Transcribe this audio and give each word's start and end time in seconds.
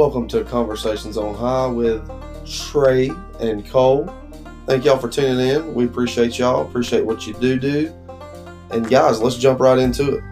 Welcome 0.00 0.28
to 0.28 0.44
Conversations 0.44 1.18
on 1.18 1.34
High 1.34 1.66
with 1.66 2.10
Trey 2.50 3.10
and 3.38 3.66
Cole. 3.66 4.10
Thank 4.64 4.86
y'all 4.86 4.96
for 4.96 5.10
tuning 5.10 5.46
in. 5.46 5.74
We 5.74 5.84
appreciate 5.84 6.38
y'all. 6.38 6.66
Appreciate 6.66 7.04
what 7.04 7.26
you 7.26 7.34
do 7.34 7.58
do. 7.58 7.94
And 8.70 8.88
guys, 8.88 9.20
let's 9.20 9.36
jump 9.36 9.60
right 9.60 9.78
into 9.78 10.14
it. 10.14 10.24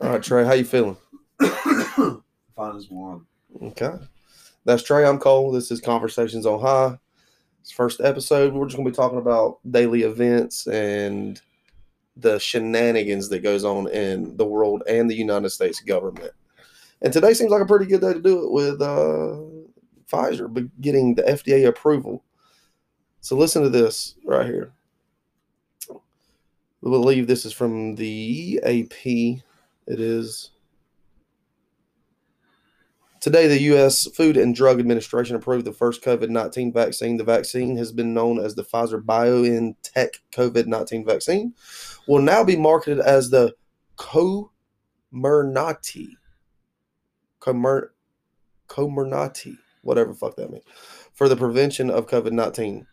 All 0.00 0.10
right, 0.10 0.22
Trey, 0.22 0.44
how 0.44 0.52
you 0.52 0.64
feeling? 0.64 0.96
Fine 1.40 2.76
as 2.76 2.88
one. 2.88 3.26
Okay. 3.60 3.94
That's 4.64 4.84
Trey. 4.84 5.04
I'm 5.04 5.18
Cole. 5.18 5.50
This 5.50 5.72
is 5.72 5.80
Conversations 5.80 6.46
on 6.46 6.60
High. 6.60 6.98
It's 7.60 7.72
first 7.72 8.00
episode. 8.00 8.52
We're 8.52 8.66
just 8.66 8.76
gonna 8.76 8.88
be 8.88 8.94
talking 8.94 9.18
about 9.18 9.58
daily 9.68 10.02
events 10.02 10.68
and 10.68 11.42
the 12.16 12.38
shenanigans 12.38 13.28
that 13.28 13.40
goes 13.40 13.64
on 13.64 13.88
in 13.88 14.36
the 14.36 14.44
world 14.44 14.82
and 14.88 15.10
the 15.10 15.14
United 15.14 15.50
States 15.50 15.80
government. 15.80 16.32
And 17.00 17.12
today 17.12 17.34
seems 17.34 17.50
like 17.50 17.62
a 17.62 17.66
pretty 17.66 17.86
good 17.86 18.00
day 18.00 18.12
to 18.12 18.20
do 18.20 18.44
it 18.44 18.52
with 18.52 18.80
uh, 18.80 19.36
Pfizer 20.10 20.52
but 20.52 20.64
getting 20.80 21.14
the 21.14 21.22
FDA 21.22 21.66
approval. 21.66 22.22
So 23.20 23.36
listen 23.36 23.62
to 23.62 23.68
this 23.68 24.16
right 24.24 24.46
here. 24.46 24.72
I 25.90 26.90
believe 26.90 27.26
this 27.26 27.44
is 27.44 27.52
from 27.52 27.94
the 27.94 28.60
AP. 28.64 29.06
It 29.06 30.00
is. 30.00 30.50
Today, 33.22 33.46
the 33.46 33.62
U.S. 33.62 34.08
Food 34.08 34.36
and 34.36 34.52
Drug 34.52 34.80
Administration 34.80 35.36
approved 35.36 35.64
the 35.64 35.72
first 35.72 36.02
COVID 36.02 36.28
19 36.28 36.72
vaccine. 36.72 37.18
The 37.18 37.24
vaccine 37.24 37.76
has 37.76 37.92
been 37.92 38.12
known 38.12 38.40
as 38.40 38.56
the 38.56 38.64
Pfizer 38.64 39.00
BioNTech 39.00 40.16
COVID 40.32 40.66
19 40.66 41.06
vaccine, 41.06 41.54
will 42.08 42.20
now 42.20 42.42
be 42.42 42.56
marketed 42.56 42.98
as 42.98 43.30
the 43.30 43.54
Comirnaty. 43.96 44.48
Comir- 47.40 47.90
Comirnaty, 48.68 49.56
whatever 49.82 50.14
fuck 50.14 50.34
that 50.34 50.50
means, 50.50 50.64
for 51.12 51.28
the 51.28 51.36
prevention 51.36 51.90
of 51.90 52.08
COVID 52.08 52.32
19 52.32 52.88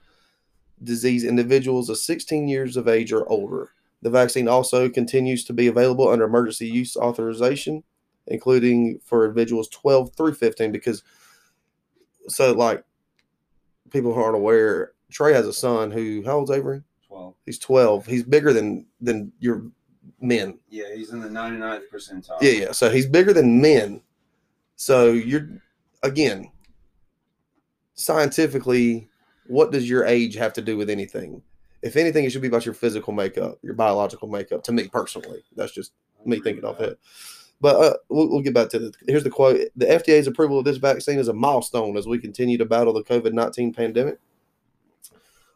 disease 0.84 1.24
individuals 1.24 1.90
of 1.90 1.98
16 1.98 2.48
years 2.48 2.78
of 2.78 2.88
age 2.88 3.12
or 3.12 3.28
older. 3.28 3.72
The 4.04 4.12
vaccine 4.12 4.48
also 4.48 4.90
continues 4.90 5.44
to 5.46 5.54
be 5.54 5.66
available 5.66 6.08
under 6.08 6.26
emergency 6.26 6.68
use 6.68 6.96
authorization 6.96 7.84
including 8.30 9.00
for 9.04 9.26
individuals 9.26 9.68
12 9.70 10.14
through 10.16 10.34
15 10.34 10.72
because 10.72 11.04
so 12.28 12.54
like 12.54 12.84
people 13.92 14.14
who 14.14 14.22
aren't 14.22 14.36
aware 14.36 14.94
trey 15.12 15.34
has 15.34 15.48
a 15.48 15.54
son 15.54 15.92
who 15.92 16.24
how 16.26 16.38
old's 16.38 16.52
avery 16.52 16.82
12. 17.08 17.34
he's 17.46 17.60
12 17.60 18.06
he's 18.06 18.24
bigger 18.24 18.54
than 18.54 18.86
than 19.02 19.32
your 19.40 19.64
men 20.22 20.60
Yeah, 20.70 20.94
he's 20.96 21.12
in 21.12 21.20
the 21.22 21.28
99th 21.30 21.84
percentile. 21.92 22.42
yeah 22.42 22.52
yeah 22.52 22.72
so 22.72 22.90
he's 22.90 23.08
bigger 23.08 23.34
than 23.34 23.60
men 23.62 24.02
so 24.76 25.12
you're 25.12 25.50
again 26.04 26.52
scientifically 27.96 29.10
what 29.48 29.72
does 29.72 29.90
your 29.90 30.06
age 30.06 30.36
have 30.36 30.54
to 30.54 30.62
do 30.62 30.78
with 30.78 30.90
anything 30.90 31.42
if 31.82 31.96
anything 31.96 32.26
it 32.26 32.32
should 32.32 32.42
be 32.42 32.48
about 32.48 32.66
your 32.66 32.74
physical 32.76 33.12
makeup 33.14 33.58
your 33.62 33.74
biological 33.74 34.28
makeup 34.28 34.64
to 34.64 34.72
me 34.72 34.88
personally 34.88 35.44
that's 35.56 35.72
just 35.72 35.94
me 36.26 36.40
thinking 36.40 36.64
off 36.66 36.78
that. 36.78 36.92
it. 36.92 37.00
But 37.62 37.76
uh, 37.76 37.98
we'll, 38.10 38.30
we'll 38.30 38.42
get 38.42 38.54
back 38.54 38.70
to 38.70 38.80
the. 38.80 38.94
Here's 39.08 39.24
the 39.24 39.30
quote: 39.30 39.60
"The 39.76 39.86
FDA's 39.86 40.28
approval 40.28 40.60
of 40.60 40.66
this 40.66 40.78
vaccine 40.78 41.20
is 41.20 41.28
a 41.28 41.34
milestone 41.34 41.98
as 41.98 42.08
we 42.08 42.18
continue 42.18 42.58
to 42.58 42.66
battle 42.66 42.94
the 42.94 43.04
COVID 43.04 43.34
nineteen 43.34 43.74
pandemic. 43.74 44.20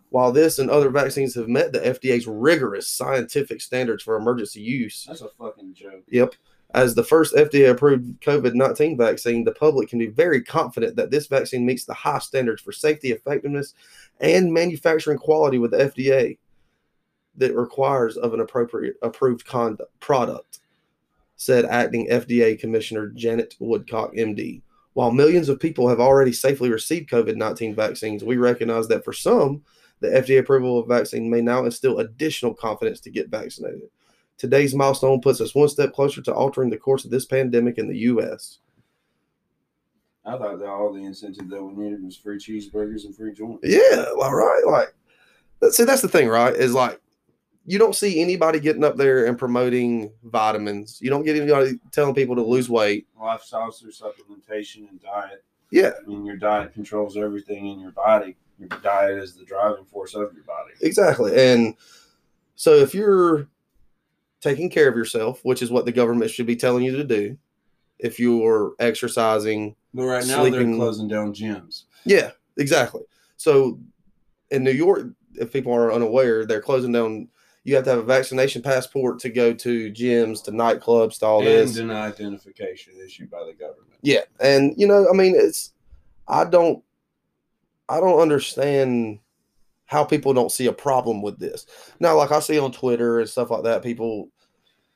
While 0.09 0.31
this 0.31 0.59
and 0.59 0.69
other 0.69 0.91
vaccines 0.91 1.33
have 1.33 1.47
met 1.47 1.73
the 1.73 1.79
FDA's 1.79 2.27
rigorous 2.27 2.87
scientific 2.87 3.61
standards 3.61 4.03
for 4.03 4.15
emergency 4.15 4.61
use, 4.61 5.05
That's 5.07 5.21
a 5.21 5.29
fucking 5.39 5.73
joke. 5.73 6.03
Yep. 6.07 6.35
As 6.75 6.93
the 6.93 7.03
first 7.03 7.35
FDA 7.35 7.69
approved 7.71 8.21
COVID 8.21 8.53
19 8.53 8.97
vaccine, 8.97 9.43
the 9.43 9.51
public 9.51 9.89
can 9.89 9.99
be 9.99 10.07
very 10.07 10.43
confident 10.43 10.95
that 10.97 11.09
this 11.09 11.27
vaccine 11.27 11.65
meets 11.65 11.85
the 11.85 11.93
high 11.93 12.19
standards 12.19 12.61
for 12.61 12.71
safety, 12.71 13.11
effectiveness, 13.11 13.73
and 14.19 14.53
manufacturing 14.53 15.17
quality 15.17 15.57
with 15.57 15.71
the 15.71 15.77
FDA 15.77 16.37
that 17.35 17.55
requires 17.55 18.17
of 18.17 18.33
an 18.33 18.39
appropriate 18.39 18.95
approved 19.01 19.45
conduct, 19.45 19.99
product, 19.99 20.59
said 21.35 21.65
acting 21.65 22.07
FDA 22.09 22.59
Commissioner 22.59 23.07
Janet 23.09 23.55
Woodcock, 23.59 24.13
MD. 24.13 24.61
While 24.93 25.11
millions 25.11 25.49
of 25.49 25.59
people 25.59 25.87
have 25.89 25.99
already 25.99 26.33
safely 26.33 26.69
received 26.69 27.09
COVID 27.09 27.35
19 27.35 27.75
vaccines, 27.75 28.23
we 28.23 28.37
recognize 28.37 28.87
that 28.89 29.03
for 29.03 29.13
some, 29.13 29.63
the 29.99 30.09
FDA 30.09 30.39
approval 30.39 30.79
of 30.79 30.87
vaccine 30.87 31.29
may 31.29 31.41
now 31.41 31.65
instill 31.65 31.99
additional 31.99 32.53
confidence 32.53 32.99
to 33.01 33.09
get 33.09 33.29
vaccinated. 33.29 33.89
Today's 34.37 34.75
milestone 34.75 35.21
puts 35.21 35.39
us 35.41 35.55
one 35.55 35.69
step 35.69 35.93
closer 35.93 36.21
to 36.21 36.33
altering 36.33 36.69
the 36.69 36.77
course 36.77 37.05
of 37.05 37.11
this 37.11 37.25
pandemic 37.25 37.77
in 37.77 37.87
the 37.87 37.97
U.S. 37.99 38.59
I 40.25 40.37
thought 40.37 40.59
that 40.59 40.67
all 40.67 40.93
the 40.93 41.03
incentive 41.03 41.49
that 41.49 41.63
we 41.63 41.83
needed 41.83 42.03
was 42.03 42.17
free 42.17 42.37
cheeseburgers 42.37 43.05
and 43.05 43.15
free 43.15 43.33
joints. 43.33 43.59
Yeah, 43.63 44.05
all 44.19 44.33
right. 44.33 44.63
Like, 44.65 45.73
see, 45.73 45.83
that's 45.83 46.01
the 46.01 46.07
thing, 46.07 46.29
right? 46.29 46.53
Is 46.53 46.73
like, 46.73 46.99
you 47.65 47.79
don't 47.79 47.95
see 47.95 48.19
anybody 48.21 48.59
getting 48.59 48.83
up 48.83 48.97
there 48.97 49.25
and 49.25 49.37
promoting 49.37 50.11
vitamins. 50.23 50.99
You 51.01 51.09
don't 51.09 51.23
get 51.23 51.35
anybody 51.37 51.79
telling 51.91 52.13
people 52.13 52.35
to 52.35 52.41
lose 52.41 52.69
weight. 52.69 53.07
Lifestyles 53.19 53.79
through 53.79 53.91
supplementation 53.91 54.89
and 54.89 55.01
diet. 55.01 55.43
Yeah, 55.71 55.91
I 56.03 56.07
mean, 56.07 56.25
your 56.25 56.35
diet 56.37 56.73
controls 56.73 57.17
everything 57.17 57.67
in 57.67 57.79
your 57.79 57.91
body. 57.91 58.35
Your 58.59 58.69
diet 58.83 59.17
is 59.17 59.33
the 59.35 59.45
driving 59.45 59.85
force 59.85 60.13
of 60.13 60.33
your 60.33 60.43
body. 60.43 60.73
exactly. 60.81 61.35
And 61.35 61.75
so, 62.55 62.75
if 62.75 62.93
you're 62.93 63.47
taking 64.39 64.69
care 64.69 64.87
of 64.89 64.95
yourself, 64.95 65.39
which 65.43 65.61
is 65.61 65.71
what 65.71 65.85
the 65.85 65.91
government 65.91 66.29
should 66.29 66.45
be 66.45 66.55
telling 66.55 66.83
you 66.83 66.95
to 66.97 67.03
do, 67.03 67.37
if 67.97 68.19
you're 68.19 68.73
exercising, 68.79 69.75
But 69.93 70.03
right 70.05 70.27
now 70.27 70.41
Sleeping- 70.41 70.71
they're 70.71 70.79
closing 70.79 71.07
down 71.07 71.33
gyms. 71.33 71.83
Yeah, 72.05 72.31
exactly. 72.57 73.01
So 73.37 73.79
in 74.51 74.63
New 74.63 74.71
York, 74.71 75.07
if 75.35 75.51
people 75.51 75.73
are 75.73 75.91
unaware, 75.93 76.45
they're 76.45 76.61
closing 76.61 76.91
down. 76.91 77.29
You 77.63 77.75
have 77.75 77.85
to 77.85 77.91
have 77.91 77.99
a 77.99 78.03
vaccination 78.03 78.61
passport 78.61 79.19
to 79.19 79.29
go 79.29 79.53
to 79.53 79.91
gyms, 79.91 80.43
to 80.43 80.51
nightclubs, 80.51 81.19
to 81.19 81.25
all 81.25 81.39
and 81.39 81.47
this. 81.47 81.77
And 81.77 81.91
an 81.91 81.97
identification 81.97 82.93
issued 83.03 83.31
by 83.31 83.45
the 83.45 83.53
government. 83.53 83.93
Yeah, 84.01 84.21
and 84.39 84.73
you 84.77 84.85
know, 84.85 85.07
I 85.09 85.13
mean, 85.15 85.33
it's 85.37 85.73
I 86.27 86.45
don't, 86.45 86.83
I 87.87 87.99
don't 87.99 88.19
understand 88.19 89.19
how 89.85 90.03
people 90.03 90.33
don't 90.33 90.51
see 90.51 90.65
a 90.67 90.73
problem 90.73 91.21
with 91.21 91.39
this. 91.39 91.65
Now, 91.99 92.17
like 92.17 92.31
I 92.31 92.39
see 92.39 92.59
on 92.59 92.71
Twitter 92.71 93.19
and 93.19 93.29
stuff 93.29 93.51
like 93.51 93.63
that, 93.63 93.83
people, 93.83 94.29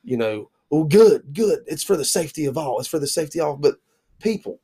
you 0.02 0.16
know, 0.16 0.50
oh, 0.70 0.84
good, 0.84 1.32
good, 1.32 1.60
it's 1.66 1.84
for 1.84 1.96
the 1.96 2.04
safety 2.04 2.46
of 2.46 2.58
all. 2.58 2.78
It's 2.78 2.88
for 2.88 2.98
the 2.98 3.06
safety 3.06 3.40
of 3.40 3.46
all. 3.46 3.56
But 3.56 3.76
people, 4.20 4.60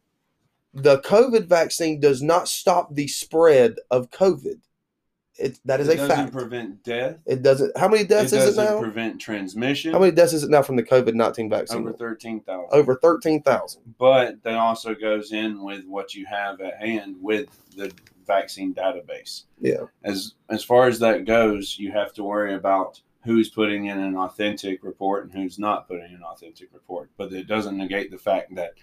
the 0.73 0.99
COVID 1.01 1.47
vaccine 1.47 2.01
does 2.01 2.23
not 2.23 2.49
stop 2.49 2.95
the 2.95 3.07
spread 3.07 3.77
of 3.91 4.11
COVID. 4.11 4.61
It 5.37 5.59
that 5.65 5.81
is 5.81 5.89
it 5.89 5.95
a 5.95 5.97
doesn't 5.97 6.17
fact. 6.17 6.33
prevent 6.33 6.85
death. 6.85 7.19
it 7.27 7.43
doesn't. 7.43 7.77
How 7.77 7.89
many 7.89 8.05
deaths 8.05 8.33
it 8.33 8.41
is 8.41 8.57
it 8.57 8.63
now? 8.63 8.79
prevent 8.79 9.21
transmission. 9.21 9.93
how 9.93 9.99
many 9.99 10.13
deaths 10.13 10.33
is 10.33 10.45
it 10.45 10.51
now 10.51 10.63
from 10.63 10.77
the 10.77 10.83
COVID 10.83 11.15
nineteen 11.15 11.51
vaccine? 11.51 11.81
Over 11.81 11.93
thirteen 11.93 12.41
thousand. 12.41 12.69
Over 12.79 12.95
thirteen 12.97 13.43
thousand. 13.43 13.83
but 13.99 14.43
that 14.45 14.55
also 14.55 14.95
goes 14.95 15.33
in 15.33 15.63
with 15.63 15.85
what 15.87 16.15
you 16.15 16.25
have 16.27 16.61
at 16.61 16.77
hand 16.81 17.17
with 17.21 17.49
the 17.77 17.93
vaccine 18.27 18.73
database. 18.75 19.45
Yeah. 19.61 19.87
As 20.05 20.35
as 20.51 20.63
far 20.63 20.87
as 20.87 21.01
that 21.01 21.25
goes, 21.25 21.79
you 21.81 21.91
have 21.91 22.13
to 22.15 22.23
worry 22.23 22.55
about 22.55 23.01
who's 23.25 23.49
putting 23.51 23.87
in 23.87 23.99
an 23.99 24.17
authentic 24.17 24.85
report 24.85 25.25
and 25.25 25.33
who's 25.33 25.59
not 25.59 25.89
putting 25.89 26.05
in 26.05 26.15
an 26.15 26.23
authentic 26.23 26.69
report. 26.73 27.11
But 27.17 27.33
it 27.33 27.49
doesn't 27.49 27.77
negate 27.77 28.11
the 28.13 28.19
fact 28.19 28.55
that 28.55 28.75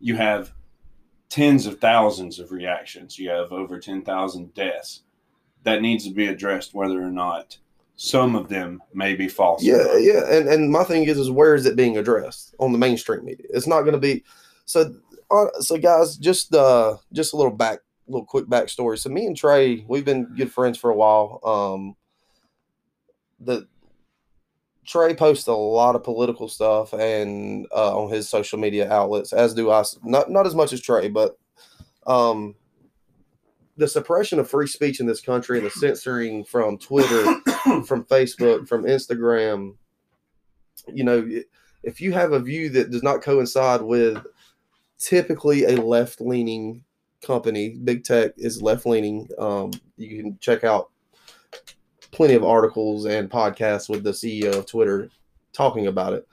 you 0.00 0.16
have 0.16 0.52
tens 1.30 1.64
of 1.66 1.80
thousands 1.80 2.38
of 2.38 2.52
reactions. 2.52 3.18
You 3.18 3.30
have 3.30 3.52
over 3.52 3.78
ten 3.80 4.02
thousand 4.02 4.52
deaths. 4.52 5.00
That 5.64 5.82
needs 5.82 6.04
to 6.06 6.12
be 6.12 6.26
addressed 6.26 6.74
whether 6.74 7.02
or 7.02 7.10
not 7.10 7.58
some 7.96 8.34
of 8.34 8.48
them 8.48 8.82
may 8.92 9.14
be 9.14 9.28
false. 9.28 9.62
Yeah, 9.62 9.96
yeah, 9.96 10.30
and 10.30 10.48
and 10.48 10.70
my 10.70 10.84
thing 10.84 11.04
is, 11.04 11.18
is 11.18 11.30
where 11.30 11.54
is 11.54 11.66
it 11.66 11.76
being 11.76 11.96
addressed 11.96 12.54
on 12.58 12.72
the 12.72 12.78
mainstream 12.78 13.24
media? 13.24 13.46
It's 13.50 13.66
not 13.66 13.82
going 13.82 13.92
to 13.92 13.98
be. 13.98 14.24
So, 14.66 14.94
uh, 15.30 15.46
so 15.60 15.78
guys, 15.78 16.16
just 16.16 16.54
uh, 16.54 16.96
just 17.12 17.32
a 17.32 17.36
little 17.36 17.52
back, 17.52 17.80
little 18.08 18.26
quick 18.26 18.46
backstory. 18.46 18.98
So, 18.98 19.10
me 19.10 19.26
and 19.26 19.36
Trey, 19.36 19.84
we've 19.86 20.04
been 20.04 20.34
good 20.36 20.52
friends 20.52 20.78
for 20.78 20.90
a 20.90 20.96
while. 20.96 21.40
Um, 21.44 21.96
the 23.38 23.68
Trey 24.86 25.14
posts 25.14 25.46
a 25.46 25.52
lot 25.54 25.94
of 25.94 26.04
political 26.04 26.48
stuff 26.48 26.92
and 26.92 27.66
uh, 27.72 27.96
on 27.96 28.10
his 28.10 28.28
social 28.28 28.58
media 28.58 28.90
outlets, 28.90 29.32
as 29.32 29.54
do 29.54 29.70
I. 29.70 29.84
Not 30.02 30.30
not 30.30 30.46
as 30.46 30.54
much 30.54 30.72
as 30.72 30.80
Trey, 30.80 31.08
but 31.08 31.38
um, 32.06 32.54
the 33.76 33.88
suppression 33.88 34.38
of 34.38 34.48
free 34.48 34.66
speech 34.66 35.00
in 35.00 35.06
this 35.06 35.20
country 35.20 35.58
and 35.58 35.66
the 35.66 35.70
censoring 35.70 36.44
from 36.44 36.78
Twitter 36.78 37.24
from 37.86 38.04
Facebook, 38.04 38.68
from 38.68 38.84
Instagram. 38.84 39.74
You 40.92 41.04
know, 41.04 41.28
if 41.82 42.00
you 42.00 42.12
have 42.12 42.32
a 42.32 42.40
view 42.40 42.70
that 42.70 42.90
does 42.90 43.02
not 43.02 43.22
coincide 43.22 43.82
with 43.82 44.24
typically 44.98 45.64
a 45.64 45.76
left 45.76 46.20
leaning 46.20 46.84
company, 47.22 47.70
big 47.70 48.04
tech 48.04 48.32
is 48.36 48.62
left 48.62 48.86
leaning. 48.86 49.28
Um, 49.38 49.72
you 49.96 50.22
can 50.22 50.38
check 50.40 50.64
out 50.64 50.90
plenty 52.10 52.34
of 52.34 52.44
articles 52.44 53.06
and 53.06 53.30
podcasts 53.30 53.88
with 53.88 54.04
the 54.04 54.10
CEO 54.10 54.58
of 54.58 54.66
Twitter 54.66 55.10
talking 55.52 55.86
about 55.86 56.12
it. 56.12 56.28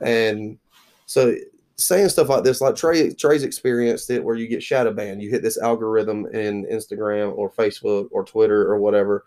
And 0.00 0.58
so 1.06 1.34
saying 1.76 2.08
stuff 2.08 2.28
like 2.28 2.44
this, 2.44 2.60
like 2.60 2.76
Trey 2.76 3.12
Trey's 3.12 3.42
experienced 3.42 4.10
it 4.10 4.22
where 4.22 4.36
you 4.36 4.48
get 4.48 4.62
shadow 4.62 4.92
banned. 4.92 5.22
You 5.22 5.30
hit 5.30 5.42
this 5.42 5.58
algorithm 5.58 6.26
in 6.26 6.66
Instagram 6.66 7.36
or 7.36 7.50
Facebook 7.50 8.08
or 8.12 8.24
Twitter 8.24 8.70
or 8.70 8.78
whatever, 8.78 9.24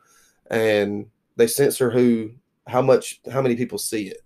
and 0.50 1.08
they 1.36 1.48
censor 1.48 1.90
who 1.90 2.32
how 2.68 2.82
much 2.82 3.22
how 3.32 3.42
many 3.42 3.56
people 3.56 3.78
see 3.78 4.08
it. 4.08 4.22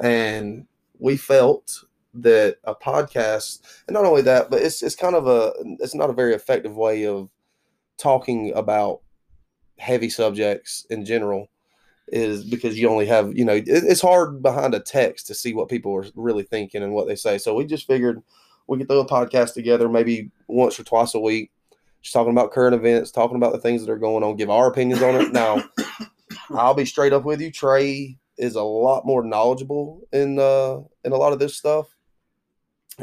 And 0.00 0.66
we 0.98 1.16
felt 1.16 1.84
that 2.14 2.58
a 2.64 2.74
podcast, 2.74 3.60
and 3.86 3.94
not 3.94 4.04
only 4.04 4.22
that, 4.22 4.50
but 4.50 4.62
it's 4.62 4.82
it's 4.82 4.96
kind 4.96 5.14
of 5.14 5.26
a 5.26 5.52
it's 5.78 5.94
not 5.94 6.10
a 6.10 6.14
very 6.14 6.34
effective 6.34 6.76
way 6.76 7.06
of 7.06 7.28
talking 7.96 8.52
about 8.54 9.00
heavy 9.78 10.10
subjects 10.10 10.86
in 10.90 11.04
general 11.04 11.48
is 12.12 12.44
because 12.44 12.78
you 12.78 12.88
only 12.88 13.06
have 13.06 13.36
you 13.36 13.44
know 13.44 13.54
it, 13.54 13.64
it's 13.66 14.00
hard 14.00 14.42
behind 14.42 14.74
a 14.74 14.80
text 14.80 15.26
to 15.28 15.34
see 15.34 15.54
what 15.54 15.68
people 15.68 15.94
are 15.94 16.06
really 16.14 16.42
thinking 16.42 16.82
and 16.82 16.92
what 16.92 17.06
they 17.06 17.16
say. 17.16 17.38
So 17.38 17.54
we 17.54 17.64
just 17.64 17.86
figured 17.86 18.22
we 18.66 18.78
could 18.78 18.88
throw 18.88 19.00
a 19.00 19.06
podcast 19.06 19.54
together 19.54 19.88
maybe 19.88 20.30
once 20.46 20.78
or 20.78 20.84
twice 20.84 21.14
a 21.14 21.20
week 21.20 21.50
just 22.02 22.14
talking 22.14 22.32
about 22.32 22.52
current 22.52 22.74
events 22.74 23.10
talking 23.10 23.36
about 23.36 23.52
the 23.52 23.58
things 23.58 23.84
that 23.84 23.92
are 23.92 23.98
going 23.98 24.22
on 24.22 24.36
give 24.36 24.50
our 24.50 24.68
opinions 24.68 25.02
on 25.02 25.16
it. 25.16 25.32
Now 25.32 25.62
i'll 26.50 26.74
be 26.74 26.84
straight 26.84 27.12
up 27.12 27.24
with 27.24 27.40
you 27.40 27.50
trey 27.50 28.16
is 28.38 28.56
a 28.56 28.62
lot 28.62 29.06
more 29.06 29.24
knowledgeable 29.24 30.00
in 30.12 30.38
uh 30.38 30.80
in 31.04 31.12
a 31.12 31.16
lot 31.16 31.32
of 31.32 31.38
this 31.38 31.56
stuff. 31.56 31.86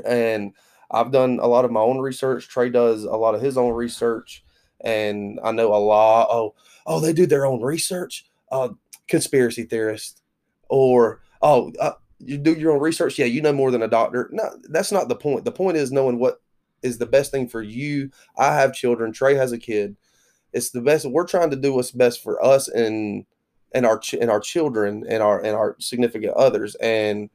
And 0.06 0.54
i've 0.92 1.12
done 1.12 1.40
a 1.42 1.48
lot 1.48 1.66
of 1.66 1.72
my 1.72 1.82
own 1.82 2.00
research. 2.00 2.48
Trey 2.48 2.70
does 2.70 3.04
a 3.04 3.12
lot 3.12 3.36
of 3.36 3.42
his 3.42 3.58
own 3.58 3.74
research. 3.74 4.44
And 4.82 5.40
i 5.44 5.52
know 5.52 5.74
a 5.74 5.78
lot 5.78 6.28
oh 6.30 6.56
oh 6.86 7.00
they 7.00 7.14
do 7.14 7.26
their 7.26 7.46
own 7.46 7.62
research. 7.62 8.26
Uh 8.52 8.70
conspiracy 9.08 9.64
theorist 9.64 10.22
or 10.70 11.22
oh 11.42 11.72
uh, 11.80 11.94
you 12.20 12.38
do 12.38 12.54
your 12.54 12.72
own 12.72 12.80
research. 12.80 13.18
Yeah 13.18 13.26
you 13.26 13.42
know 13.42 13.54
more 13.54 13.72
than 13.72 13.84
a 13.84 13.88
doctor. 13.88 14.30
No 14.32 14.50
that's 14.70 14.92
not 14.92 15.08
the 15.08 15.16
point. 15.16 15.46
The 15.46 15.52
point 15.52 15.78
is 15.78 15.92
knowing 15.92 16.20
what 16.20 16.42
is 16.84 16.98
the 16.98 17.06
best 17.06 17.32
thing 17.32 17.48
for 17.48 17.62
you. 17.62 18.12
I 18.38 18.54
have 18.56 18.74
children. 18.74 19.12
Trey 19.12 19.36
has 19.36 19.52
a 19.52 19.58
kid. 19.58 19.96
It's 20.54 20.72
the 20.72 20.82
best. 20.82 21.06
We're 21.06 21.28
trying 21.28 21.50
to 21.50 21.56
do 21.56 21.74
what's 21.74 21.92
best 21.92 22.24
for 22.24 22.44
us 22.44 22.68
and 22.68 23.26
and 23.74 23.86
our 23.86 24.00
ch- 24.00 24.14
and 24.14 24.32
our 24.32 24.40
children 24.40 25.06
and 25.08 25.22
our 25.22 25.40
and 25.40 25.56
our 25.56 25.76
significant 25.80 26.34
others. 26.34 26.76
And 26.76 27.30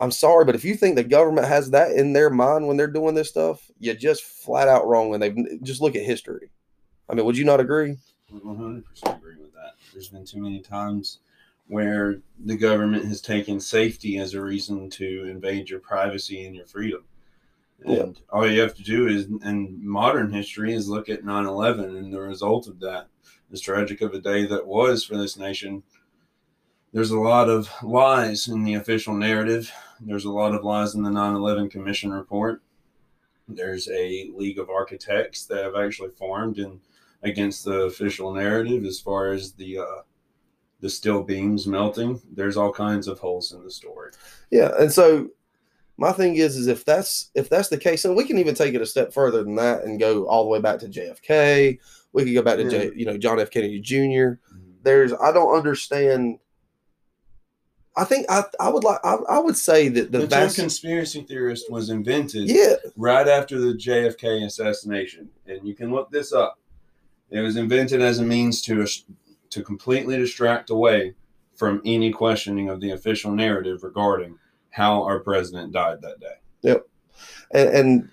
i'm 0.00 0.10
sorry 0.10 0.44
but 0.44 0.56
if 0.56 0.64
you 0.64 0.74
think 0.74 0.96
the 0.96 1.04
government 1.04 1.46
has 1.46 1.70
that 1.70 1.92
in 1.92 2.12
their 2.12 2.28
mind 2.28 2.66
when 2.66 2.76
they're 2.76 2.88
doing 2.88 3.14
this 3.14 3.28
stuff 3.28 3.70
you're 3.78 3.94
just 3.94 4.22
flat 4.22 4.66
out 4.66 4.86
wrong. 4.86 5.14
And 5.14 5.22
they 5.22 5.58
just 5.62 5.80
look 5.80 5.94
at 5.94 6.02
history. 6.02 6.50
I 7.08 7.14
mean 7.14 7.24
would 7.24 7.36
you 7.36 7.44
not 7.44 7.60
agree? 7.60 7.96
100% 8.32 8.82
agree. 9.16 9.34
There's 9.92 10.08
been 10.08 10.24
too 10.24 10.40
many 10.40 10.60
times 10.60 11.18
where 11.68 12.20
the 12.44 12.56
government 12.56 13.04
has 13.06 13.20
taken 13.20 13.60
safety 13.60 14.18
as 14.18 14.34
a 14.34 14.42
reason 14.42 14.90
to 14.90 15.26
invade 15.28 15.70
your 15.70 15.80
privacy 15.80 16.44
and 16.44 16.54
your 16.54 16.66
freedom. 16.66 17.04
And 17.84 18.16
yeah. 18.16 18.22
all 18.30 18.48
you 18.48 18.60
have 18.60 18.74
to 18.76 18.82
do 18.82 19.08
is, 19.08 19.26
in 19.26 19.78
modern 19.82 20.32
history, 20.32 20.74
is 20.74 20.88
look 20.88 21.08
at 21.08 21.24
9 21.24 21.46
11 21.46 21.96
and 21.96 22.12
the 22.12 22.20
result 22.20 22.66
of 22.66 22.80
that. 22.80 23.08
As 23.52 23.60
tragic 23.60 24.00
of 24.00 24.14
a 24.14 24.20
day 24.20 24.46
that 24.46 24.66
was 24.66 25.04
for 25.04 25.16
this 25.16 25.36
nation, 25.36 25.82
there's 26.92 27.10
a 27.10 27.18
lot 27.18 27.48
of 27.48 27.70
lies 27.82 28.48
in 28.48 28.64
the 28.64 28.74
official 28.74 29.14
narrative. 29.14 29.72
There's 30.00 30.24
a 30.24 30.30
lot 30.30 30.54
of 30.54 30.64
lies 30.64 30.94
in 30.94 31.02
the 31.02 31.10
9 31.10 31.34
11 31.34 31.70
Commission 31.70 32.12
report. 32.12 32.62
There's 33.48 33.88
a 33.88 34.30
League 34.34 34.58
of 34.58 34.70
Architects 34.70 35.44
that 35.46 35.64
have 35.64 35.74
actually 35.74 36.10
formed 36.10 36.58
and 36.58 36.80
against 37.22 37.64
the 37.64 37.82
official 37.82 38.32
narrative 38.32 38.84
as 38.84 39.00
far 39.00 39.32
as 39.32 39.52
the 39.52 39.78
uh, 39.78 40.02
the 40.80 40.90
steel 40.90 41.22
beams 41.22 41.66
melting. 41.66 42.20
There's 42.32 42.56
all 42.56 42.72
kinds 42.72 43.08
of 43.08 43.18
holes 43.18 43.52
in 43.52 43.62
the 43.64 43.70
story. 43.70 44.12
Yeah, 44.50 44.72
and 44.78 44.92
so 44.92 45.28
my 45.96 46.12
thing 46.12 46.36
is, 46.36 46.56
is 46.56 46.66
if 46.66 46.84
that's 46.84 47.30
if 47.34 47.48
that's 47.48 47.68
the 47.68 47.78
case, 47.78 48.04
and 48.04 48.16
we 48.16 48.24
can 48.24 48.38
even 48.38 48.54
take 48.54 48.74
it 48.74 48.82
a 48.82 48.86
step 48.86 49.12
further 49.12 49.42
than 49.42 49.54
that 49.56 49.84
and 49.84 50.00
go 50.00 50.26
all 50.26 50.44
the 50.44 50.50
way 50.50 50.60
back 50.60 50.80
to 50.80 50.88
JFK. 50.88 51.78
We 52.12 52.24
could 52.24 52.34
go 52.34 52.42
back 52.42 52.58
to 52.58 52.68
J, 52.68 52.92
you 52.94 53.06
know 53.06 53.16
John 53.16 53.40
F. 53.40 53.50
Kennedy 53.50 53.80
junior 53.80 54.38
mm-hmm. 54.52 54.72
There's 54.82 55.12
I 55.12 55.32
don't 55.32 55.54
understand. 55.54 56.38
I 57.94 58.04
think 58.04 58.26
I, 58.30 58.44
I 58.58 58.70
would 58.70 58.84
like 58.84 58.98
I, 59.04 59.16
I 59.28 59.38
would 59.38 59.56
say 59.56 59.88
that 59.88 60.10
the, 60.10 60.20
the 60.20 60.26
vast, 60.26 60.56
conspiracy 60.56 61.22
theorist 61.22 61.70
was 61.70 61.90
invented 61.90 62.48
yeah. 62.48 62.74
right 62.96 63.28
after 63.28 63.58
the 63.60 63.74
JFK 63.74 64.46
assassination, 64.46 65.28
and 65.46 65.66
you 65.66 65.74
can 65.74 65.92
look 65.92 66.10
this 66.10 66.32
up. 66.32 66.58
It 67.32 67.40
was 67.40 67.56
invented 67.56 68.02
as 68.02 68.18
a 68.18 68.22
means 68.22 68.60
to 68.62 68.86
to 69.50 69.62
completely 69.62 70.16
distract 70.16 70.70
away 70.70 71.14
from 71.54 71.80
any 71.84 72.12
questioning 72.12 72.68
of 72.68 72.80
the 72.80 72.90
official 72.90 73.32
narrative 73.32 73.82
regarding 73.82 74.38
how 74.70 75.02
our 75.02 75.20
president 75.20 75.72
died 75.72 76.00
that 76.02 76.20
day. 76.20 76.34
Yep, 76.62 76.86
and, 77.52 77.68
and 77.68 78.08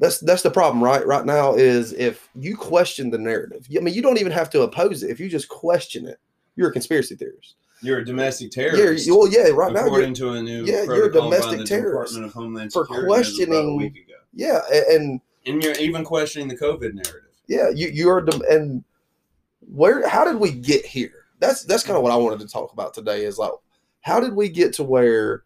that's 0.00 0.18
that's 0.18 0.42
the 0.42 0.50
problem, 0.50 0.82
right? 0.82 1.06
Right 1.06 1.24
now 1.24 1.54
is 1.54 1.92
if 1.92 2.28
you 2.34 2.56
question 2.56 3.10
the 3.10 3.18
narrative. 3.18 3.68
I 3.76 3.80
mean, 3.80 3.94
you 3.94 4.02
don't 4.02 4.18
even 4.18 4.32
have 4.32 4.50
to 4.50 4.62
oppose 4.62 5.02
it. 5.02 5.10
If 5.10 5.20
you 5.20 5.28
just 5.28 5.48
question 5.48 6.06
it, 6.06 6.18
you're 6.56 6.70
a 6.70 6.72
conspiracy 6.72 7.14
theorist. 7.14 7.56
You're 7.80 7.98
a 7.98 8.04
domestic 8.04 8.50
terrorist. 8.50 9.06
Yeah, 9.06 9.14
well, 9.14 9.28
yeah, 9.28 9.48
right 9.48 9.70
according 9.70 9.74
now, 9.74 9.86
according 9.86 10.14
to 10.14 10.30
a 10.30 10.42
new 10.42 10.64
yeah, 10.64 10.82
you're 10.82 11.06
a 11.06 11.12
domestic 11.12 11.64
terrorist 11.64 12.14
Department 12.14 12.24
of 12.26 12.32
Homeland 12.32 12.72
for 12.72 12.84
questioning. 12.84 13.94
Yeah, 14.32 14.60
and 14.90 15.20
and 15.46 15.62
you're 15.62 15.78
even 15.78 16.04
questioning 16.04 16.48
the 16.48 16.56
COVID 16.56 16.94
narrative 16.94 17.27
yeah, 17.48 17.70
you 17.74 17.88
you're 17.88 18.28
and 18.50 18.84
where 19.60 20.06
how 20.06 20.24
did 20.24 20.36
we 20.36 20.52
get 20.52 20.84
here? 20.84 21.24
That's 21.40 21.64
that's 21.64 21.82
kind 21.82 21.96
of 21.96 22.02
what 22.02 22.12
I 22.12 22.16
wanted 22.16 22.40
to 22.40 22.48
talk 22.48 22.72
about 22.72 22.94
today. 22.94 23.24
Is 23.24 23.38
like 23.38 23.52
how 24.02 24.20
did 24.20 24.34
we 24.34 24.48
get 24.48 24.74
to 24.74 24.84
where? 24.84 25.44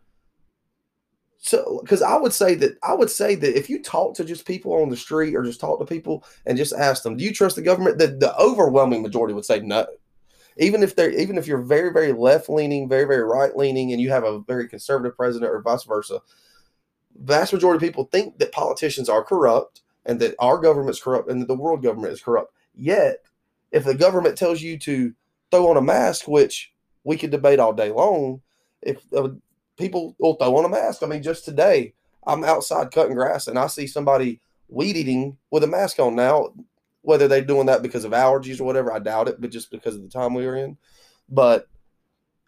So, 1.39 1.81
because 1.83 2.03
I 2.03 2.17
would 2.17 2.33
say 2.33 2.55
that 2.57 2.77
I 2.83 2.95
would 2.95 3.11
say 3.11 3.35
that 3.37 3.57
if 3.57 3.71
you 3.71 3.83
talk 3.83 4.15
to 4.17 4.25
just 4.25 4.47
people 4.47 4.75
on 4.75 4.91
the 4.91 4.97
street 4.97 5.35
or 5.35 5.43
just 5.43 5.61
talk 5.61 5.79
to 5.79 5.87
people 5.87 6.25
and 6.47 6.59
just 6.59 6.73
ask 6.73 7.03
them, 7.03 7.17
do 7.17 7.25
you 7.25 7.33
trust 7.33 7.57
the 7.57 7.63
government? 7.63 7.99
The, 7.99 8.09
the 8.09 8.37
overwhelming 8.39 9.03
majority 9.03 9.35
would 9.35 9.45
say 9.45 9.61
no. 9.61 9.87
Even 10.59 10.83
if 10.83 10.95
they're 10.95 11.11
even 11.11 11.39
if 11.39 11.47
you're 11.47 11.63
very 11.63 11.93
very 11.93 12.13
left 12.13 12.49
leaning, 12.49 12.89
very 12.89 13.05
very 13.05 13.25
right 13.25 13.57
leaning, 13.57 13.93
and 13.93 14.01
you 14.01 14.11
have 14.11 14.25
a 14.25 14.41
very 14.41 14.69
conservative 14.69 15.17
president 15.17 15.51
or 15.51 15.63
vice 15.63 15.85
versa, 15.85 16.21
vast 17.17 17.53
majority 17.53 17.85
of 17.85 17.93
people 17.93 18.05
think 18.05 18.39
that 18.39 18.53
politicians 18.53 19.09
are 19.09 19.25
corrupt 19.25 19.83
and 20.05 20.21
that 20.21 20.35
our 20.39 20.59
government's 20.59 21.01
corrupt 21.01 21.31
and 21.31 21.41
that 21.41 21.49
the 21.49 21.55
world 21.55 21.83
government 21.83 22.13
is 22.13 22.23
corrupt. 22.23 22.53
Yet, 22.75 23.19
if 23.71 23.85
the 23.85 23.95
government 23.95 24.37
tells 24.37 24.61
you 24.61 24.79
to 24.81 25.15
throw 25.51 25.71
on 25.71 25.77
a 25.77 25.83
mask, 25.83 26.27
which 26.27 26.73
we 27.05 27.17
could 27.17 27.31
debate 27.31 27.59
all 27.59 27.73
day 27.73 27.91
long, 27.91 28.43
if 28.81 29.01
uh, 29.15 29.29
people 29.77 30.15
will 30.19 30.35
throw 30.35 30.57
on 30.57 30.65
a 30.65 30.69
mask. 30.69 31.03
I 31.03 31.07
mean, 31.07 31.23
just 31.23 31.45
today, 31.45 31.95
I'm 32.27 32.45
outside 32.45 32.91
cutting 32.91 33.15
grass 33.15 33.47
and 33.47 33.59
I 33.59 33.67
see 33.67 33.87
somebody 33.87 34.41
weed 34.69 34.97
eating 34.97 35.39
with 35.51 35.65
a 35.65 35.67
mask 35.67 35.99
on. 35.99 36.15
Now, 36.15 36.53
whether 37.03 37.27
they're 37.27 37.43
doing 37.43 37.67
that 37.67 37.83
because 37.83 38.05
of 38.05 38.13
allergies 38.13 38.61
or 38.61 38.65
whatever, 38.65 38.93
I 38.93 39.01
doubt 39.01 39.29
it, 39.29 39.41
but 39.41 39.51
just 39.51 39.71
because 39.71 39.97
of 39.97 40.03
the 40.03 40.09
time 40.09 40.35
we 40.35 40.47
were 40.47 40.57
in. 40.57 40.77
But 41.29 41.69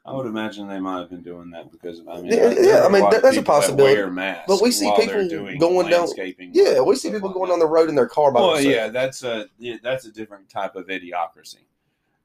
I 0.06 0.12
would 0.12 0.26
imagine 0.26 0.68
they 0.68 0.80
might 0.80 0.98
have 0.98 1.08
been 1.08 1.22
doing 1.22 1.50
that 1.52 1.72
because 1.72 2.02
I 2.06 2.20
mean, 2.20 2.26
yeah, 2.26 2.50
yeah 2.58 2.84
I 2.84 2.90
mean 2.90 3.08
that, 3.08 3.22
that's 3.22 3.38
a 3.38 3.42
possibility. 3.42 3.94
That 3.94 4.46
but 4.46 4.60
we 4.60 4.70
see 4.70 4.92
people 4.98 5.56
going 5.58 5.88
down. 5.88 6.08
Yeah, 6.52 6.82
we 6.82 6.96
see 6.96 7.10
people 7.10 7.30
going 7.30 7.48
down 7.48 7.58
the 7.58 7.66
road 7.66 7.88
in 7.88 7.94
their 7.94 8.06
car 8.06 8.30
by 8.30 8.40
well, 8.40 8.54
themselves. 8.54 8.74
yeah, 8.74 8.88
that's 8.88 9.22
a 9.22 9.46
yeah, 9.58 9.76
that's 9.82 10.04
a 10.04 10.12
different 10.12 10.50
type 10.50 10.76
of 10.76 10.88
idiocracy. 10.88 11.64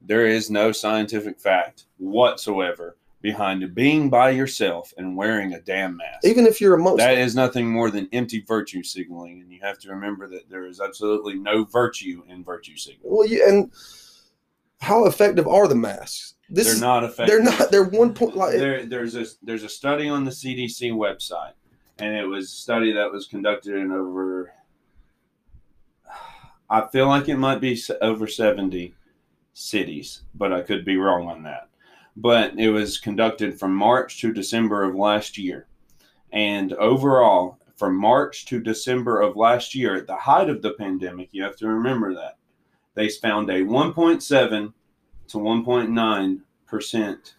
There 0.01 0.25
is 0.25 0.49
no 0.49 0.73
scientific 0.73 1.39
fact 1.39 1.85
whatsoever 1.97 2.97
behind 3.21 3.73
being 3.75 4.09
by 4.09 4.29
yourself 4.29 4.93
and 4.97 5.15
wearing 5.15 5.53
a 5.53 5.61
damn 5.61 5.97
mask. 5.97 6.25
Even 6.25 6.45
if 6.45 6.59
you're 6.59 6.75
amongst 6.75 6.97
that 6.97 7.17
is 7.17 7.35
nothing 7.35 7.69
more 7.69 7.91
than 7.91 8.09
empty 8.11 8.41
virtue 8.41 8.83
signaling, 8.83 9.41
and 9.41 9.51
you 9.51 9.59
have 9.61 9.79
to 9.79 9.89
remember 9.89 10.27
that 10.27 10.49
there 10.49 10.65
is 10.65 10.81
absolutely 10.81 11.35
no 11.35 11.63
virtue 11.63 12.23
in 12.27 12.43
virtue 12.43 12.75
signaling. 12.75 13.15
Well, 13.15 13.25
yeah, 13.25 13.47
and 13.47 13.71
how 14.81 15.05
effective 15.05 15.47
are 15.47 15.67
the 15.67 15.75
masks? 15.75 16.35
This 16.49 16.65
they're 16.65 16.75
is, 16.75 16.81
not 16.81 17.03
effective. 17.03 17.27
They're 17.27 17.43
not. 17.43 17.71
They're 17.71 17.83
one 17.83 18.13
point. 18.13 18.35
Like 18.35 18.53
there, 18.53 18.85
there's 18.85 19.15
a 19.15 19.25
there's 19.43 19.63
a 19.63 19.69
study 19.69 20.09
on 20.09 20.25
the 20.25 20.31
CDC 20.31 20.91
website, 20.93 21.53
and 21.99 22.15
it 22.15 22.25
was 22.25 22.45
a 22.45 22.55
study 22.55 22.91
that 22.93 23.11
was 23.11 23.27
conducted 23.27 23.75
in 23.75 23.91
over. 23.91 24.51
I 26.69 26.87
feel 26.87 27.07
like 27.07 27.29
it 27.29 27.37
might 27.37 27.61
be 27.61 27.79
over 28.01 28.27
seventy 28.27 28.95
cities, 29.53 30.23
but 30.33 30.51
I 30.51 30.61
could 30.61 30.85
be 30.85 30.97
wrong 30.97 31.27
on 31.27 31.43
that. 31.43 31.69
But 32.15 32.57
it 32.57 32.71
was 32.71 32.97
conducted 32.97 33.59
from 33.59 33.75
March 33.75 34.19
to 34.21 34.33
December 34.33 34.83
of 34.83 34.95
last 34.95 35.37
year, 35.37 35.67
and 36.31 36.73
overall, 36.73 37.59
from 37.75 37.95
March 37.95 38.45
to 38.47 38.59
December 38.59 39.21
of 39.21 39.37
last 39.37 39.75
year, 39.75 39.95
at 39.95 40.07
the 40.07 40.15
height 40.15 40.49
of 40.49 40.63
the 40.63 40.73
pandemic, 40.73 41.29
you 41.31 41.43
have 41.43 41.55
to 41.57 41.67
remember 41.67 42.15
that 42.15 42.37
they 42.95 43.07
found 43.07 43.49
a 43.49 43.61
1.7 43.61 44.73
to 45.29 45.37
1.9 45.37 46.41
percent 46.65 47.35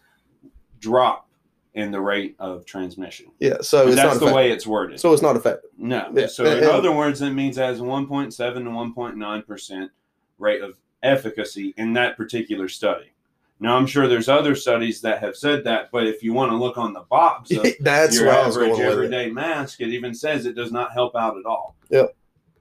drop 0.79 1.27
in 1.73 1.91
the 1.91 2.01
rate 2.01 2.35
of 2.39 2.65
transmission. 2.65 3.27
Yeah, 3.39 3.57
so 3.61 3.87
it's 3.87 3.95
that's 3.95 4.19
the 4.19 4.33
way 4.33 4.51
it's 4.51 4.67
worded. 4.67 4.99
So 4.99 5.13
it's 5.13 5.21
not 5.21 5.35
effective. 5.35 5.69
No. 5.77 6.09
Yeah. 6.13 6.27
So 6.27 6.45
in 6.45 6.57
and, 6.57 6.67
other 6.67 6.91
words, 6.91 7.19
that 7.19 7.31
means 7.31 7.57
it 7.57 7.61
has 7.61 7.79
1.7 7.79 8.35
to 8.35 8.43
1.9 8.43 9.47
percent 9.47 9.91
rate 10.37 10.61
of 10.61 10.75
efficacy 11.03 11.73
in 11.77 11.93
that 11.93 12.17
particular 12.17 12.67
study. 12.67 13.13
Now 13.59 13.77
I'm 13.77 13.85
sure 13.85 14.07
there's 14.07 14.27
other 14.27 14.55
studies 14.55 15.01
that 15.01 15.19
have 15.19 15.35
said 15.37 15.63
that, 15.65 15.91
but 15.91 16.07
if 16.07 16.23
you 16.23 16.33
want 16.33 16.51
to 16.51 16.55
look 16.55 16.77
on 16.77 16.93
the 16.93 17.01
box 17.01 17.51
of 17.51 17.65
That's 17.79 18.17
your 18.17 18.27
where 18.27 18.39
I 18.39 18.45
was 18.45 18.57
average 18.57 18.71
with 18.71 18.79
it. 18.79 18.91
everyday 18.91 19.29
mask, 19.29 19.81
it 19.81 19.89
even 19.89 20.13
says 20.13 20.45
it 20.45 20.55
does 20.55 20.71
not 20.71 20.91
help 20.91 21.15
out 21.15 21.37
at 21.37 21.45
all. 21.45 21.75
Yep. 21.89 22.15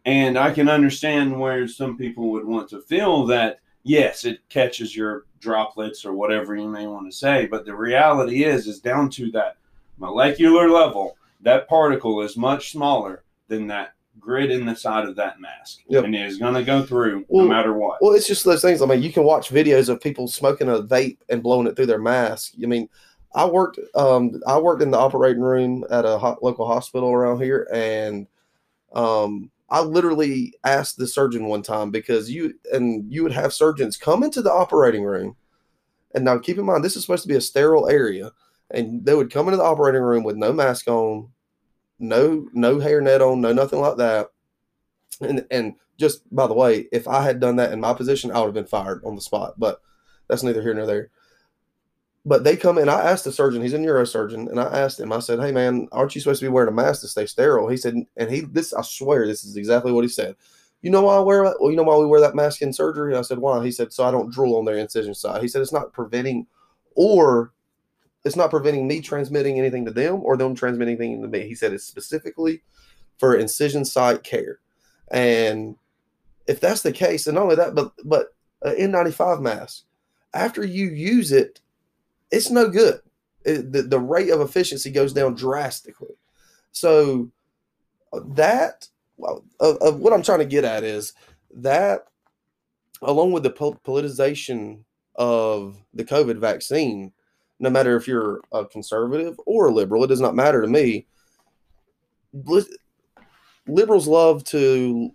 And 0.04 0.38
I 0.38 0.50
can 0.50 0.68
understand 0.68 1.38
where 1.38 1.66
some 1.66 1.96
people 1.96 2.30
would 2.32 2.44
want 2.44 2.68
to 2.70 2.80
feel 2.82 3.26
that 3.26 3.60
yes, 3.82 4.24
it 4.24 4.40
catches 4.48 4.94
your 4.96 5.24
droplets 5.40 6.04
or 6.04 6.12
whatever 6.12 6.54
you 6.54 6.68
may 6.68 6.86
want 6.86 7.10
to 7.10 7.16
say, 7.16 7.46
but 7.46 7.64
the 7.64 7.74
reality 7.74 8.44
is 8.44 8.66
is 8.66 8.80
down 8.80 9.10
to 9.10 9.30
that 9.32 9.56
molecular 9.98 10.68
level, 10.68 11.16
that 11.40 11.68
particle 11.68 12.20
is 12.22 12.36
much 12.36 12.72
smaller 12.72 13.22
than 13.48 13.66
that 13.66 13.94
grid 14.18 14.50
in 14.50 14.66
the 14.66 14.76
side 14.76 15.06
of 15.08 15.16
that 15.16 15.40
mask. 15.40 15.80
Yep. 15.88 16.04
And 16.04 16.14
it 16.14 16.26
is 16.26 16.38
going 16.38 16.54
to 16.54 16.62
go 16.62 16.82
through 16.82 17.24
Well, 17.28 17.46
no 17.46 17.48
matter 17.48 17.72
what. 17.72 18.02
Well, 18.02 18.12
it's 18.12 18.26
just 18.26 18.44
those 18.44 18.62
things. 18.62 18.82
I 18.82 18.86
mean, 18.86 19.02
you 19.02 19.12
can 19.12 19.24
watch 19.24 19.50
videos 19.50 19.88
of 19.88 20.00
people 20.00 20.28
smoking 20.28 20.68
a 20.68 20.82
vape 20.82 21.18
and 21.28 21.42
blowing 21.42 21.66
it 21.66 21.76
through 21.76 21.86
their 21.86 21.98
mask. 21.98 22.54
I 22.62 22.66
mean, 22.66 22.88
I 23.34 23.44
worked 23.44 23.78
um 23.94 24.40
I 24.46 24.58
worked 24.58 24.82
in 24.82 24.90
the 24.90 24.98
operating 24.98 25.42
room 25.42 25.84
at 25.90 26.04
a 26.04 26.18
ho- 26.18 26.38
local 26.42 26.66
hospital 26.66 27.12
around 27.12 27.40
here, 27.40 27.68
and 27.72 28.26
um 28.92 29.50
I 29.70 29.80
literally 29.82 30.54
asked 30.64 30.96
the 30.98 31.06
surgeon 31.06 31.46
one 31.46 31.62
time 31.62 31.90
because 31.90 32.30
you 32.30 32.54
and 32.72 33.10
you 33.12 33.22
would 33.22 33.32
have 33.32 33.52
surgeons 33.52 33.96
come 33.96 34.22
into 34.22 34.42
the 34.42 34.52
operating 34.52 35.04
room, 35.04 35.36
and 36.14 36.24
now 36.24 36.38
keep 36.38 36.58
in 36.58 36.64
mind 36.64 36.84
this 36.84 36.96
is 36.96 37.02
supposed 37.02 37.22
to 37.22 37.28
be 37.28 37.36
a 37.36 37.40
sterile 37.40 37.88
area, 37.88 38.32
and 38.70 39.04
they 39.04 39.14
would 39.14 39.32
come 39.32 39.46
into 39.46 39.58
the 39.58 39.62
operating 39.62 40.02
room 40.02 40.24
with 40.24 40.36
no 40.36 40.52
mask 40.52 40.88
on, 40.88 41.28
no 41.98 42.48
no 42.52 42.78
hairnet 42.78 43.20
on, 43.20 43.40
no 43.40 43.52
nothing 43.52 43.80
like 43.80 43.96
that, 43.98 44.30
and 45.20 45.46
and 45.50 45.74
just 45.98 46.22
by 46.34 46.46
the 46.46 46.54
way, 46.54 46.88
if 46.90 47.06
I 47.06 47.22
had 47.22 47.38
done 47.38 47.56
that 47.56 47.72
in 47.72 47.80
my 47.80 47.94
position, 47.94 48.32
I 48.32 48.38
would 48.38 48.46
have 48.46 48.54
been 48.54 48.66
fired 48.66 49.02
on 49.04 49.14
the 49.14 49.20
spot. 49.20 49.54
But 49.58 49.80
that's 50.28 50.42
neither 50.42 50.62
here 50.62 50.74
nor 50.74 50.86
there. 50.86 51.10
But 52.26 52.44
they 52.44 52.56
come 52.56 52.76
in. 52.76 52.88
I 52.88 53.00
asked 53.00 53.24
the 53.24 53.32
surgeon. 53.32 53.62
He's 53.62 53.72
a 53.72 53.78
neurosurgeon, 53.78 54.50
and 54.50 54.60
I 54.60 54.80
asked 54.80 55.00
him. 55.00 55.10
I 55.12 55.20
said, 55.20 55.40
"Hey, 55.40 55.52
man, 55.52 55.88
aren't 55.90 56.14
you 56.14 56.20
supposed 56.20 56.40
to 56.40 56.46
be 56.46 56.50
wearing 56.50 56.68
a 56.68 56.72
mask 56.72 57.00
to 57.00 57.08
stay 57.08 57.24
sterile?" 57.24 57.68
He 57.68 57.78
said, 57.78 57.94
and 58.16 58.30
he 58.30 58.42
this 58.42 58.74
I 58.74 58.82
swear 58.82 59.26
this 59.26 59.42
is 59.42 59.56
exactly 59.56 59.90
what 59.90 60.04
he 60.04 60.08
said. 60.08 60.36
You 60.82 60.90
know 60.90 61.02
why 61.02 61.16
I 61.16 61.20
wear? 61.20 61.42
Well, 61.42 61.70
you 61.70 61.76
know 61.76 61.82
why 61.82 61.96
we 61.96 62.06
wear 62.06 62.20
that 62.20 62.34
mask 62.34 62.60
in 62.60 62.72
surgery? 62.72 63.16
I 63.16 63.22
said, 63.22 63.38
"Why?" 63.38 63.64
He 63.64 63.72
said, 63.72 63.92
"So 63.92 64.04
I 64.04 64.10
don't 64.10 64.30
drool 64.30 64.56
on 64.56 64.66
their 64.66 64.76
incision 64.76 65.14
side." 65.14 65.40
He 65.40 65.48
said, 65.48 65.62
"It's 65.62 65.72
not 65.72 65.94
preventing, 65.94 66.46
or 66.94 67.52
it's 68.24 68.36
not 68.36 68.50
preventing 68.50 68.86
me 68.86 69.00
transmitting 69.00 69.58
anything 69.58 69.86
to 69.86 69.90
them 69.90 70.20
or 70.22 70.36
them 70.36 70.54
transmitting 70.54 70.96
anything 70.96 71.22
to 71.22 71.28
me." 71.28 71.48
He 71.48 71.54
said, 71.54 71.72
"It's 71.72 71.84
specifically 71.84 72.62
for 73.18 73.34
incision 73.34 73.86
site 73.86 74.24
care." 74.24 74.58
And 75.10 75.76
if 76.46 76.60
that's 76.60 76.82
the 76.82 76.92
case, 76.92 77.26
and 77.26 77.34
not 77.36 77.44
only 77.44 77.56
that, 77.56 77.74
but 77.74 77.92
but 78.04 78.34
an 78.62 78.76
N95 78.76 79.40
mask, 79.40 79.84
after 80.34 80.64
you 80.64 80.88
use 80.88 81.32
it, 81.32 81.60
it's 82.30 82.50
no 82.50 82.68
good. 82.68 83.00
It- 83.44 83.72
the, 83.72 83.82
the 83.82 83.98
rate 84.00 84.30
of 84.30 84.40
efficiency 84.40 84.90
goes 84.90 85.12
down 85.12 85.34
drastically. 85.34 86.14
So 86.72 87.30
that 88.12 88.88
well, 89.16 89.44
of, 89.60 89.76
of 89.78 89.98
what 90.00 90.12
I'm 90.12 90.22
trying 90.22 90.38
to 90.40 90.44
get 90.44 90.64
at 90.64 90.84
is 90.84 91.12
that 91.54 92.06
along 93.02 93.32
with 93.32 93.42
the 93.42 93.50
politicization 93.50 94.80
of 95.16 95.76
the 95.94 96.04
COVID 96.04 96.38
vaccine, 96.38 97.12
no 97.58 97.70
matter 97.70 97.96
if 97.96 98.08
you're 98.08 98.40
a 98.52 98.64
conservative 98.64 99.38
or 99.46 99.68
a 99.68 99.72
liberal, 99.72 100.04
it 100.04 100.08
does 100.08 100.20
not 100.20 100.34
matter 100.34 100.62
to 100.62 100.68
me. 100.68 101.06
Liberals 103.66 104.06
love 104.06 104.44
to 104.44 105.10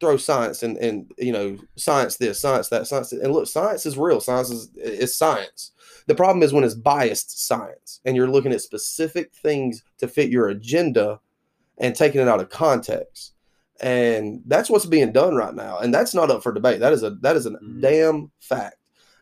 throw 0.00 0.16
science 0.16 0.62
and 0.62 0.76
and 0.76 1.10
you 1.18 1.32
know 1.32 1.58
science 1.76 2.16
this 2.16 2.40
science 2.40 2.68
that 2.68 2.86
science 2.86 3.10
that. 3.10 3.20
and 3.20 3.32
look 3.32 3.48
science 3.48 3.84
is 3.84 3.98
real 3.98 4.20
science 4.20 4.48
is 4.48 4.70
is 4.76 5.16
science 5.16 5.72
the 6.08 6.14
problem 6.14 6.42
is 6.42 6.52
when 6.52 6.64
it's 6.64 6.74
biased 6.74 7.46
science 7.46 8.00
and 8.04 8.16
you're 8.16 8.28
looking 8.30 8.52
at 8.52 8.60
specific 8.62 9.32
things 9.32 9.82
to 9.98 10.08
fit 10.08 10.30
your 10.30 10.48
agenda 10.48 11.20
and 11.78 11.94
taking 11.94 12.20
it 12.20 12.26
out 12.28 12.40
of 12.40 12.48
context 12.50 13.34
and 13.80 14.42
that's 14.46 14.68
what's 14.68 14.86
being 14.86 15.12
done 15.12 15.36
right 15.36 15.54
now 15.54 15.78
and 15.78 15.94
that's 15.94 16.14
not 16.14 16.30
up 16.30 16.42
for 16.42 16.52
debate 16.52 16.80
that 16.80 16.92
is 16.92 17.02
a 17.04 17.10
that 17.20 17.36
is 17.36 17.46
a 17.46 17.50
Mhm. 17.50 17.80
damn 17.80 18.30
fact 18.40 18.76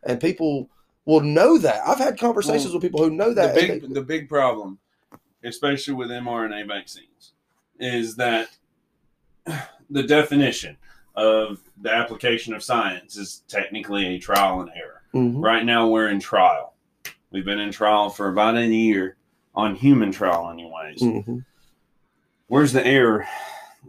and 0.04 0.18
people 0.20 0.70
will 1.04 1.20
know 1.20 1.58
that 1.58 1.82
i've 1.86 1.98
had 1.98 2.18
conversations 2.18 2.66
Well, 2.66 2.74
with 2.74 2.82
people 2.82 3.02
who 3.04 3.10
know 3.10 3.34
that 3.34 3.54
the 3.54 3.60
big 3.60 3.92
the 3.94 4.00
big 4.02 4.28
problem, 4.28 4.78
especially 5.44 5.94
with 5.94 6.08
mRNA 6.10 6.66
vaccines, 6.68 7.32
is 7.78 8.16
that 8.16 8.48
the 9.90 10.02
definition 10.02 10.76
of 11.14 11.60
the 11.80 11.92
application 11.92 12.54
of 12.54 12.62
science 12.62 13.16
is 13.16 13.42
technically 13.48 14.06
a 14.06 14.18
trial 14.18 14.60
and 14.60 14.70
error. 14.74 15.02
they- 15.12 15.18
Mhm. 15.20 15.42
Right 15.42 15.64
now, 15.64 15.88
we're 15.88 16.08
in 16.10 16.20
trial. 16.20 16.74
We've 17.30 17.44
been 17.44 17.60
in 17.60 17.72
trial 17.72 18.10
for 18.10 18.28
about 18.28 18.56
a 18.56 18.66
year 18.66 19.16
on 19.54 19.74
human 19.74 20.12
trial, 20.12 20.50
anyways. 20.50 21.00
Mhm. 21.00 21.44
Where's 22.46 22.72
the 22.72 22.86
error? 22.86 23.26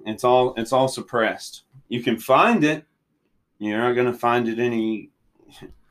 It's 0.06 0.24
all 0.24 0.54
it's 0.56 0.74
all 0.74 0.88
suppressed. 0.88 1.64
You 1.90 2.02
can 2.02 2.18
find 2.18 2.64
it. 2.64 2.86
You're 3.60 3.78
not 3.80 3.94
going 3.94 4.12
to 4.12 4.18
find 4.18 4.48
it 4.48 4.60
any 4.60 5.10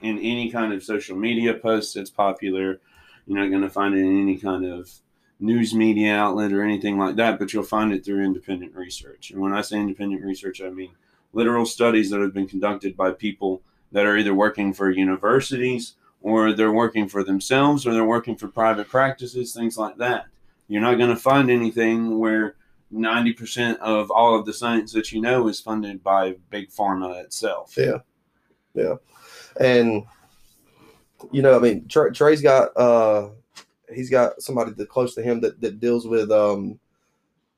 in 0.01 0.19
any 0.19 0.51
kind 0.51 0.73
of 0.73 0.83
social 0.83 1.17
media 1.17 1.55
post 1.55 1.95
that's 1.95 2.11
popular. 2.11 2.81
You're 3.27 3.39
not 3.39 3.51
going 3.51 3.63
to 3.63 3.71
find 3.71 3.95
it 3.95 4.01
in 4.01 4.21
any 4.21 4.39
kind 4.39 4.65
of 4.65 4.91
news 5.39 5.75
media 5.75 6.15
outlet 6.15 6.53
or 6.53 6.63
anything 6.63 6.99
like 6.99 7.17
that. 7.17 7.39
But 7.39 7.53
you'll 7.53 7.63
find 7.63 7.93
it 7.93 8.05
through 8.05 8.25
independent 8.25 8.75
research. 8.75 9.31
And 9.31 9.41
when 9.41 9.53
I 9.53 9.61
say 9.61 9.79
independent 9.79 10.25
research, 10.25 10.61
I 10.61 10.71
mean 10.71 10.91
literal 11.33 11.67
studies 11.67 12.11
that 12.11 12.21
have 12.21 12.35
been 12.35 12.49
conducted 12.49 12.97
by 12.97 13.13
people 13.13 13.63
that 13.93 14.07
are 14.07 14.17
either 14.17 14.35
working 14.35 14.73
for 14.73 14.91
universities 14.91 15.95
or 16.21 16.53
they're 16.53 16.73
working 16.73 17.09
for 17.09 17.23
themselves 17.23 17.87
or 17.87 17.93
they're 17.93 18.05
working 18.05 18.37
for 18.37 18.49
private 18.49 18.89
practices, 18.89 19.53
things 19.53 19.77
like 19.79 19.97
that. 19.99 20.27
You're 20.69 20.83
not 20.83 20.99
going 20.99 21.11
to 21.11 21.17
find 21.17 21.51
anything 21.51 22.19
where 22.19 22.57
90% 22.93 23.79
of 23.79 24.11
all 24.11 24.39
of 24.39 24.47
the 24.47 24.53
science 24.53 24.93
that 24.93 25.13
you 25.13 25.21
know 25.21 25.49
is 25.49 25.61
funded 25.61 26.03
by 26.03 26.37
big 26.51 26.71
pharma 26.71 27.23
itself. 27.23 27.75
Yeah. 27.77 27.99
Yeah. 28.75 28.95
And 29.61 30.05
you 31.33 31.43
know, 31.43 31.57
I 31.57 31.59
mean, 31.61 31.89
Trey, 31.89 32.11
Trey's 32.11 32.43
got 32.43 32.77
uh 32.77 33.31
he's 33.93 34.11
got 34.11 34.43
somebody 34.43 34.73
that 34.73 34.89
close 34.89 35.15
to 35.15 35.23
him 35.23 35.41
that, 35.41 35.61
that 35.61 35.81
deals 35.81 36.07
with 36.07 36.31
um 36.31 36.79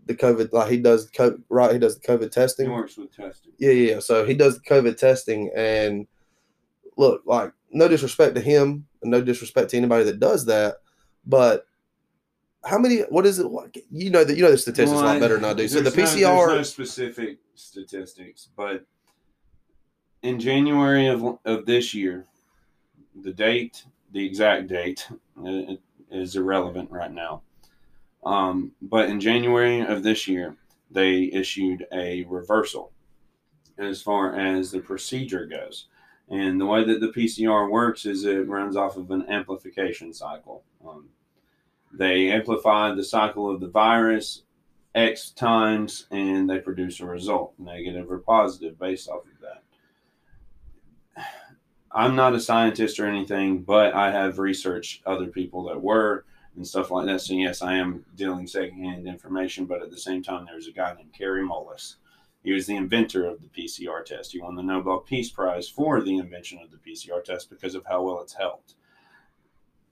the 0.06 0.14
COVID 0.14 0.52
like 0.52 0.70
he 0.70 0.78
does 0.78 1.10
co- 1.10 1.38
right 1.48 1.72
he 1.72 1.78
does 1.78 1.98
the 1.98 2.06
COVID 2.06 2.30
testing. 2.30 2.66
He 2.66 2.72
works 2.72 2.96
with 2.96 3.14
testing. 3.14 3.52
Yeah, 3.58 3.72
yeah. 3.72 3.94
yeah. 3.94 4.00
So 4.00 4.24
he 4.24 4.34
does 4.34 4.58
the 4.58 4.68
COVID 4.68 4.96
testing 4.96 5.50
and 5.54 6.06
look, 6.96 7.22
like 7.26 7.52
no 7.70 7.88
disrespect 7.88 8.34
to 8.34 8.40
him 8.40 8.86
no 9.02 9.22
disrespect 9.22 9.70
to 9.70 9.76
anybody 9.76 10.04
that 10.04 10.20
does 10.20 10.46
that, 10.46 10.76
but 11.24 11.66
how 12.64 12.78
many 12.78 13.00
what 13.02 13.24
is 13.24 13.38
it 13.38 13.46
like 13.46 13.78
you 13.90 14.10
know 14.10 14.24
that 14.24 14.36
you 14.36 14.42
know 14.42 14.50
the 14.50 14.58
statistics 14.58 15.00
a 15.00 15.04
lot 15.04 15.20
better 15.20 15.36
than 15.36 15.44
I 15.44 15.54
do. 15.54 15.68
So 15.68 15.80
the 15.80 15.90
PCR 15.90 16.48
No, 16.48 16.56
no 16.56 16.62
specific 16.62 17.38
statistics, 17.54 18.48
but 18.56 18.84
in 20.22 20.40
January 20.40 21.06
of, 21.06 21.38
of 21.44 21.64
this 21.64 21.94
year, 21.94 22.26
the 23.22 23.32
date, 23.32 23.84
the 24.12 24.24
exact 24.24 24.66
date, 24.66 25.08
uh, 25.44 25.74
is 26.10 26.34
irrelevant 26.34 26.90
right 26.90 27.12
now. 27.12 27.42
Um, 28.24 28.72
but 28.82 29.08
in 29.08 29.20
January 29.20 29.80
of 29.80 30.02
this 30.02 30.26
year, 30.26 30.56
they 30.90 31.30
issued 31.32 31.86
a 31.92 32.24
reversal 32.24 32.92
as 33.76 34.02
far 34.02 34.34
as 34.34 34.72
the 34.72 34.80
procedure 34.80 35.46
goes. 35.46 35.86
And 36.30 36.60
the 36.60 36.66
way 36.66 36.84
that 36.84 37.00
the 37.00 37.08
PCR 37.08 37.70
works 37.70 38.04
is 38.04 38.24
it 38.24 38.48
runs 38.48 38.76
off 38.76 38.96
of 38.96 39.10
an 39.10 39.24
amplification 39.30 40.12
cycle. 40.12 40.62
Um, 40.86 41.08
they 41.92 42.30
amplify 42.30 42.94
the 42.94 43.04
cycle 43.04 43.50
of 43.50 43.60
the 43.60 43.68
virus 43.68 44.42
X 44.94 45.30
times 45.30 46.06
and 46.10 46.48
they 46.48 46.58
produce 46.58 47.00
a 47.00 47.06
result, 47.06 47.54
negative 47.58 48.10
or 48.10 48.18
positive, 48.18 48.78
based 48.78 49.08
off 49.08 49.22
of 49.24 49.40
that. 49.40 51.24
I'm 51.90 52.14
not 52.14 52.34
a 52.34 52.40
scientist 52.40 53.00
or 53.00 53.06
anything, 53.06 53.62
but 53.62 53.94
I 53.94 54.10
have 54.10 54.38
researched 54.38 55.02
other 55.06 55.26
people 55.26 55.64
that 55.64 55.80
were 55.80 56.24
and 56.56 56.66
stuff 56.66 56.90
like 56.90 57.06
that. 57.06 57.20
So, 57.22 57.34
yes, 57.34 57.62
I 57.62 57.74
am 57.74 58.04
dealing 58.14 58.46
secondhand 58.46 59.06
information, 59.06 59.64
but 59.64 59.82
at 59.82 59.90
the 59.90 59.98
same 59.98 60.22
time, 60.22 60.44
there's 60.44 60.68
a 60.68 60.72
guy 60.72 60.94
named 60.94 61.14
Kary 61.16 61.42
Mullis. 61.42 61.96
He 62.48 62.54
was 62.54 62.66
the 62.66 62.76
inventor 62.76 63.26
of 63.26 63.42
the 63.42 63.48
PCR 63.48 64.02
test. 64.02 64.32
He 64.32 64.40
won 64.40 64.54
the 64.54 64.62
Nobel 64.62 65.00
Peace 65.00 65.28
Prize 65.28 65.68
for 65.68 66.00
the 66.00 66.16
invention 66.16 66.58
of 66.62 66.70
the 66.70 66.78
PCR 66.78 67.22
test 67.22 67.50
because 67.50 67.74
of 67.74 67.84
how 67.84 68.02
well 68.02 68.22
it's 68.22 68.32
helped. 68.32 68.74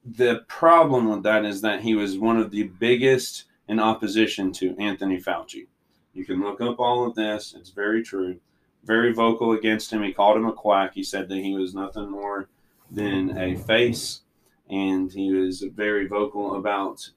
The 0.02 0.42
problem 0.48 1.10
with 1.10 1.22
that 1.24 1.44
is 1.44 1.60
that 1.60 1.82
he 1.82 1.94
was 1.94 2.16
one 2.16 2.38
of 2.38 2.50
the 2.50 2.62
biggest 2.62 3.44
in 3.68 3.78
opposition 3.78 4.52
to 4.54 4.74
Anthony 4.78 5.20
Fauci. 5.20 5.66
You 6.14 6.24
can 6.24 6.40
look 6.40 6.62
up 6.62 6.80
all 6.80 7.06
of 7.06 7.14
this, 7.14 7.54
it's 7.54 7.68
very 7.68 8.02
true. 8.02 8.40
Very 8.84 9.12
vocal 9.12 9.52
against 9.52 9.92
him. 9.92 10.02
He 10.02 10.14
called 10.14 10.38
him 10.38 10.46
a 10.46 10.52
quack. 10.54 10.94
He 10.94 11.02
said 11.02 11.28
that 11.28 11.36
he 11.36 11.52
was 11.52 11.74
nothing 11.74 12.10
more 12.10 12.48
than 12.90 13.36
a 13.36 13.56
face, 13.56 14.22
and 14.70 15.12
he 15.12 15.30
was 15.30 15.60
very 15.60 16.06
vocal 16.06 16.56
about 16.56 17.10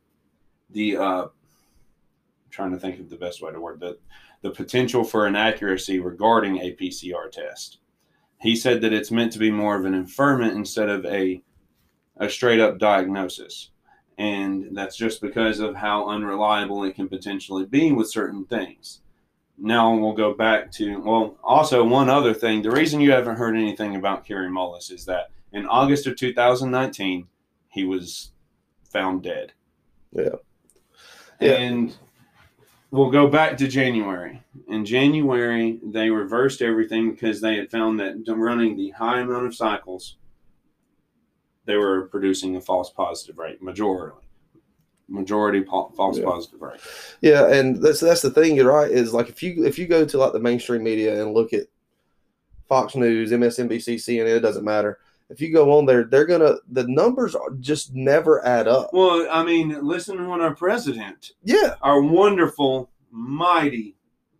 the. 0.70 0.98
Uh, 0.98 1.28
trying 2.50 2.72
to 2.72 2.80
think 2.80 3.00
of 3.00 3.10
the 3.10 3.16
best 3.16 3.42
way 3.42 3.52
to 3.52 3.60
word 3.60 3.80
that 3.80 4.00
the 4.42 4.52
potential 4.52 5.04
for 5.04 5.28
inaccuracy 5.28 6.00
regarding 6.00 6.58
a 6.58 6.76
PCR 6.76 7.32
test. 7.32 7.80
he 8.42 8.56
said 8.56 8.82
that 8.82 8.94
it's 8.94 9.12
meant 9.12 9.34
to 9.34 9.40
be 9.40 9.52
more 9.52 9.76
of 9.76 9.86
an 9.86 9.94
inferment 9.94 10.54
instead 10.56 10.90
of 10.90 11.06
a 11.06 11.42
a 12.18 12.30
straight 12.30 12.60
up 12.60 12.78
diagnosis. 12.78 13.72
And 14.18 14.76
that's 14.76 14.98
just 14.98 15.22
because 15.22 15.60
of 15.60 15.76
how 15.76 16.10
unreliable 16.10 16.84
it 16.84 16.96
can 16.96 17.08
potentially 17.08 17.66
be 17.66 17.94
with 17.94 18.12
certain 18.12 18.46
things. 18.46 19.02
Now 19.58 19.94
we'll 19.96 20.14
go 20.14 20.34
back 20.34 20.72
to, 20.74 21.00
well, 21.00 21.38
also 21.44 21.84
one 21.86 22.10
other 22.10 22.34
thing. 22.34 22.62
The 22.62 22.72
reason 22.72 23.00
you 23.00 23.12
haven't 23.12 23.38
heard 23.38 23.56
anything 23.56 23.96
about 23.96 24.26
Kary 24.26 24.50
Mullis 24.50 24.92
is 24.92 25.06
that 25.06 25.32
in 25.54 25.66
August 25.66 26.08
of 26.08 26.18
2019, 26.18 27.28
he 27.70 27.86
was 27.86 28.32
found 28.92 29.24
dead. 29.24 29.54
Yeah. 30.12 30.36
Yeah. 31.40 31.54
And 31.54 31.96
we'll 32.92 33.12
go 33.12 33.28
back 33.28 33.58
to 33.58 33.68
January. 33.68 34.42
In 34.68 34.86
January, 34.86 35.80
they 35.84 36.10
reversed 36.10 36.62
everything 36.62 37.12
because 37.12 37.42
they 37.42 37.56
had 37.56 37.70
found 37.72 38.00
that 38.00 38.24
running 38.28 38.76
the 38.78 38.90
high 38.92 39.20
amount 39.22 39.46
of 39.46 39.56
cycles, 39.56 40.18
they 41.66 41.76
were 41.76 42.08
producing 42.08 42.56
a 42.56 42.62
false 42.62 42.90
positive 42.90 43.38
rate, 43.38 43.62
majority, 43.62 44.16
majority 45.08 45.62
po- 45.62 45.92
false 45.96 46.18
Yeah. 46.18 46.26
positive 46.26 46.62
rate. 46.62 46.80
Yeah, 47.22 47.48
and 47.52 47.78
that's 47.82 48.00
that's 48.00 48.22
the 48.22 48.32
thing. 48.32 48.56
You're 48.56 48.72
right. 48.72 48.90
Is 48.92 49.14
like 49.14 49.30
if 49.30 49.44
you 49.44 49.66
if 49.66 49.78
you 49.78 49.88
go 49.88 50.06
to 50.06 50.18
like 50.18 50.34
the 50.34 50.40
mainstream 50.40 50.84
media 50.84 51.22
and 51.22 51.34
look 51.34 51.54
at 51.54 51.64
Fox 52.68 52.96
News, 52.96 53.32
MSNBC, 53.32 53.96
CNN, 53.96 54.38
it 54.38 54.42
doesn't 54.42 54.64
matter. 54.66 55.00
If 55.30 55.42
you 55.42 55.54
go 55.54 55.78
on 55.78 55.86
there, 55.86 56.04
they're 56.06 56.26
gonna 56.26 56.56
the 56.72 56.86
numbers 56.88 57.36
are 57.36 57.52
just 57.60 57.94
never 57.94 58.44
add 58.46 58.68
up. 58.68 58.90
Well, 58.94 59.28
I 59.32 59.44
mean, 59.44 59.78
listen 59.86 60.18
to 60.18 60.24
what 60.28 60.42
our 60.42 60.56
president, 60.56 61.32
Yeah, 61.44 61.76
our 61.82 62.02
wonderful, 62.02 62.90
mighty 63.12 63.96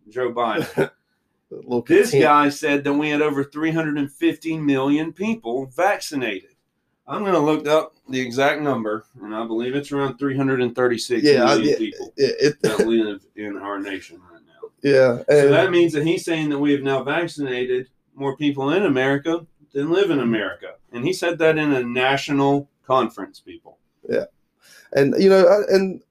Joe 0.08 0.32
Biden, 0.32 0.66
this 1.86 2.10
content. 2.10 2.22
guy 2.22 2.48
said 2.48 2.84
that 2.84 2.92
we 2.92 3.10
had 3.10 3.22
over 3.22 3.44
350 3.44 4.58
million 4.58 5.12
people 5.12 5.66
vaccinated. 5.66 6.50
I'm 7.06 7.22
going 7.22 7.32
to 7.34 7.40
look 7.40 7.66
up 7.66 7.94
the 8.08 8.20
exact 8.20 8.62
number, 8.62 9.04
and 9.20 9.34
I 9.34 9.44
believe 9.44 9.74
it's 9.74 9.90
around 9.90 10.18
336 10.18 11.22
Yeah, 11.24 11.44
I- 11.44 11.56
yeah, 11.56 11.76
people 11.76 12.12
It, 12.16 12.36
it, 12.40 12.62
that 12.62 12.86
live 12.86 13.24
in 13.34 13.56
our 13.56 13.80
nation 13.80 14.20
right 14.30 14.40
now. 14.46 14.68
yeah, 14.82 15.22
So 15.28 15.50
that 15.50 15.70
means 15.72 15.92
that 15.94 16.06
he's 16.06 16.24
saying 16.24 16.50
that 16.50 16.58
we 16.58 16.72
have 16.72 16.82
now 16.82 17.02
vaccinated 17.02 17.88
more 18.14 18.36
people 18.36 18.70
in 18.70 18.84
America 18.84 19.44
than 19.72 19.90
live 19.90 20.10
in 20.10 20.20
America. 20.20 20.74
And 20.92 21.04
he 21.04 21.12
said 21.12 21.38
that 21.38 21.58
in 21.58 21.72
a 21.72 21.82
national 21.82 22.68
conference, 22.86 23.40
people. 23.40 23.78
Yeah. 24.08 24.24
And 24.92 25.14
you 25.22 25.28
know, 25.30 25.46
I- 25.46 25.72
and 25.74 26.02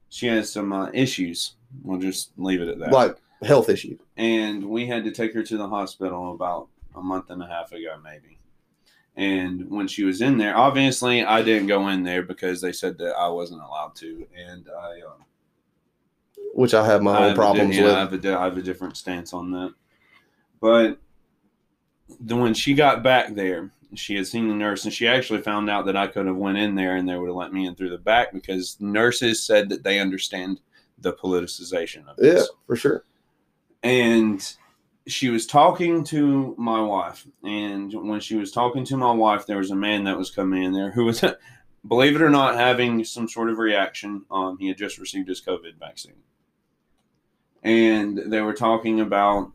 she 0.09 0.27
has 0.27 0.51
some 0.51 0.71
uh, 0.71 0.89
issues. 0.93 1.55
We'll 1.83 1.99
just 1.99 2.31
leave 2.37 2.61
it 2.61 2.69
at 2.69 2.79
that. 2.79 2.91
like 2.91 3.17
health 3.43 3.69
issue 3.69 3.97
and 4.17 4.63
we 4.69 4.87
had 4.87 5.03
to 5.03 5.11
take 5.11 5.33
her 5.33 5.43
to 5.43 5.57
the 5.57 5.67
hospital 5.67 6.33
about 6.33 6.67
a 6.95 7.01
month 7.01 7.29
and 7.29 7.43
a 7.43 7.47
half 7.47 7.71
ago, 7.71 7.97
maybe. 8.03 8.39
And 9.17 9.69
when 9.69 9.87
she 9.87 10.03
was 10.03 10.21
in 10.21 10.37
there, 10.37 10.57
obviously 10.57 11.23
I 11.23 11.41
didn't 11.41 11.67
go 11.67 11.87
in 11.89 12.03
there 12.03 12.23
because 12.23 12.61
they 12.61 12.71
said 12.71 12.97
that 12.99 13.15
I 13.15 13.27
wasn't 13.29 13.61
allowed 13.61 13.95
to, 13.97 14.25
and 14.35 14.67
I, 14.69 15.01
um, 15.01 15.25
which 16.53 16.73
i 16.73 16.85
have 16.85 17.01
my 17.01 17.11
I 17.11 17.15
own 17.15 17.21
have 17.21 17.31
a 17.31 17.35
di- 17.35 17.35
problems 17.35 17.75
yeah, 17.77 17.81
I 17.81 17.85
with 17.85 17.95
have, 17.95 18.13
a, 18.13 18.17
di- 18.17 18.33
I 18.33 18.43
have 18.45 18.57
a 18.57 18.61
different 18.61 18.97
stance 18.97 19.33
on 19.33 19.51
that. 19.51 19.73
But 20.61 20.97
the, 22.19 22.35
when 22.35 22.53
she 22.53 22.73
got 22.73 23.03
back 23.03 23.35
there, 23.35 23.71
she 23.97 24.15
had 24.15 24.27
seen 24.27 24.47
the 24.47 24.53
nurse, 24.53 24.85
and 24.85 24.93
she 24.93 25.07
actually 25.07 25.41
found 25.41 25.69
out 25.69 25.85
that 25.85 25.95
I 25.95 26.07
could 26.07 26.25
have 26.25 26.35
went 26.35 26.57
in 26.57 26.75
there 26.75 26.95
and 26.95 27.07
they 27.07 27.15
would 27.15 27.27
have 27.27 27.35
let 27.35 27.53
me 27.53 27.65
in 27.65 27.75
through 27.75 27.91
the 27.91 27.97
back 27.97 28.33
because 28.33 28.77
nurses 28.79 29.43
said 29.43 29.69
that 29.69 29.83
they 29.83 29.99
understand 29.99 30.59
the 30.97 31.13
politicization 31.13 32.07
of 32.07 32.17
this. 32.17 32.41
yeah 32.41 32.55
for 32.65 32.75
sure. 32.75 33.03
And 33.83 34.55
she 35.07 35.29
was 35.29 35.45
talking 35.45 36.03
to 36.03 36.55
my 36.57 36.81
wife 36.81 37.27
and 37.43 37.93
when 37.93 38.19
she 38.19 38.35
was 38.35 38.51
talking 38.51 38.83
to 38.83 38.97
my 38.97 39.11
wife 39.11 39.45
there 39.45 39.59
was 39.59 39.69
a 39.69 39.75
man 39.75 40.03
that 40.05 40.17
was 40.17 40.31
coming 40.31 40.63
in 40.63 40.73
there 40.73 40.89
who 40.91 41.05
was 41.05 41.23
believe 41.87 42.15
it 42.15 42.21
or 42.21 42.29
not 42.29 42.55
having 42.55 43.03
some 43.03 43.29
sort 43.29 43.49
of 43.49 43.59
reaction. 43.59 44.25
Um, 44.31 44.57
he 44.57 44.67
had 44.67 44.77
just 44.77 44.97
received 44.97 45.29
his 45.29 45.41
covid 45.41 45.77
vaccine. 45.79 46.23
And 47.61 48.31
they 48.31 48.41
were 48.41 48.53
talking 48.53 48.99
about 48.99 49.51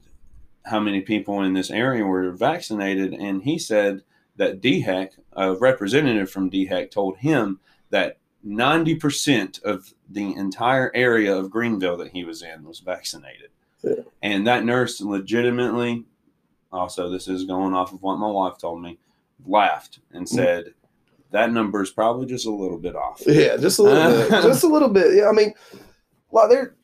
how 0.65 0.79
many 0.79 1.01
people 1.01 1.43
in 1.43 1.55
this 1.55 1.71
area 1.71 2.05
were 2.05 2.31
vaccinated 2.33 3.13
and 3.15 3.43
he 3.43 3.59
said 3.59 4.03
that 4.41 4.63
DHEC, 4.63 5.11
a 5.35 5.55
representative 5.55 6.31
from 6.31 6.51
DHEC 6.51 6.91
told 6.91 7.19
him 7.19 7.61
that 7.91 8.17
90% 8.47 9.63
of 9.65 9.93
the 10.09 10.35
entire 10.35 10.91
area 10.95 11.37
of 11.37 11.51
Greenville 11.51 11.99
that 11.99 12.13
he 12.13 12.25
was 12.25 12.43
in 12.43 12.65
was 12.65 12.81
vaccinated. 12.81 13.51
Yeah. 13.83 13.97
And 14.23 14.47
that 14.47 14.65
nurse 14.65 14.99
legitimately, 15.03 16.07
also, 16.73 17.11
this 17.11 17.29
is 17.29 17.45
going 17.45 17.75
off 17.75 17.93
of 17.93 18.01
what 18.01 18.17
my 18.17 18.31
wife 18.31 18.57
told 18.57 18.81
me, 18.81 18.99
laughed 19.45 19.99
and 20.11 20.25
mm-hmm. 20.25 20.37
said, 20.37 20.73
that 21.33 21.53
number 21.53 21.83
is 21.83 21.91
probably 21.91 22.25
just 22.25 22.47
a 22.47 22.51
little 22.51 22.79
bit 22.79 22.97
off. 22.97 23.23
yeah 23.27 23.59
just 23.59 23.79
a 23.79 23.83
little 23.83 24.11
bit 24.11 24.31
just 24.43 24.65
a 24.65 24.67
little 24.67 24.89
bit 24.89 25.15
yeah 25.15 25.29
i 25.29 25.33
mean 25.33 25.55
like 26.33 26.51
there 26.51 26.75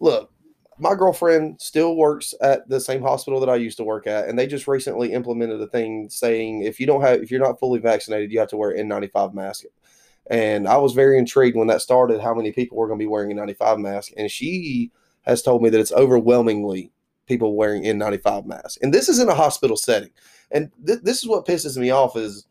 look 0.00 0.31
my 0.78 0.94
girlfriend 0.94 1.60
still 1.60 1.96
works 1.96 2.34
at 2.40 2.68
the 2.68 2.80
same 2.80 3.02
hospital 3.02 3.40
that 3.40 3.48
i 3.48 3.54
used 3.54 3.76
to 3.76 3.84
work 3.84 4.06
at 4.06 4.28
and 4.28 4.38
they 4.38 4.46
just 4.46 4.68
recently 4.68 5.12
implemented 5.12 5.60
a 5.60 5.66
thing 5.66 6.08
saying 6.08 6.62
if 6.62 6.80
you 6.80 6.86
don't 6.86 7.02
have 7.02 7.22
if 7.22 7.30
you're 7.30 7.40
not 7.40 7.58
fully 7.58 7.78
vaccinated 7.78 8.32
you 8.32 8.38
have 8.38 8.48
to 8.48 8.56
wear 8.56 8.70
an 8.70 8.88
n95 8.88 9.34
mask. 9.34 9.64
And 10.28 10.68
i 10.68 10.76
was 10.76 10.92
very 10.92 11.18
intrigued 11.18 11.56
when 11.56 11.68
that 11.68 11.82
started 11.82 12.20
how 12.20 12.34
many 12.34 12.52
people 12.52 12.76
were 12.78 12.86
going 12.86 12.98
to 12.98 13.02
be 13.02 13.08
wearing 13.08 13.30
a 13.32 13.34
95 13.34 13.78
mask 13.78 14.12
and 14.16 14.30
she 14.30 14.90
has 15.22 15.42
told 15.42 15.62
me 15.62 15.70
that 15.70 15.80
it's 15.80 15.92
overwhelmingly 15.92 16.92
people 17.26 17.56
wearing 17.56 17.84
n95 17.84 18.46
masks. 18.46 18.78
And 18.82 18.92
this 18.92 19.08
is 19.08 19.18
in 19.18 19.28
a 19.28 19.34
hospital 19.34 19.76
setting. 19.76 20.10
And 20.50 20.70
th- 20.86 21.00
this 21.02 21.18
is 21.18 21.28
what 21.28 21.46
pisses 21.46 21.76
me 21.76 21.90
off 21.90 22.16
is 22.16 22.46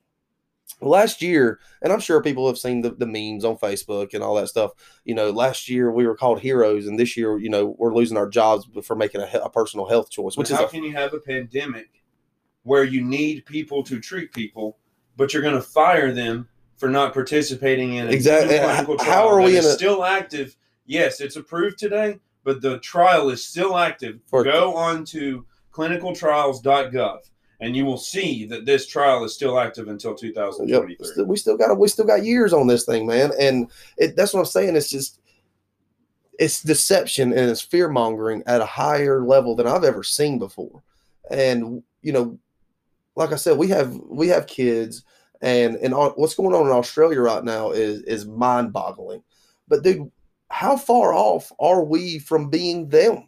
last 0.82 1.22
year 1.22 1.60
and 1.82 1.92
i'm 1.94 2.00
sure 2.00 2.22
people 2.22 2.48
have 2.48 2.58
seen 2.58 2.82
the, 2.82 2.90
the 2.92 3.06
memes 3.06 3.46
on 3.46 3.56
facebook 3.58 4.14
and 4.14 4.24
all 4.24 4.36
that 4.36 4.48
stuff 4.48 4.72
you 5.06 5.14
know 5.14 5.30
last 5.30 5.70
year 5.70 5.92
we 5.92 6.06
were 6.08 6.16
called 6.16 6.40
heroes 6.40 6.88
and 6.88 7.00
this 7.00 7.16
year 7.16 7.38
you 7.38 7.50
know 7.50 7.76
we're 7.78 7.94
losing 7.94 8.18
our 8.18 8.28
jobs 8.28 8.68
for 8.84 8.96
making 8.96 9.22
a, 9.22 9.28
a 9.44 9.50
personal 9.50 9.86
health 9.88 10.10
choice 10.10 10.36
which 10.38 10.50
is 10.50 10.58
how 10.58 10.68
can 10.68 10.84
you 10.84 10.94
have 10.94 11.14
a 11.14 11.20
pandemic 11.20 12.02
where 12.64 12.84
you 12.84 13.02
need 13.02 13.46
people 13.46 13.84
to 13.84 14.00
treat 14.00 14.32
people, 14.34 14.78
but 15.18 15.34
you're 15.34 15.42
going 15.42 15.56
to 15.56 15.62
fire 15.62 16.14
them 16.14 16.48
for 16.78 16.90
not 16.90 17.14
participating 17.14 17.94
in 17.94 18.08
a 18.08 18.12
Exactly. 18.12 18.56
Eh, 18.56 18.84
clinical 18.84 19.04
How 19.06 19.28
are 19.28 19.42
we 19.42 19.58
in 19.58 19.66
a- 19.66 19.72
still 19.72 20.04
active? 20.04 20.56
Yes, 20.86 21.22
it's 21.22 21.36
approved 21.36 21.78
today, 21.80 22.20
but 22.44 22.62
the 22.62 22.78
trial 22.80 23.30
is 23.30 23.44
still 23.44 23.78
active. 23.78 24.20
For- 24.28 24.44
Go 24.44 24.76
on 24.76 25.06
to 25.06 25.46
clinicaltrials.gov 25.72 27.20
and 27.62 27.76
you 27.76 27.86
will 27.86 27.98
see 27.98 28.46
that 28.48 28.66
this 28.66 28.88
trial 28.88 29.24
is 29.24 29.34
still 29.34 29.58
active 29.60 29.88
until 29.88 30.12
Yep. 30.12 30.20
2023. 30.20 31.08
Still- 31.08 31.26
we 31.26 31.38
still 31.38 31.58
got 31.58 31.78
we 31.78 31.88
still 31.88 32.06
got 32.06 32.26
years 32.26 32.52
on 32.54 32.68
this 32.68 32.86
thing, 32.86 33.06
man. 33.06 33.32
And 33.40 33.70
it, 33.98 34.16
that's 34.16 34.34
what 34.34 34.40
I'm 34.42 34.46
saying. 34.48 34.76
It's 34.76 34.90
just 34.90 35.20
it's 36.40 36.64
deception 36.64 37.32
and 37.34 37.50
it's 37.52 37.62
fear 37.62 37.88
mongering 37.88 38.42
at 38.48 38.62
a 38.62 38.66
higher 38.66 39.24
level 39.24 39.56
than 39.56 39.68
I've 39.68 39.84
ever 39.84 40.04
seen 40.04 40.40
before. 40.40 40.82
And 41.30 41.84
you 42.02 42.12
know, 42.12 42.40
like 43.16 43.32
I 43.32 43.36
said, 43.36 43.58
we 43.58 43.68
have 43.70 43.94
we 44.10 44.28
have 44.30 44.48
kids, 44.48 45.04
and 45.42 45.76
and 45.78 45.94
all- 45.94 46.12
what's 46.16 46.36
going 46.36 46.56
on 46.56 46.66
in 46.66 46.72
Australia 46.74 47.22
right 47.22 47.44
now 47.44 47.72
is 47.72 48.02
is 48.04 48.26
mind 48.26 48.74
boggling. 48.74 49.22
But 49.68 49.84
dude, 49.84 50.12
how 50.50 50.76
far 50.78 51.14
off 51.14 51.52
are 51.60 51.84
we 51.84 52.18
from 52.18 52.50
being 52.50 52.90
them? 52.90 53.28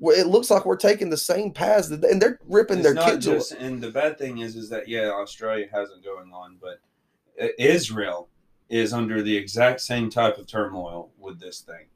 Well, 0.00 0.16
it 0.18 0.26
looks 0.28 0.50
like 0.50 0.64
we're 0.64 0.76
taking 0.76 1.10
the 1.10 1.16
same 1.16 1.52
paths, 1.52 1.88
that, 1.88 2.04
and 2.04 2.22
they're 2.22 2.38
ripping 2.46 2.78
It's 2.78 2.92
their 2.92 3.04
kids 3.04 3.26
away. 3.26 3.36
just, 3.36 3.52
and 3.52 3.80
the 3.80 3.90
bad 3.90 4.16
thing 4.18 4.38
is, 4.38 4.54
is 4.56 4.68
that 4.70 4.88
yeah, 4.88 5.08
Australia 5.10 5.66
has 5.72 5.90
it 5.90 6.04
going 6.04 6.32
on, 6.32 6.58
but 6.60 6.80
Israel 7.58 8.28
is 8.68 8.92
under 8.92 9.22
the 9.22 9.36
exact 9.36 9.80
same 9.80 10.08
type 10.10 10.38
of 10.38 10.46
turmoil 10.46 11.10
with 11.18 11.40
this 11.40 11.60
thing, 11.60 11.86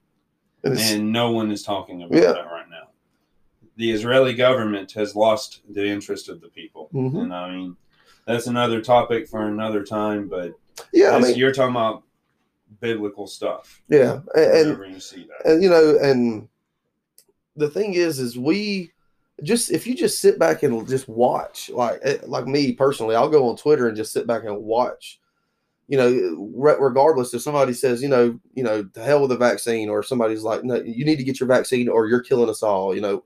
And 0.65 0.79
and 0.79 1.13
no 1.13 1.31
one 1.31 1.51
is 1.51 1.63
talking 1.63 2.03
about 2.03 2.15
Yeah. 2.21 2.33
that 2.33 2.47
right 2.47 2.69
now. 2.69 2.89
The 3.77 3.91
Israeli 3.91 4.35
government 4.35 4.93
has 4.93 5.15
lost 5.15 5.63
the 5.69 5.87
interest 5.87 6.29
of 6.29 6.41
the 6.41 6.49
people, 6.49 6.91
Mhm. 6.93 7.23
and 7.23 7.35
I 7.35 7.55
mean 7.55 7.77
that's 8.27 8.47
another 8.47 8.81
topic 8.81 9.29
for 9.29 9.47
another 9.49 9.85
time. 9.85 10.29
But 10.29 10.55
yeah, 10.93 11.11
I 11.17 11.21
mean, 11.21 11.37
you're 11.37 11.53
talking 11.53 11.75
about 11.75 12.03
biblical 12.81 13.27
stuff. 13.27 13.83
yeah, 13.89 14.21
and, 14.35 14.83
and 14.83 14.95
you 14.95 15.01
see 15.01 15.25
that, 15.29 15.51
and 15.51 15.63
you 15.63 15.69
know 15.71 15.99
and 16.01 16.49
the 17.57 17.69
thing 17.69 17.95
is 17.95 18.19
is 18.19 18.39
we 18.39 18.91
just 19.43 19.71
if 19.71 19.87
you 19.87 19.95
just 19.95 20.21
sit 20.21 20.39
back 20.39 20.63
and 20.63 20.87
just 20.89 21.09
watch 21.09 21.71
like 21.71 21.99
eh, 22.03 22.19
like 22.25 22.47
me 22.47 22.73
personally 22.73 23.15
i'll 23.15 23.29
go 23.29 23.49
on 23.49 23.57
twitter 23.57 23.89
and 23.89 23.97
just 23.97 24.13
sit 24.13 24.27
back 24.27 24.45
and 24.45 24.57
watch 24.57 25.21
you 25.89 25.99
know 25.99 26.55
regardless 26.79 27.35
if 27.35 27.43
somebody 27.43 27.73
says 27.73 28.03
you 28.03 28.09
know 28.09 28.39
you 28.55 28.63
know 28.63 28.83
to 28.83 29.03
hell 29.03 29.21
with 29.21 29.31
the 29.31 29.37
vaccine 29.37 29.89
or 29.89 30.03
somebody's 30.03 30.43
like 30.43 30.65
no 30.65 30.77
you 30.77 31.05
need 31.05 31.17
to 31.17 31.25
get 31.25 31.41
your 31.41 31.49
vaccine 31.49 31.89
or 31.89 32.07
you're 32.07 32.23
killing 32.23 32.49
us 32.49 32.63
all 32.63 32.95
you 32.95 33.01
know. 33.01 33.25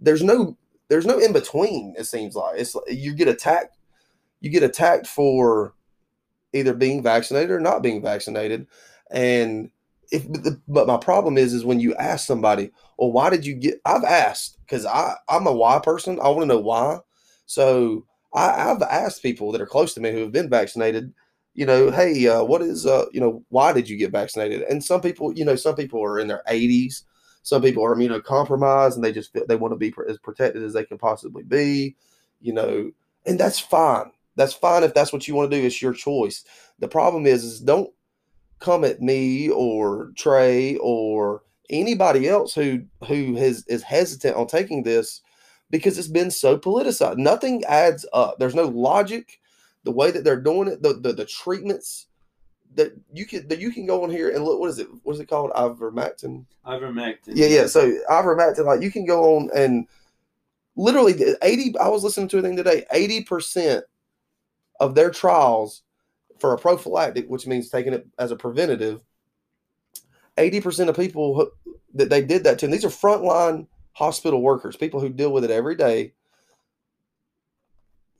There's 0.00 0.22
no 0.22 0.56
there's 0.88 1.06
no 1.06 1.18
in 1.18 1.32
between 1.32 1.94
it 1.96 2.04
seems 2.04 2.36
like. 2.36 2.58
It's 2.58 2.76
you 2.88 3.14
get 3.14 3.28
attacked 3.28 3.78
you 4.40 4.50
get 4.50 4.62
attacked 4.62 5.06
for 5.06 5.74
either 6.52 6.74
being 6.74 7.02
vaccinated 7.02 7.50
or 7.50 7.60
not 7.60 7.82
being 7.82 8.02
vaccinated. 8.02 8.66
And 9.10 9.70
if 10.12 10.26
but 10.68 10.86
my 10.86 10.98
problem 10.98 11.38
is 11.38 11.54
is 11.54 11.64
when 11.64 11.80
you 11.80 11.94
ask 11.94 12.26
somebody 12.26 12.70
well 12.98 13.12
why 13.12 13.30
did 13.30 13.44
you 13.44 13.54
get 13.54 13.80
i've 13.84 14.04
asked 14.04 14.58
because 14.60 14.86
i 14.86 15.14
i'm 15.28 15.46
a 15.46 15.52
why 15.52 15.78
person. 15.78 16.18
I 16.20 16.28
want 16.28 16.40
to 16.42 16.46
know 16.46 16.60
why. 16.60 16.98
So 17.46 18.06
I, 18.34 18.70
i've 18.70 18.82
asked 18.82 19.22
people 19.22 19.52
that 19.52 19.60
are 19.60 19.66
close 19.66 19.94
to 19.94 20.00
me 20.00 20.12
who 20.12 20.20
have 20.20 20.32
been 20.32 20.50
vaccinated 20.50 21.12
you 21.54 21.66
know 21.66 21.90
hey 21.90 22.26
uh, 22.26 22.42
what 22.42 22.62
is 22.62 22.86
uh 22.86 23.06
you 23.12 23.20
know 23.20 23.44
why 23.48 23.72
did 23.72 23.88
you 23.88 23.96
get 23.96 24.12
vaccinated? 24.12 24.62
And 24.62 24.82
some 24.82 25.00
people 25.00 25.32
you 25.32 25.44
know 25.44 25.56
some 25.56 25.76
people 25.76 26.02
are 26.02 26.18
in 26.18 26.28
their 26.28 26.42
80s 26.48 27.02
some 27.42 27.60
people 27.60 27.84
are 27.84 27.94
immunocompromised 27.94 28.94
and 28.94 29.04
they 29.04 29.12
just 29.12 29.36
they 29.48 29.56
want 29.56 29.72
to 29.72 29.76
be 29.76 29.92
as 30.08 30.18
protected 30.18 30.62
as 30.62 30.72
they 30.72 30.84
can 30.84 30.98
possibly 30.98 31.42
be 31.42 31.96
you 32.44 32.52
know. 32.52 32.92
And 33.26 33.40
that's 33.40 33.58
fine. 33.58 34.12
That's 34.36 34.52
fine 34.52 34.84
if 34.84 34.94
that's 34.94 35.12
what 35.12 35.26
you 35.26 35.34
want 35.34 35.50
to 35.50 35.56
do. 35.56 35.66
It's 35.66 35.82
your 35.82 35.94
choice. 35.94 36.44
The 36.78 36.88
problem 36.88 37.26
is 37.26 37.42
is 37.42 37.60
don't 37.60 37.90
come 38.60 38.84
at 38.84 39.00
me 39.00 39.48
or 39.48 40.12
Trey 40.16 40.76
or 40.76 41.42
anybody 41.70 42.28
else 42.28 42.54
who 42.54 42.82
who 43.06 43.34
has 43.36 43.64
is 43.66 43.82
hesitant 43.82 44.36
on 44.36 44.46
taking 44.46 44.82
this 44.82 45.20
because 45.70 45.98
it's 45.98 46.08
been 46.08 46.30
so 46.30 46.58
politicized. 46.58 47.16
Nothing 47.16 47.64
adds 47.64 48.06
up. 48.12 48.38
There's 48.38 48.54
no 48.54 48.66
logic. 48.66 49.40
The 49.84 49.92
way 49.92 50.10
that 50.10 50.24
they're 50.24 50.40
doing 50.40 50.68
it, 50.68 50.82
the 50.82 50.94
the, 50.94 51.12
the 51.12 51.26
treatments 51.26 52.06
that 52.74 52.92
you 53.12 53.26
can 53.26 53.46
that 53.48 53.60
you 53.60 53.70
can 53.70 53.86
go 53.86 54.02
on 54.02 54.10
here 54.10 54.30
and 54.30 54.44
look. 54.44 54.60
What 54.60 54.70
is 54.70 54.78
it? 54.78 54.88
What 55.02 55.14
is 55.14 55.20
it 55.20 55.28
called? 55.28 55.52
Ivermectin. 55.52 56.46
ivermectin. 56.66 57.32
Yeah, 57.34 57.46
yeah. 57.46 57.66
So 57.66 57.98
ivermectin, 58.10 58.64
like 58.64 58.82
you 58.82 58.90
can 58.90 59.04
go 59.04 59.36
on 59.36 59.50
and 59.54 59.86
literally 60.76 61.14
eighty. 61.42 61.76
I 61.78 61.88
was 61.88 62.04
listening 62.04 62.28
to 62.28 62.38
a 62.38 62.42
thing 62.42 62.56
today. 62.56 62.84
Eighty 62.92 63.22
percent 63.22 63.84
of 64.80 64.94
their 64.94 65.10
trials 65.10 65.82
for 66.38 66.52
a 66.52 66.58
prophylactic, 66.58 67.28
which 67.28 67.46
means 67.46 67.68
taking 67.68 67.92
it 67.92 68.06
as 68.18 68.30
a 68.30 68.36
preventative. 68.36 69.00
Eighty 70.36 70.60
percent 70.60 70.90
of 70.90 70.96
people 70.96 71.34
who, 71.34 71.50
that 71.94 72.10
they 72.10 72.22
did 72.22 72.44
that 72.44 72.58
to, 72.58 72.66
and 72.66 72.72
these 72.72 72.84
are 72.84 72.88
frontline 72.88 73.66
hospital 73.92 74.42
workers, 74.42 74.76
people 74.76 75.00
who 75.00 75.08
deal 75.08 75.32
with 75.32 75.44
it 75.44 75.50
every 75.50 75.76
day, 75.76 76.12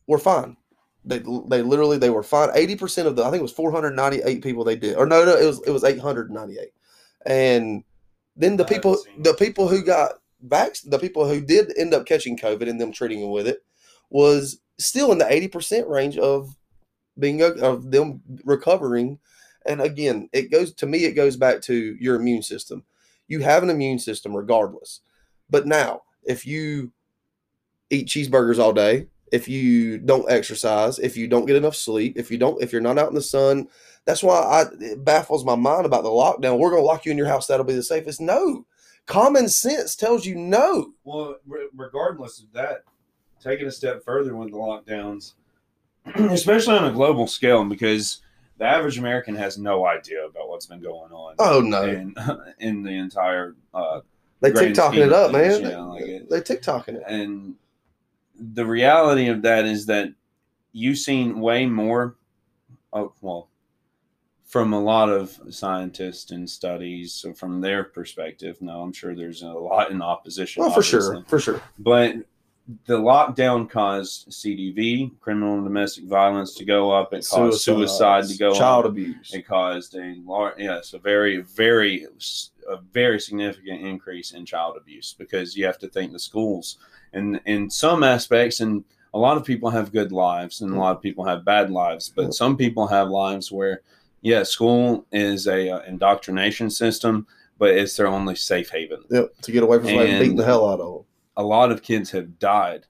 were 0.07 0.19
fine. 0.19 0.57
They 1.05 1.19
they 1.19 1.63
literally 1.63 1.99
they 1.99 2.11
were 2.11 2.23
fine. 2.23 2.51
Eighty 2.55 2.77
percent 2.77 3.09
of 3.09 3.17
the 3.17 3.25
I 3.25 3.31
think 3.31 3.41
it 3.41 3.43
was 3.43 3.53
four 3.53 3.73
hundred 3.73 3.97
ninety 3.97 4.23
eight 4.25 4.43
people 4.43 4.63
they 4.63 4.77
did, 4.77 4.97
or 4.97 5.07
no 5.07 5.25
no 5.25 5.37
it 5.37 5.45
was 5.45 5.61
it 5.67 5.71
was 5.71 5.83
eight 5.83 5.99
hundred 5.99 6.31
ninety 6.31 6.59
eight, 6.59 6.73
and 7.27 7.83
then 8.37 8.57
the 8.57 8.65
I 8.65 8.69
people 8.69 8.97
the 9.19 9.35
people 9.35 9.69
who 9.69 9.83
got 9.85 10.13
vax 10.47 10.89
the 10.89 10.99
people 10.99 11.29
who 11.29 11.41
did 11.41 11.77
end 11.77 11.95
up 11.95 12.07
catching 12.07 12.39
COVID 12.39 12.69
and 12.69 12.81
them 12.81 12.93
treating 12.93 13.21
them 13.21 13.31
with 13.31 13.49
it 13.49 13.65
was 14.09 14.61
still 14.79 15.11
in 15.11 15.19
the 15.19 15.33
eighty 15.33 15.49
percent 15.49 15.89
range 15.89 16.17
of 16.17 16.55
being 17.19 17.43
of 17.43 17.91
them 17.91 18.23
recovering. 18.45 19.19
And 19.67 19.81
again, 19.81 20.29
it 20.33 20.51
goes 20.51 20.73
to 20.75 20.87
me. 20.87 21.05
It 21.05 21.13
goes 21.13 21.37
back 21.37 21.61
to 21.63 21.97
your 22.01 22.17
immune 22.17 22.43
system. 22.43 22.85
You 23.29 23.41
have 23.41 23.63
an 23.63 23.71
immune 23.71 23.99
system 23.99 24.37
regardless. 24.37 25.01
But 25.49 25.67
now, 25.67 26.03
if 26.25 26.47
you 26.47 26.93
eat 27.91 28.09
cheeseburgers 28.09 28.59
all 28.59 28.73
day, 28.73 29.09
if 29.33 29.49
you 29.49 29.99
don't 29.99 30.31
exercise, 30.31 30.99
if 30.99 31.17
you 31.17 31.27
don't 31.27 31.47
get 31.47 31.57
enough 31.57 31.75
sleep, 31.75 32.17
if 32.17 32.31
you 32.31 32.39
don't, 32.39 32.63
if 32.63 32.73
you're 32.73 32.81
not 32.81 32.99
out 32.99 33.09
in 33.09 33.15
the 33.15 33.23
sun, 33.23 33.69
that's 34.05 34.23
why 34.23 34.39
I, 34.39 34.65
it 34.81 35.05
baffles 35.05 35.45
my 35.45 35.57
mind 35.57 35.87
about 35.87 36.03
the 36.03 36.09
lockdown. 36.11 36.59
We're 36.59 36.71
going 36.71 36.83
to 36.83 36.87
lock 36.87 37.05
you 37.05 37.13
in 37.13 37.19
your 37.19 37.27
house. 37.27 37.47
That'll 37.47 37.65
be 37.65 37.75
the 37.75 37.83
safest. 37.83 38.21
No, 38.21 38.67
common 39.07 39.49
sense 39.49 39.97
tells 39.97 40.27
you 40.27 40.37
no. 40.37 40.93
Well, 41.05 41.37
re- 41.47 41.69
regardless 41.75 42.41
of 42.41 42.53
that, 42.53 42.85
taking 43.41 43.67
a 43.67 43.73
step 43.73 44.05
further 44.05 44.37
with 44.37 44.51
the 44.51 44.57
lockdowns, 44.57 45.33
especially 46.15 46.77
on 46.77 46.85
a 46.85 46.93
global 46.93 47.27
scale, 47.27 47.65
because 47.65 48.21
the 48.59 48.65
average 48.65 48.99
American 48.99 49.35
has 49.37 49.59
no 49.59 49.87
idea 49.87 50.25
about 50.27 50.49
what's 50.49 50.67
been 50.67 50.81
going 50.81 51.13
on 51.13 51.35
Oh 51.39 51.61
no, 51.61 51.83
in, 51.85 52.15
in 52.61 52.83
the 52.83 52.91
entire. 52.93 53.55
Uh, 53.73 54.01
they 54.41 54.51
TikToking 54.53 54.99
it 55.07 55.13
up, 55.13 55.33
things, 55.33 55.61
man. 55.63 55.71
yeah, 55.71 55.81
like 55.81 56.03
it- 56.03 56.31
they 56.31 56.41
TikToking 56.41 56.97
it. 56.97 57.03
and 57.07 57.55
the 58.39 58.67
reality 58.67 59.29
of 59.29 59.43
that 59.43 59.65
is 59.65 59.87
that 59.87 60.13
you've 60.73 60.99
seen 60.99 61.41
way 61.41 61.67
more. 61.67 62.17
Oh, 62.93 63.13
well, 63.21 63.49
from 64.45 64.73
a 64.73 64.81
lot 64.81 65.09
of 65.09 65.39
scientists 65.51 66.31
and 66.31 66.49
studies, 66.49 67.13
so 67.13 67.33
from 67.33 67.61
their 67.61 67.83
perspective, 67.85 68.61
no, 68.61 68.83
I'm 68.83 68.93
sure 68.93 69.15
there's 69.15 69.43
a 69.43 69.49
lot 69.49 69.91
in 69.91 70.01
opposition. 70.03 70.61
Well, 70.63 70.71
for 70.71 70.79
obviously. 70.81 71.01
sure, 71.17 71.25
for 71.27 71.41
sure. 71.41 71.63
But 71.79 72.17
the 72.87 72.99
lockdown 72.99 73.69
caused 73.69 74.31
CDV, 74.31 75.21
criminal 75.21 75.55
and 75.55 75.65
domestic 75.65 76.05
violence, 76.05 76.55
to 76.55 76.65
go 76.65 76.91
up. 76.91 77.13
It 77.13 77.27
caused 77.31 77.61
suicide 77.61 78.25
to 78.29 78.39
go 78.39 78.53
up. 78.53 78.59
child 78.59 78.85
up. 78.87 78.93
abuse. 78.93 79.35
It 79.35 79.47
caused 79.47 79.95
a 79.97 80.17
large, 80.25 80.55
yes, 80.59 80.95
a 80.95 80.99
very, 80.99 81.43
very, 81.43 82.07
a 82.69 82.79
very 82.93 83.21
significant 83.21 83.83
increase 83.83 84.33
in 84.33 84.47
child 84.47 84.77
abuse 84.79 85.15
because 85.19 85.57
you 85.57 85.67
have 85.67 85.79
to 85.79 85.89
think 85.89 86.13
the 86.13 86.19
schools, 86.19 86.79
and 87.13 87.41
in 87.45 87.69
some 87.69 88.03
aspects, 88.03 88.61
and 88.61 88.85
a 89.13 89.19
lot 89.19 89.37
of 89.37 89.45
people 89.45 89.71
have 89.71 89.93
good 89.93 90.11
lives, 90.11 90.63
and 90.63 90.75
a 90.75 90.79
lot 90.79 90.97
of 90.97 91.03
people 91.03 91.25
have 91.25 91.45
bad 91.45 91.71
lives, 91.71 92.13
but 92.15 92.35
some 92.35 92.57
people 92.57 92.87
have 92.87 93.09
lives 93.11 93.53
where, 93.53 93.83
yeah, 94.23 94.43
school 94.43 95.07
is 95.13 95.47
a 95.47 95.69
uh, 95.71 95.81
indoctrination 95.83 96.71
system, 96.71 97.27
but 97.59 97.71
it's 97.77 97.97
their 97.97 98.09
only 98.09 98.35
safe 98.35 98.71
haven. 98.71 99.05
Yep, 99.11 99.35
to 99.43 99.53
get 99.53 99.63
away 99.63 99.79
from 99.79 99.89
somebody 99.89 100.11
And- 100.11 100.21
beating 100.21 100.37
the 100.37 100.45
hell 100.45 100.69
out 100.69 100.81
of 100.81 100.95
them. 100.95 101.04
A 101.37 101.43
lot 101.43 101.73
of 101.73 101.83
kids 101.83 102.11
have 102.13 102.39
died 102.39 102.87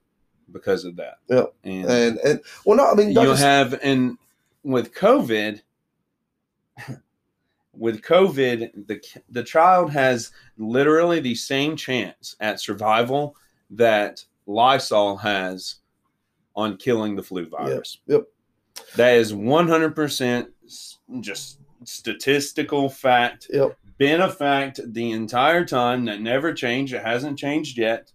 because 0.53 0.85
of 0.85 0.97
that. 0.97 1.19
Yeah. 1.29 1.45
and 1.65 1.85
And 1.91 2.19
and 2.19 2.41
well, 2.65 2.77
no, 2.77 2.91
I 2.91 2.95
mean, 2.95 3.09
you 3.09 3.15
just- 3.15 3.43
have 3.43 3.79
and 3.83 4.19
with 4.63 4.95
covid 4.95 5.61
with 7.77 8.03
covid 8.03 8.71
the 8.87 9.01
the 9.29 9.43
child 9.43 9.91
has 9.91 10.31
literally 10.57 11.21
the 11.21 11.35
same 11.35 11.77
chance 11.77 12.37
at 12.41 12.61
survival 12.61 13.37
that 13.71 14.25
lysol 14.47 15.17
has 15.17 15.77
on 16.57 16.77
killing 16.77 17.17
the 17.17 17.23
flu 17.23 17.47
virus 17.49 17.99
yep. 18.07 18.23
that 18.97 19.15
is 19.17 19.33
100% 19.33 20.47
just 21.21 21.59
statistical 21.85 22.89
fact 22.89 23.49
Yep. 23.53 23.77
been 23.99 24.21
a 24.23 24.31
fact 24.31 24.81
the 24.93 25.11
entire 25.11 25.65
time 25.65 26.05
that 26.07 26.21
never 26.21 26.53
changed 26.55 26.95
it 26.95 27.05
hasn't 27.05 27.39
changed 27.39 27.77
yet 27.77 28.13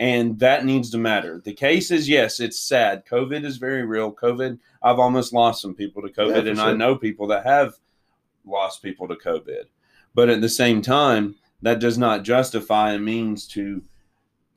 and 0.00 0.38
that 0.40 0.64
needs 0.64 0.90
to 0.90 0.98
matter. 0.98 1.40
The 1.44 1.52
case 1.52 1.90
is 1.92 2.08
yes 2.08 2.40
it's 2.40 2.58
sad. 2.58 3.04
Covid 3.06 3.44
is 3.44 3.58
very 3.58 3.84
real. 3.84 4.10
Covid 4.12 4.58
i've 4.82 4.98
almost 4.98 5.32
lost 5.34 5.60
some 5.60 5.74
people 5.74 6.00
to 6.00 6.08
covid 6.08 6.42
for 6.44 6.48
and 6.48 6.58
i 6.60 6.72
know 6.72 6.96
people 6.96 7.26
that 7.26 7.44
have 7.44 7.74
lost 8.44 8.82
people 8.82 9.06
to 9.06 9.14
covid. 9.14 9.64
But 10.14 10.28
at 10.30 10.40
the 10.40 10.48
same 10.48 10.80
time 10.82 11.36
that 11.62 11.78
does 11.78 11.98
not 11.98 12.24
justify 12.24 12.92
a 12.94 12.98
means 12.98 13.46
to 13.48 13.82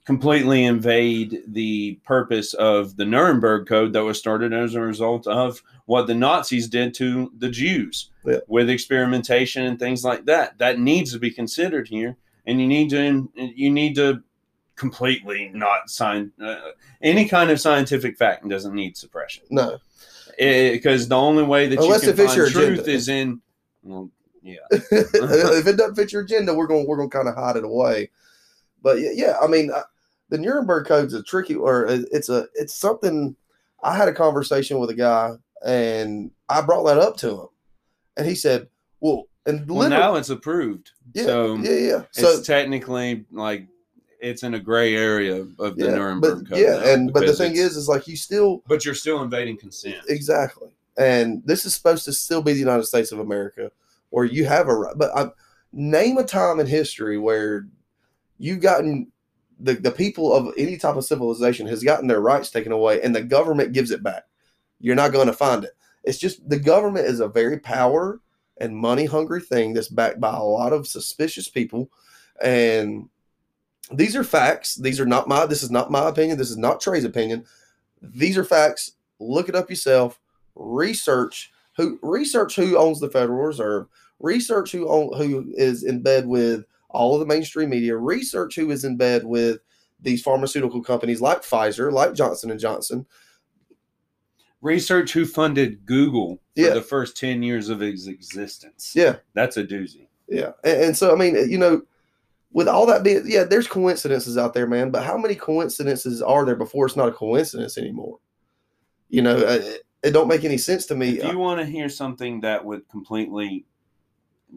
completely 0.06 0.64
invade 0.66 1.44
the 1.48 1.96
purpose 2.06 2.54
of 2.54 2.96
the 2.98 3.06
nuremberg 3.06 3.68
code 3.68 3.94
that 3.94 4.04
was 4.04 4.18
started 4.20 4.52
as 4.54 4.76
a 4.76 4.82
result 4.82 5.28
of 5.28 5.62
what 5.86 6.08
the 6.08 6.14
nazis 6.16 6.68
did 6.68 6.94
to 6.94 7.32
the 7.38 7.50
jews 7.50 8.10
Yeah. 8.26 8.40
with 8.48 8.70
experimentation 8.70 9.66
and 9.66 9.78
things 9.80 10.04
like 10.04 10.26
that. 10.26 10.58
That 10.58 10.80
needs 10.80 11.12
to 11.14 11.20
be 11.20 11.32
considered 11.32 11.88
here 11.90 12.18
and 12.46 12.60
you 12.62 12.68
need 12.68 12.90
to 12.92 13.30
you 13.36 13.70
need 13.70 13.96
to 13.96 14.24
completely 14.76 15.52
not 15.54 15.90
sign 15.90 16.32
uh, 16.44 16.56
any 17.02 17.28
kind 17.28 17.52
of 17.52 17.60
scientific 17.60 18.18
fact 18.18 18.48
doesn't 18.48 18.74
need 18.74 18.98
suppression 18.98 19.44
no, 19.50 19.78
because 20.38 21.08
the 21.08 21.16
only 21.16 21.44
way 21.44 21.68
that 21.68 21.80
Unless 21.80 22.06
you 22.06 22.14
can 22.14 22.28
find 22.28 22.52
truth 22.52 22.80
agenda. 22.80 22.90
is 22.92 23.08
in 23.08 23.42
well 23.84 24.10
Yeah. 24.42 24.56
if 24.72 25.68
it 25.68 25.78
doesn't 25.78 25.96
fit 25.96 26.12
your 26.12 26.24
agenda, 26.24 26.54
we're 26.54 26.68
gonna 26.68 26.86
we're 26.86 27.02
to 27.02 27.08
kind 27.08 27.28
of 27.28 27.36
hide 27.36 27.56
it 27.56 27.64
away. 27.64 28.10
But 28.82 29.00
yeah, 29.00 29.12
yeah 29.14 29.38
I 29.42 29.48
mean, 29.48 29.72
I, 29.72 29.84
the 30.30 30.38
Nuremberg 30.38 30.88
Code's 30.88 31.14
a 31.14 31.24
tricky, 31.24 31.56
or 31.56 31.86
it's 31.88 32.30
a 32.30 32.48
it's 32.56 32.74
something. 32.76 33.36
I 33.84 33.96
had 33.96 34.08
a 34.08 34.14
conversation 34.14 34.80
with 34.80 34.90
a 34.90 34.96
guy, 34.96 35.34
and 35.66 36.32
I 36.50 36.62
brought 36.62 36.84
that 36.84 36.98
up 36.98 37.16
to 37.18 37.42
him, 37.42 37.48
and 38.18 38.28
he 38.28 38.36
said, 38.36 38.68
"Well, 39.00 39.26
and 39.46 39.70
Well, 39.70 39.90
now 39.90 40.16
it's 40.16 40.30
approved. 40.30 40.92
yeah, 41.14 41.24
so 41.24 41.56
yeah, 41.58 41.72
yeah." 41.72 42.02
it's 42.10 42.20
So 42.20 42.42
technically 42.42 43.26
like 43.32 43.68
it's 44.24 44.44
in 44.44 44.54
a 44.54 44.60
gray 44.60 44.96
area 44.96 45.46
of 45.60 45.76
the 45.76 45.86
yeah, 45.86 45.96
Nuremberg 45.96 46.48
but 46.50 46.50
Code. 46.50 46.60
yeah, 46.60 46.94
and 46.94 47.12
but 47.12 47.26
the 47.26 47.34
thing 47.34 47.56
is, 47.56 47.76
is 47.76 47.90
like 47.90 48.08
you 48.08 48.16
still 48.16 48.64
but 48.68 48.86
you're 48.86 48.96
still 48.96 49.22
invading 49.22 49.58
consent. 49.58 49.98
Exactly. 50.08 50.70
And 50.98 51.42
this 51.46 51.66
is 51.66 51.74
supposed 51.74 52.06
to 52.06 52.14
still 52.14 52.42
be 52.42 52.54
the 52.54 52.60
United 52.60 52.86
States 52.86 53.12
of 53.12 53.20
America 53.20 53.72
where 54.12 54.26
you 54.26 54.46
have 54.46 54.68
a 54.70 54.76
right. 54.76 54.96
But 54.96 55.12
I, 55.16 55.30
name 55.74 56.18
a 56.18 56.24
time 56.24 56.60
in 56.60 56.68
history 56.68 57.18
where 57.18 57.68
you've 58.38 58.62
gotten 58.62 59.12
the, 59.60 59.74
the 59.74 59.92
people 59.92 60.34
of 60.34 60.54
any 60.58 60.78
type 60.78 60.96
of 60.96 61.06
civilization 61.06 61.68
has 61.68 61.84
gotten 61.84 62.08
their 62.08 62.22
rights 62.22 62.50
taken 62.50 62.72
away 62.72 63.02
and 63.02 63.16
the 63.16 63.24
government 63.24 63.74
gives 63.74 63.92
it 63.92 64.04
back. 64.04 64.24
You're 64.80 64.96
not 64.96 65.12
going 65.14 65.28
to 65.28 65.34
find 65.34 65.64
it. 65.64 65.72
It's 66.04 66.18
just 66.18 66.48
the 66.48 66.60
government 66.60 67.08
is 67.08 67.20
a 67.20 67.28
very 67.28 67.60
power 67.60 68.22
and 68.58 68.76
money 68.76 69.06
hungry 69.06 69.42
thing 69.42 69.74
that's 69.74 69.88
backed 69.88 70.20
by 70.20 70.36
a 70.36 70.44
lot 70.44 70.74
of 70.74 70.88
suspicious 70.88 71.48
people. 71.48 71.90
And 72.42 73.10
these 73.96 74.16
are 74.16 74.24
facts. 74.24 74.76
These 74.76 75.00
are 75.00 75.06
not 75.06 75.28
my, 75.28 75.46
this 75.46 75.64
is 75.64 75.72
not 75.72 75.92
my 75.92 76.10
opinion. 76.10 76.38
This 76.38 76.50
is 76.52 76.58
not 76.58 76.80
Trey's 76.82 77.04
opinion. 77.06 77.46
These 78.02 78.38
are 78.38 78.44
facts 78.44 78.92
look 79.20 79.48
it 79.48 79.56
up 79.56 79.70
yourself 79.70 80.20
research 80.56 81.52
who 81.78 81.98
research 82.02 82.56
who 82.56 82.78
owns 82.78 83.00
the 83.00 83.10
federal 83.10 83.40
reserve 83.46 83.88
research 84.20 84.72
who 84.72 84.90
own, 84.90 85.16
who 85.18 85.46
is 85.56 85.84
in 85.84 86.02
bed 86.02 86.28
with 86.28 86.66
all 86.90 87.14
of 87.14 87.20
the 87.22 87.26
mainstream 87.26 87.70
media 87.70 87.96
research 87.96 88.56
who 88.56 88.70
is 88.72 88.84
in 88.84 88.98
bed 88.98 89.24
with 89.24 89.60
these 90.02 90.22
pharmaceutical 90.22 90.82
companies 90.84 91.22
like 91.22 91.42
pfizer 91.42 91.92
like 91.92 92.14
johnson 92.14 92.52
and 92.52 92.60
johnson 92.60 93.06
Research 94.62 95.12
who 95.12 95.26
funded 95.26 95.86
Google 95.86 96.38
for 96.56 96.62
Yeah. 96.62 96.74
the 96.74 96.82
first 96.82 97.18
10 97.18 97.44
years 97.44 97.68
of 97.70 97.82
its 97.82 98.08
existence. 98.08 98.94
yeah 98.96 99.18
That's 99.34 99.58
a 99.58 99.64
doozy. 99.64 100.08
yeah 100.28 100.52
and, 100.64 100.82
and 100.84 100.98
so 100.98 101.14
i 101.14 101.18
mean 101.18 101.50
you 101.50 101.58
know 101.58 101.82
with 102.54 102.68
all 102.68 102.86
that 102.86 103.04
being 103.04 103.24
yeah 103.26 103.44
there's 103.44 103.68
coincidences 103.68 104.38
out 104.38 104.54
there 104.54 104.68
man 104.68 104.90
but 104.90 105.04
how 105.04 105.18
many 105.18 105.36
coincidences 105.36 106.22
are 106.22 106.46
there 106.46 106.56
before 106.56 106.86
it's 106.86 106.96
not 106.96 107.10
a 107.10 107.12
coincidence 107.12 107.78
anymore 107.78 108.20
you 109.10 109.22
know 109.22 109.36
uh, 109.36 109.60
it, 109.62 109.82
it 110.04 110.12
don't 110.12 110.28
make 110.28 110.44
any 110.44 110.58
sense 110.58 110.86
to 110.86 110.96
me 110.96 111.18
If 111.18 111.32
you 111.32 111.38
want 111.38 111.60
to 111.60 111.66
hear 111.66 111.90
something 111.90 112.42
that 112.42 112.64
would 112.64 112.88
completely 112.90 113.66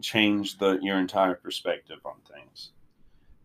change 0.01 0.57
the 0.57 0.79
your 0.81 0.97
entire 0.97 1.35
perspective 1.35 1.99
on 2.05 2.15
things, 2.31 2.71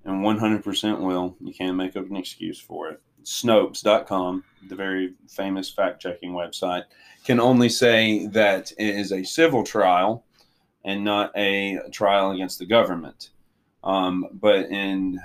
and 0.04 0.24
100% 0.24 1.00
will, 1.00 1.36
you 1.40 1.52
can't 1.54 1.76
make 1.76 1.96
up 1.96 2.08
an 2.08 2.16
excuse 2.16 2.58
for 2.58 2.88
it. 2.90 3.00
Snopes.com, 3.24 4.42
the 4.68 4.74
very 4.74 5.14
famous 5.28 5.70
fact 5.70 6.02
checking 6.02 6.32
website, 6.32 6.84
can 7.24 7.38
only 7.38 7.68
say 7.68 8.26
that 8.26 8.72
it 8.72 8.96
is 8.96 9.12
a 9.12 9.22
civil 9.22 9.62
trial 9.62 10.24
and 10.84 11.04
not 11.04 11.30
a 11.36 11.78
trial 11.92 12.32
against 12.32 12.58
the 12.58 12.66
government. 12.66 13.30
Um, 13.84 14.28
but 14.32 14.70
in 14.70 15.20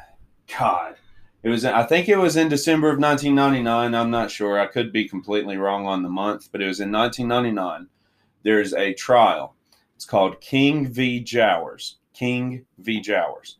God, 0.57 0.95
it 1.43 1.49
was 1.49 1.63
I 1.65 1.83
think 1.83 2.09
it 2.09 2.17
was 2.17 2.35
in 2.35 2.49
December 2.49 2.89
of 2.89 2.99
1999. 2.99 3.93
I'm 3.95 4.11
not 4.11 4.31
sure. 4.31 4.59
I 4.59 4.67
could 4.67 4.91
be 4.91 5.07
completely 5.07 5.57
wrong 5.57 5.85
on 5.85 6.03
the 6.03 6.09
month, 6.09 6.49
but 6.51 6.61
it 6.61 6.67
was 6.67 6.79
in 6.79 6.91
1999. 6.91 7.87
There's 8.43 8.73
a 8.73 8.93
trial. 8.93 9.55
It's 9.95 10.05
called 10.05 10.41
King 10.41 10.87
v. 10.87 11.19
Jowers. 11.19 11.97
King 12.13 12.65
v. 12.77 12.99
Jowers. 13.01 13.57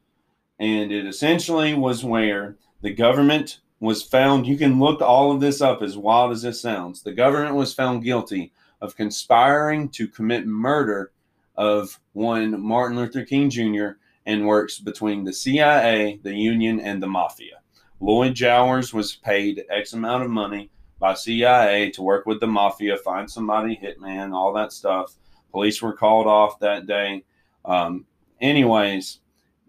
And 0.59 0.91
it 0.91 1.05
essentially 1.05 1.73
was 1.73 2.03
where 2.03 2.57
the 2.81 2.93
government 2.93 3.59
was 3.79 4.01
found. 4.01 4.47
You 4.47 4.57
can 4.57 4.79
look 4.79 5.01
all 5.01 5.31
of 5.31 5.39
this 5.39 5.61
up 5.61 5.81
as 5.81 5.97
wild 5.97 6.31
as 6.31 6.41
this 6.41 6.61
sounds. 6.61 7.03
The 7.03 7.11
government 7.11 7.55
was 7.55 7.73
found 7.73 8.03
guilty 8.03 8.53
of 8.81 8.95
conspiring 8.95 9.89
to 9.89 10.07
commit 10.07 10.47
murder 10.47 11.11
of 11.55 11.99
one 12.13 12.61
Martin 12.61 12.97
Luther 12.97 13.23
King 13.23 13.49
Jr. 13.49 13.89
and 14.27 14.45
works 14.45 14.77
between 14.77 15.23
the 15.23 15.31
CIA, 15.31 16.19
the 16.21 16.35
Union, 16.35 16.81
and 16.81 17.01
the 17.01 17.07
Mafia. 17.07 17.61
Lloyd 18.01 18.35
Jowers 18.35 18.93
was 18.93 19.15
paid 19.15 19.63
X 19.69 19.93
amount 19.93 20.23
of 20.23 20.29
money 20.29 20.69
by 20.99 21.13
CIA 21.13 21.89
to 21.91 22.01
work 22.01 22.25
with 22.25 22.41
the 22.41 22.47
Mafia, 22.47 22.97
find 22.97 23.31
somebody, 23.31 23.79
hitman, 23.81 24.33
all 24.33 24.51
that 24.53 24.73
stuff. 24.73 25.15
Police 25.51 25.81
were 25.81 25.93
called 25.93 26.27
off 26.27 26.59
that 26.59 26.85
day. 26.85 27.23
Um, 27.63 28.05
anyways, 28.41 29.19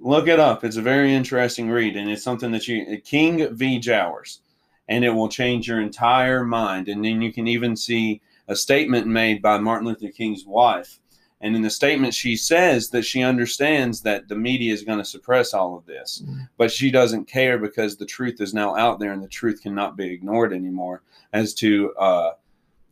look 0.00 0.26
it 0.26 0.40
up. 0.40 0.64
It's 0.64 0.76
a 0.76 0.82
very 0.82 1.14
interesting 1.14 1.70
read, 1.70 1.96
and 1.96 2.10
it's 2.10 2.24
something 2.24 2.50
that 2.50 2.66
you 2.66 3.00
King 3.04 3.54
v. 3.54 3.78
Jowers, 3.78 4.40
and 4.88 5.04
it 5.04 5.10
will 5.10 5.28
change 5.28 5.68
your 5.68 5.80
entire 5.80 6.44
mind. 6.44 6.88
And 6.88 7.04
then 7.04 7.22
you 7.22 7.32
can 7.32 7.46
even 7.46 7.76
see 7.76 8.20
a 8.48 8.56
statement 8.56 9.06
made 9.06 9.40
by 9.40 9.58
Martin 9.58 9.86
Luther 9.86 10.08
King's 10.08 10.44
wife. 10.44 10.98
And 11.40 11.54
in 11.54 11.62
the 11.62 11.70
statement, 11.70 12.14
she 12.14 12.36
says 12.36 12.90
that 12.90 13.04
she 13.04 13.22
understands 13.22 14.02
that 14.02 14.26
the 14.28 14.34
media 14.34 14.72
is 14.72 14.82
going 14.82 14.98
to 14.98 15.04
suppress 15.04 15.54
all 15.54 15.76
of 15.76 15.86
this, 15.86 16.22
Mhm. 16.26 16.48
but 16.56 16.72
she 16.72 16.90
doesn't 16.90 17.26
care 17.28 17.58
because 17.58 17.96
the 17.96 18.06
truth 18.06 18.40
is 18.40 18.52
now 18.52 18.74
out 18.74 18.98
there 18.98 19.12
and 19.12 19.22
the 19.22 19.28
truth 19.28 19.62
cannot 19.62 19.96
be 19.96 20.12
ignored 20.12 20.52
anymore 20.52 21.02
as 21.32 21.54
to 21.54 21.94
uh, 21.94 22.32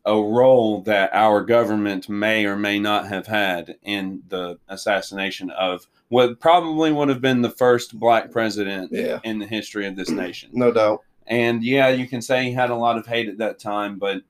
a 0.05 0.15
role 0.17 0.81
that 0.83 1.11
our 1.13 1.43
government 1.43 2.09
may 2.09 2.45
or 2.47 2.55
may 2.57 2.79
not 2.79 3.09
have 3.09 3.27
had 3.27 3.77
in 3.83 4.23
the 4.29 4.57
assassination 4.69 5.51
of 5.51 5.89
what 6.09 6.39
probably 6.39 6.93
would 6.93 7.09
have 7.09 7.21
been 7.21 7.43
the 7.43 7.51
first 7.51 7.99
black 7.99 8.31
president 8.31 8.93
yeah 8.93 9.19
in 9.25 9.41
the 9.41 9.47
history 9.47 9.85
of 9.89 9.97
this 9.97 10.09
nation. 10.11 10.49
no 10.53 10.71
doubt 10.71 11.01
And 11.27 11.65
yeah, 11.65 11.89
you 11.89 12.07
can 12.07 12.23
say 12.23 12.45
he 12.45 12.53
had 12.53 12.71
a 12.71 12.77
lot 12.77 12.97
of 12.97 13.05
hate 13.09 13.29
at 13.29 13.39
that 13.39 13.59
time, 13.59 13.99
but 13.99 14.23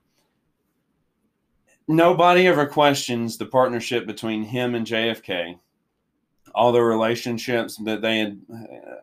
nobody 1.88 2.46
ever 2.46 2.66
questions 2.66 3.38
the 3.38 3.46
partnership 3.46 4.07
between 4.07 4.44
him 4.44 4.75
and 4.75 4.87
JFK. 4.87 5.59
All 6.55 6.72
the 6.72 6.83
relationships 6.83 7.77
that 7.85 8.03
they 8.03 8.18
had. 8.18 8.40
Uh, 8.53 8.94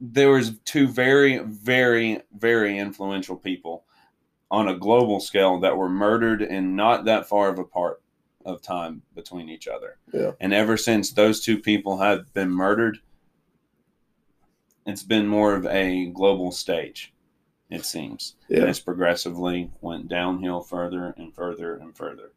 there 0.00 0.30
was 0.30 0.58
two 0.64 0.88
very, 0.88 1.38
very, 1.38 2.22
very 2.34 2.78
influential 2.78 3.36
people 3.36 3.84
on 4.50 4.68
a 4.68 4.76
global 4.76 5.20
scale 5.20 5.60
that 5.60 5.76
were 5.76 5.90
murdered 5.90 6.42
in 6.42 6.74
not 6.74 7.04
that 7.04 7.28
far 7.28 7.50
of 7.50 7.58
a 7.58 7.64
part 7.64 8.02
of 8.44 8.62
time 8.62 9.02
between 9.14 9.48
each 9.48 9.68
other. 9.68 9.98
Yeah. 10.12 10.32
And 10.40 10.52
ever 10.52 10.76
since 10.76 11.12
those 11.12 11.40
two 11.40 11.58
people 11.58 11.98
have 11.98 12.32
been 12.32 12.50
murdered, 12.50 12.98
it's 14.86 15.02
been 15.02 15.26
more 15.26 15.54
of 15.54 15.66
a 15.66 16.06
global 16.06 16.50
stage, 16.50 17.12
it 17.70 17.84
seems. 17.84 18.34
yeah 18.48 18.60
And 18.60 18.68
it's 18.68 18.80
progressively 18.80 19.70
went 19.80 20.08
downhill 20.08 20.60
further 20.60 21.14
and 21.16 21.34
further 21.34 21.76
and 21.76 21.96
further. 21.96 22.32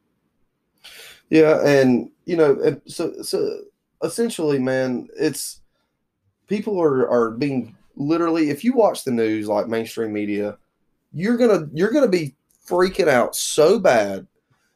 Yeah, 1.30 1.66
and 1.66 2.12
you 2.26 2.38
know, 2.38 2.80
so 2.86 3.22
so 3.22 3.62
essentially, 4.04 4.60
man, 4.60 5.10
it's 5.18 5.62
people 6.48 6.80
are 6.82 7.10
are 7.10 7.32
being 7.32 7.76
literally. 7.96 8.50
If 8.50 8.64
you 8.64 8.74
watch 8.74 9.04
the 9.04 9.12
news 9.12 9.48
like 9.48 9.68
mainstream 9.68 10.14
media, 10.14 10.58
you're 11.14 11.38
gonna 11.38 11.68
you're 11.74 11.92
gonna 11.92 12.08
be 12.08 12.36
freaking 12.68 13.08
out 13.08 13.36
so 13.36 13.80
bad. 13.80 14.28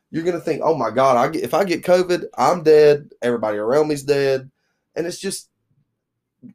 You're 0.09 0.23
gonna 0.23 0.39
think, 0.39 0.61
oh 0.63 0.75
my 0.75 0.89
god, 0.89 1.17
I 1.17 1.29
get, 1.29 1.43
if 1.43 1.53
I 1.53 1.63
get 1.63 1.83
COVID, 1.83 2.25
I'm 2.37 2.63
dead. 2.63 3.11
Everybody 3.21 3.57
around 3.57 3.89
me's 3.89 4.03
dead, 4.03 4.49
and 4.95 5.05
it's 5.05 5.19
just 5.19 5.49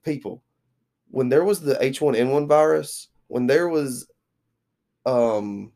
people. 0.04 0.42
When 1.10 1.28
there 1.28 1.44
was 1.44 1.60
the 1.60 1.74
H1N1 1.74 2.48
virus, 2.48 3.08
when 3.32 3.46
there 3.46 3.66
was, 3.68 4.06
um, 5.06 5.72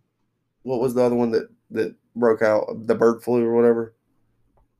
what 0.62 0.78
was 0.80 0.92
the 0.94 1.02
other 1.02 1.14
one 1.16 1.30
that 1.30 1.48
that 1.70 1.94
broke 2.14 2.42
out, 2.42 2.86
the 2.86 2.94
bird 2.94 3.22
flu 3.22 3.42
or 3.44 3.54
whatever. 3.54 3.94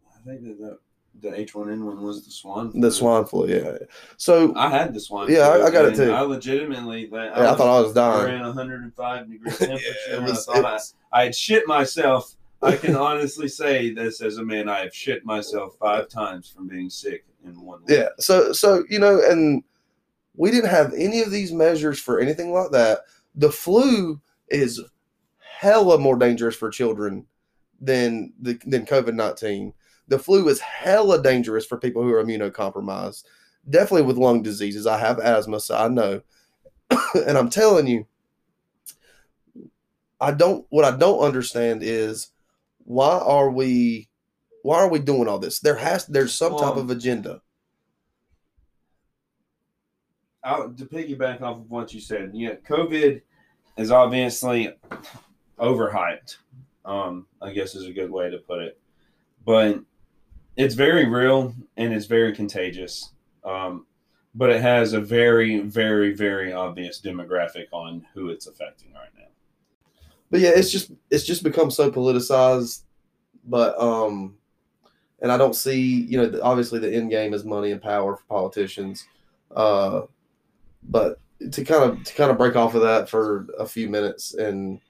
I 0.07 0.29
think 0.29 0.43
that 0.45 0.59
the, 0.59 0.79
the 1.31 1.37
H1N1 1.37 2.01
was 2.01 2.25
the 2.27 2.31
swan. 2.31 2.79
The 2.79 2.91
swan 2.91 3.25
flu, 3.25 3.49
yeah. 3.49 3.79
So 4.19 4.55
I 4.57 4.69
had 4.69 4.93
the 4.93 5.01
swine. 5.01 5.31
Yeah, 5.31 5.49
I- 5.49 5.57
flu, 5.57 5.67
I 5.67 5.71
got 5.71 5.85
it 5.87 5.97
too. 5.97 6.13
I 6.13 6.21
legitimately, 6.21 7.09
like, 7.09 7.31
yeah, 7.35 7.53
I 7.53 7.55
thought 7.57 7.79
I 7.79 7.81
was 7.81 7.97
I 7.97 8.01
dying. 8.13 8.27
ran 8.35 8.43
105 8.43 9.31
degree 9.31 9.51
temperature. 9.57 9.85
it 10.11 10.23
was- 10.23 10.47
I 10.49 10.61
thought 10.61 10.81
it 10.81 10.95
I, 11.13 11.21
I 11.21 11.25
had 11.25 11.35
shit 11.35 11.67
myself. 11.67 12.37
I 12.63 12.77
can 12.77 12.95
honestly 13.09 13.49
say 13.49 13.93
this 13.95 14.21
as 14.21 14.37
a 14.37 14.45
man. 14.45 14.69
I 14.69 14.81
have 14.81 14.95
shit 14.95 15.25
myself 15.25 15.77
five 15.81 16.09
times 16.09 16.49
from 16.49 16.69
being 16.69 16.91
sick 16.91 17.25
in 17.45 17.59
one 17.63 17.81
week. 17.81 17.97
Yeah. 17.99 18.09
So 18.19 18.53
so 18.53 18.85
you 18.91 18.99
know, 18.99 19.21
and 19.29 19.63
we 20.37 20.51
didn't 20.51 20.71
have 20.71 20.93
any 20.95 21.21
of 21.23 21.31
these 21.31 21.53
measures 21.53 21.99
for 21.99 22.21
anything 22.21 22.53
like 22.53 22.71
that. 22.73 23.01
The 23.35 23.51
flu 23.51 24.21
is 24.49 24.83
hella 25.39 25.99
more 25.99 26.17
dangerous 26.17 26.57
for 26.57 26.71
children 26.71 27.27
than 27.81 28.33
the 28.41 28.59
than 28.67 28.87
COVID 28.87 29.15
nineteen. 29.15 29.73
The 30.09 30.19
flu 30.19 30.49
is 30.49 30.61
hella 30.61 31.23
dangerous 31.23 31.67
for 31.67 31.79
people 31.79 32.03
who 32.03 32.13
are 32.13 32.23
immunocompromised. 32.23 33.25
Definitely 33.69 34.03
with 34.03 34.17
lung 34.19 34.43
diseases. 34.43 34.87
I 34.87 34.99
have 34.99 35.19
asthma, 35.19 35.59
so 35.61 35.77
I 35.77 35.89
know. 35.89 36.23
and 37.27 37.37
I'm 37.37 37.51
telling 37.51 37.89
you, 37.89 38.07
I 40.21 40.31
don't. 40.31 40.65
What 40.69 40.85
I 40.85 40.97
don't 40.97 41.21
understand 41.21 41.83
is 41.83 42.31
why 42.85 43.19
are 43.19 43.51
we 43.51 44.09
Why 44.63 44.79
are 44.79 44.89
we 44.89 44.99
doing 45.01 45.29
all 45.29 45.39
this? 45.39 45.61
There 45.61 45.77
has 45.77 46.07
there's 46.07 46.33
some 46.33 46.57
type 46.57 46.77
of 46.77 46.91
agenda. 46.91 47.43
I'll, 50.47 50.71
to 50.71 50.87
piggyback 50.87 51.43
off 51.43 51.59
of 51.59 51.71
what 51.71 51.93
you 51.93 52.01
said, 52.01 52.31
yeah, 52.33 52.55
COVID 52.69 53.21
is 53.77 53.91
obviously 53.91 54.73
overhyped. 55.59 56.37
Um, 56.85 57.27
I 57.43 57.53
guess 57.53 57.75
is 57.75 57.87
a 57.87 57.93
good 57.93 58.11
way 58.11 58.31
to 58.31 58.39
put 58.39 58.61
it, 58.61 58.79
but 59.45 59.81
it's 60.57 60.77
very 60.77 61.07
real 61.07 61.53
and 61.77 61.93
it's 61.93 62.07
very 62.07 62.33
contagious. 62.33 63.11
Um, 63.45 63.87
but 64.37 64.51
it 64.51 64.61
has 64.61 64.93
a 64.93 65.01
very, 65.01 65.61
very, 65.61 66.15
very 66.15 66.53
obvious 66.53 67.01
demographic 67.01 67.67
on 67.73 68.07
who 68.15 68.29
it's 68.29 68.47
affecting 68.47 68.93
right 68.93 69.09
now. 69.19 69.27
But 70.31 70.41
yeah, 70.41 70.53
it's 70.55 70.71
just 70.71 70.93
it's 71.11 71.25
just 71.25 71.43
become 71.43 71.71
so 71.71 71.91
politicized. 71.91 72.83
But 73.45 73.81
um, 73.81 74.37
and 75.21 75.33
I 75.33 75.39
don't 75.39 75.57
see 75.57 75.81
you 75.81 76.19
know 76.19 76.41
obviously 76.43 76.79
the 76.79 76.95
end 76.95 77.11
game 77.11 77.35
is 77.35 77.45
money 77.45 77.73
and 77.73 77.83
power 77.83 78.17
for 78.17 78.25
politicians. 78.29 79.07
Uh, 79.55 80.03
but 80.83 81.21
to 81.53 81.65
kind 81.65 81.85
of 81.85 82.03
to 82.05 82.15
kind 82.15 82.31
of 82.31 82.39
break 82.39 82.57
off 82.57 82.75
of 82.75 82.83
that 82.83 83.09
for 83.09 83.47
a 83.59 83.67
few 83.67 83.89
minutes 83.89 84.35
and 84.35 84.81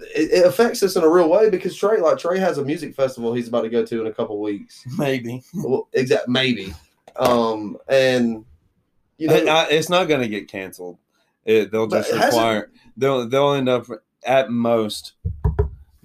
it, 0.00 0.30
it 0.32 0.46
affects 0.46 0.82
us 0.82 0.96
in 0.96 1.02
a 1.02 1.08
real 1.08 1.28
way 1.28 1.48
because 1.48 1.76
Trey 1.76 2.00
like 2.00 2.18
Trey 2.18 2.38
has 2.38 2.58
a 2.58 2.64
music 2.64 2.94
festival 2.94 3.32
he's 3.32 3.48
about 3.48 3.62
to 3.62 3.68
go 3.70 3.84
to 3.84 4.00
in 4.00 4.06
a 4.08 4.12
couple 4.12 4.40
weeks. 4.40 4.84
Maybe 4.98 5.42
Well, 5.54 5.88
exact 5.92 6.28
maybe. 6.28 6.74
Um, 7.16 7.78
and 7.88 8.44
you 9.18 9.28
know, 9.28 9.34
I- 9.46 9.68
it's 9.70 9.88
not 9.88 10.06
going 10.08 10.20
to 10.20 10.28
get 10.28 10.48
canceled. 10.48 10.98
It, 11.46 11.70
they'll 11.70 11.86
just 11.86 12.10
require 12.12 12.70
they'll 12.96 13.26
they'll 13.28 13.52
end 13.54 13.68
up 13.68 13.86
at 14.24 14.50
most 14.50 15.12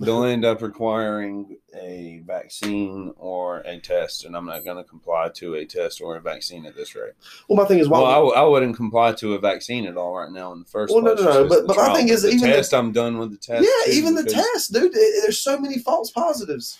they'll 0.01 0.23
end 0.25 0.43
up 0.45 0.61
requiring 0.61 1.57
a 1.73 2.21
vaccine 2.25 3.13
or 3.17 3.59
a 3.59 3.79
test, 3.79 4.25
and 4.25 4.35
I'm 4.35 4.45
not 4.45 4.63
going 4.65 4.77
to 4.77 4.83
comply 4.83 5.29
to 5.35 5.55
a 5.55 5.65
test 5.65 6.01
or 6.01 6.15
a 6.17 6.19
vaccine 6.21 6.65
at 6.65 6.75
this 6.75 6.95
rate. 6.95 7.13
well, 7.47 7.57
my 7.57 7.65
thing 7.65 7.79
is 7.79 7.87
why 7.87 7.99
Well, 7.99 8.07
I, 8.11 8.15
w- 8.15 8.33
I 8.33 8.41
wouldn't 8.43 8.75
comply 8.75 9.13
to 9.13 9.33
a 9.35 9.39
vaccine 9.39 9.85
at 9.85 9.97
all 9.97 10.15
right 10.15 10.31
now 10.31 10.51
in 10.53 10.59
the 10.59 10.65
first 10.65 10.93
Well, 10.93 11.03
no, 11.03 11.13
no, 11.13 11.23
no, 11.23 11.47
but- 11.47 11.61
the 11.61 11.67
but 11.67 11.77
my 11.77 11.93
thing 11.93 12.09
is 12.09 12.23
the 12.23 12.29
even 12.29 12.49
the- 12.49 12.55
test. 12.57 12.73
I'm 12.73 12.91
done 12.91 13.17
with 13.17 13.31
the 13.31 13.37
test. 13.37 13.63
yeah, 13.63 13.91
too, 13.93 13.97
even 13.97 14.15
the 14.15 14.23
test, 14.25 14.73
dude. 14.73 14.93
there's 14.93 15.39
so 15.39 15.57
many 15.59 15.77
false 15.79 16.11
positives. 16.11 16.79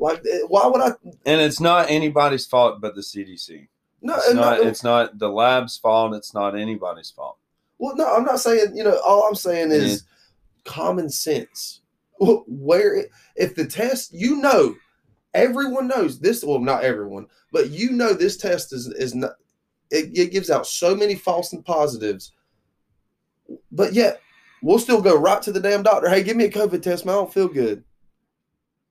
Like, 0.00 0.22
why 0.46 0.66
would 0.68 0.80
I? 0.80 0.92
and 1.26 1.40
it's 1.40 1.58
not 1.60 1.90
anybody's 1.90 2.46
fault 2.46 2.80
but 2.80 2.94
the 2.94 3.00
CDC. 3.02 3.66
No, 4.00 4.14
It's 4.14 4.32
not. 4.34 4.58
no, 4.62 4.68
It's 4.68 4.84
not 4.84 5.18
the 5.18 5.28
lab's 5.28 5.76
fault. 5.76 6.14
It's 6.14 6.32
not 6.32 6.56
anybody's 6.56 7.10
fault. 7.10 7.36
well, 7.78 7.96
no, 7.96 8.14
I'm 8.14 8.22
not 8.24 8.38
saying. 8.38 8.76
You 8.76 8.84
know, 8.84 8.96
all 9.04 9.24
I'm 9.24 9.34
saying 9.34 9.72
is 9.72 10.04
common 10.64 11.08
sense. 11.10 11.80
Wh- 12.20 12.46
Where 12.48 13.04
if 13.36 13.54
the 13.54 13.66
test, 13.66 14.12
you 14.12 14.36
know, 14.36 14.74
everyone 15.34 15.88
knows 15.88 16.18
this. 16.18 16.44
Well, 16.44 16.58
not 16.60 16.84
everyone, 16.84 17.26
but 17.52 17.70
you 17.70 17.90
know, 17.92 18.12
this 18.12 18.36
test 18.36 18.72
is 18.72 18.86
is 18.88 19.14
not. 19.14 19.32
It, 19.90 20.16
it 20.18 20.32
gives 20.32 20.50
out 20.50 20.66
so 20.66 20.94
many 20.94 21.14
false 21.14 21.52
and 21.54 21.64
positives, 21.64 22.32
but 23.72 23.92
yet 23.94 24.20
we'll 24.62 24.78
still 24.78 25.00
go 25.00 25.16
right 25.16 25.40
to 25.42 25.52
the 25.52 25.60
damn 25.60 25.82
doctor. 25.82 26.08
Hey, 26.10 26.22
give 26.22 26.36
me 26.36 26.44
a 26.44 26.50
COVID 26.50 26.82
test, 26.82 27.06
man. 27.06 27.14
I 27.14 27.18
don't 27.18 27.32
feel 27.32 27.48
good. 27.48 27.82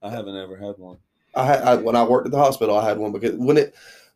I 0.01 0.09
haven't 0.09 0.35
ever 0.35 0.55
had 0.57 0.77
one. 0.77 0.97
I 1.35 1.45
had 1.45 1.61
I, 1.61 1.75
when 1.75 1.95
I 1.95 2.03
worked 2.03 2.25
at 2.25 2.31
the 2.31 2.37
hospital, 2.39 2.77
I 2.77 2.87
had 2.87 2.97
one 2.97 3.11
because 3.11 3.35
when 3.35 3.57
it 3.57 3.75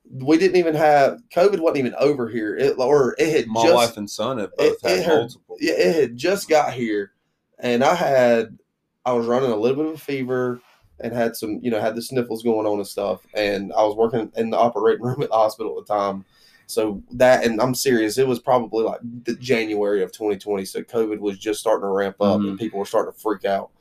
we 0.09 0.37
didn't 0.37 0.57
even 0.57 0.73
have 0.75 1.21
COVID 1.35 1.59
wasn't 1.59 1.77
even 1.77 1.95
over 1.99 2.27
here. 2.27 2.55
It 2.57 2.75
or 2.79 3.15
it 3.19 3.29
had 3.31 3.47
My 3.47 3.61
just 3.63 3.75
wife 3.75 3.97
and 3.97 4.09
son 4.09 4.39
have 4.39 4.55
both 4.57 4.73
it- 4.83 4.89
had 4.89 4.99
it 4.99 5.05
hurt. 5.05 5.19
multiple. 5.19 5.57
yeah, 5.59 5.73
it 5.73 5.95
had 5.95 6.17
just 6.17 6.49
got 6.49 6.73
here, 6.73 7.11
and 7.59 7.83
I 7.83 7.93
had 7.93 8.57
I 9.05 9.13
was 9.13 9.25
running 9.27 9.51
a 9.51 9.55
little 9.55 9.77
bit 9.77 9.85
of 9.87 9.95
a 9.95 9.97
fever 10.03 10.61
and 10.99 11.13
had 11.13 11.35
some 11.35 11.59
you 11.61 11.71
know 11.71 11.79
had 11.81 11.95
the 11.95 12.01
sniffles 12.01 12.43
going 12.43 12.67
on 12.67 12.77
and 12.77 12.87
stuff, 12.87 13.25
and 13.33 13.73
I 13.73 13.83
was 13.83 13.95
working 13.95 14.31
in 14.35 14.49
the 14.49 14.57
operating 14.57 15.03
room 15.05 15.21
at 15.23 15.29
the 15.29 15.35
hospital 15.35 15.79
at 15.79 15.87
the 15.87 15.93
time. 15.93 16.25
So 16.67 17.01
that 17.13 17.43
and 17.45 17.59
I'm 17.59 17.75
serious, 17.75 18.17
it 18.17 18.27
was 18.27 18.39
probably 18.39 18.83
like 18.85 18.99
the 19.23 19.35
January 19.35 20.03
of 20.03 20.11
2020. 20.11 20.63
So 20.65 20.81
COVID 20.83 21.19
was 21.19 21.37
just 21.37 21.59
starting 21.59 21.81
to 21.83 21.87
ramp 21.87 22.15
up, 22.21 22.39
Mhm. 22.39 22.49
and 22.49 22.59
people 22.59 22.79
were 22.79 22.85
starting 22.85 23.11
to 23.13 23.19
freak 23.19 23.43
out. 23.45 23.71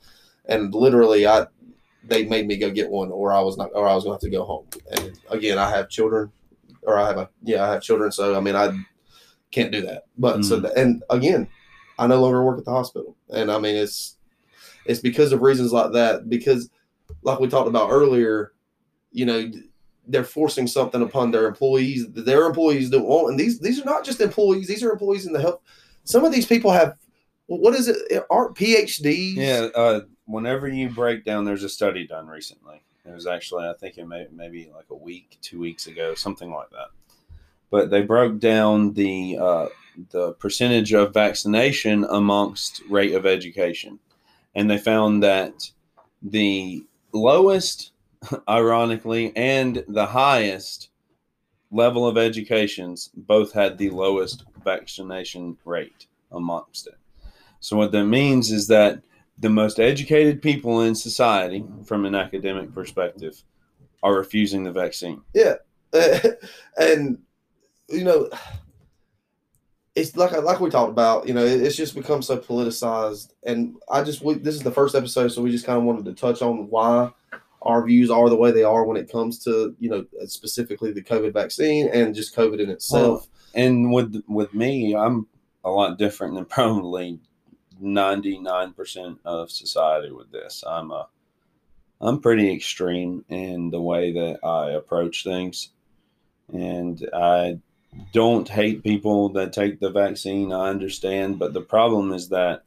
And 0.45 0.73
literally, 0.73 1.25
I 1.27 1.47
they 2.03 2.25
made 2.25 2.47
me 2.47 2.57
go 2.57 2.71
get 2.71 2.89
one, 2.89 3.11
or 3.11 3.31
I 3.31 3.41
was 3.41 3.57
not, 3.57 3.69
or 3.75 3.87
I 3.87 3.93
was 3.93 4.03
going 4.03 4.17
to 4.19 4.25
have 4.25 4.31
to 4.31 4.35
go 4.37 4.43
home. 4.43 4.65
And 4.91 5.17
again, 5.29 5.59
I 5.59 5.69
have 5.69 5.87
children, 5.87 6.31
or 6.81 6.97
I 6.97 7.05
have 7.07 7.17
a 7.17 7.29
yeah, 7.43 7.63
I 7.63 7.71
have 7.73 7.83
children. 7.83 8.11
So 8.11 8.35
I 8.35 8.39
mean, 8.39 8.55
I 8.55 8.71
can't 9.51 9.71
do 9.71 9.81
that. 9.83 10.05
But 10.17 10.43
so 10.43 10.57
Mhm. 10.57 10.63
that, 10.63 10.77
and 10.77 11.03
again, 11.11 11.47
I 11.99 12.07
no 12.07 12.19
longer 12.19 12.43
work 12.43 12.57
at 12.57 12.65
the 12.65 12.71
hospital, 12.71 13.15
and 13.29 13.51
I 13.51 13.59
mean 13.59 13.75
it's 13.75 14.17
it's 14.85 14.99
because 14.99 15.31
of 15.31 15.41
reasons 15.41 15.71
like 15.71 15.91
that. 15.93 16.29
Because 16.29 16.69
like 17.23 17.39
we 17.39 17.47
talked 17.47 17.67
about 17.67 17.91
earlier, 17.91 18.53
you 19.11 19.25
know, 19.25 19.51
they're 20.07 20.23
forcing 20.23 20.67
something 20.67 21.01
upon 21.01 21.31
their 21.31 21.47
employees 21.47 22.11
that 22.11 22.25
their 22.25 22.45
employees 22.45 22.89
don't 22.89 23.05
want, 23.05 23.29
and 23.29 23.39
these 23.39 23.59
these 23.59 23.79
are 23.79 23.85
not 23.85 24.03
just 24.03 24.21
employees; 24.21 24.67
these 24.67 24.83
are 24.83 24.91
employees 24.91 25.25
in 25.25 25.33
the 25.33 25.41
health. 25.41 25.61
Some 26.03 26.25
of 26.25 26.31
these 26.31 26.45
people 26.45 26.71
have 26.71 26.95
what 27.47 27.75
is 27.75 27.87
it? 27.87 28.23
Aren't 28.29 28.55
PhDs? 28.55 29.35
Yeah, 29.35 29.67
uh, 29.75 30.01
whenever 30.25 30.67
you 30.67 30.89
break 30.89 31.25
down, 31.25 31.45
there's 31.45 31.63
a 31.63 31.69
study 31.69 32.07
done 32.07 32.27
recently. 32.27 32.81
It 33.05 33.11
was 33.13 33.27
actually, 33.27 33.67
I 33.67 33.73
think 33.73 33.97
it 33.97 34.07
may 34.07 34.27
maybe 34.31 34.71
like 34.73 34.85
a 34.89 34.95
week, 34.95 35.37
two 35.41 35.59
weeks 35.59 35.87
ago, 35.87 36.15
something 36.15 36.51
like 36.51 36.69
that. 36.69 36.87
But 37.69 37.89
they 37.89 38.03
broke 38.03 38.39
down 38.39 38.93
the 38.93 39.37
uh, 39.39 39.67
the 40.11 40.33
percentage 40.33 40.93
of 40.93 41.13
vaccination 41.13 42.05
amongst 42.09 42.81
rate 42.89 43.13
of 43.13 43.25
education, 43.25 43.99
and 44.55 44.69
they 44.69 44.77
found 44.77 45.23
that 45.23 45.71
the 46.21 46.83
lowest, 47.13 47.91
ironically, 48.47 49.35
and 49.35 49.83
the 49.87 50.05
highest 50.05 50.89
level 51.71 52.05
of 52.05 52.17
educations 52.17 53.09
both 53.15 53.53
had 53.53 53.77
the 53.77 53.89
lowest 53.89 54.43
vaccination 54.63 55.57
rate 55.65 56.07
amongst 56.31 56.87
it. 56.87 56.97
So 57.59 57.77
what 57.77 57.91
that 57.93 58.05
means 58.05 58.51
is 58.51 58.67
that 58.67 59.01
the 59.39 59.49
most 59.49 59.79
educated 59.79 60.41
people 60.41 60.81
in 60.81 60.93
society, 60.93 61.65
from 61.85 62.05
an 62.05 62.15
academic 62.15 62.73
perspective, 62.73 63.41
are 64.03 64.15
refusing 64.15 64.63
the 64.63 64.71
vaccine. 64.71 65.21
Yeah. 65.33 65.55
and 66.77 67.17
you 67.89 68.03
know, 68.03 68.29
it's 69.95 70.15
like 70.15 70.31
like 70.31 70.59
we 70.59 70.69
talked 70.69 70.91
about. 70.91 71.27
You 71.27 71.33
know, 71.33 71.43
it's 71.43 71.75
just 71.75 71.95
become 71.95 72.21
so 72.21 72.37
politicized, 72.37 73.33
and 73.43 73.75
I 73.89 74.03
just 74.03 74.21
we, 74.21 74.35
this 74.35 74.55
is 74.55 74.63
the 74.63 74.71
first 74.71 74.95
episode, 74.95 75.29
so 75.29 75.41
we 75.41 75.51
just 75.51 75.65
kind 75.65 75.77
of 75.77 75.83
wanted 75.83 76.05
to 76.05 76.13
touch 76.13 76.41
on 76.41 76.69
why 76.69 77.11
our 77.63 77.85
views 77.85 78.09
are 78.09 78.29
the 78.29 78.35
way 78.35 78.51
they 78.51 78.63
are 78.63 78.85
when 78.85 78.97
it 78.97 79.11
comes 79.11 79.43
to 79.43 79.75
you 79.79 79.89
know 79.89 80.05
specifically 80.25 80.91
the 80.91 81.03
COVID 81.03 81.33
vaccine 81.33 81.89
and 81.89 82.15
just 82.15 82.35
COVID 82.35 82.59
in 82.59 82.69
itself. 82.69 83.27
And 83.53 83.91
with 83.91 84.23
with 84.27 84.53
me, 84.53 84.95
I'm 84.95 85.27
a 85.63 85.69
lot 85.69 85.97
different 85.97 86.35
than 86.35 86.45
probably 86.57 87.19
ninety 87.79 88.39
nine 88.39 88.73
percent 88.73 89.19
of 89.25 89.51
society 89.51 90.11
with 90.11 90.31
this. 90.31 90.63
I'm 90.65 90.91
a 90.91 91.07
I'm 91.99 92.19
pretty 92.19 92.51
extreme 92.51 93.25
in 93.29 93.69
the 93.69 93.81
way 93.81 94.11
that 94.13 94.39
I 94.43 94.71
approach 94.71 95.23
things, 95.25 95.69
and 96.51 97.07
I 97.13 97.59
don't 98.13 98.47
hate 98.47 98.83
people 98.83 99.29
that 99.29 99.53
take 99.53 99.79
the 99.79 99.89
vaccine. 99.89 100.51
I 100.51 100.69
understand, 100.69 101.39
but 101.39 101.53
the 101.53 101.61
problem 101.61 102.13
is 102.13 102.29
that 102.29 102.63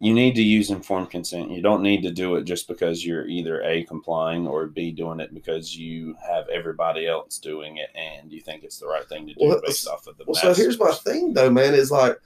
you 0.00 0.12
need 0.12 0.34
to 0.34 0.42
use 0.42 0.70
informed 0.70 1.10
consent. 1.10 1.50
You 1.50 1.62
don't 1.62 1.82
need 1.82 2.02
to 2.02 2.10
do 2.10 2.36
it 2.36 2.44
just 2.44 2.68
because 2.68 3.06
you're 3.06 3.26
either 3.26 3.62
A, 3.62 3.84
complying 3.84 4.46
or 4.46 4.66
B, 4.66 4.90
doing 4.90 5.20
it 5.20 5.32
because 5.32 5.74
you 5.74 6.14
have 6.26 6.48
everybody 6.48 7.06
else 7.06 7.38
doing 7.38 7.78
it 7.78 7.90
and 7.94 8.30
you 8.30 8.40
think 8.40 8.64
it's 8.64 8.78
the 8.78 8.86
right 8.86 9.08
thing 9.08 9.26
to 9.26 9.34
do 9.34 9.48
Well, 9.48 9.60
based 9.64 9.88
off 9.88 10.06
of 10.06 10.18
the 10.18 10.24
Well, 10.26 10.34
so 10.34 10.52
here's 10.52 10.78
my 10.78 10.90
thing 10.90 11.32
though, 11.32 11.48
man. 11.48 11.74
Is 11.74 11.90
like, 11.90 12.18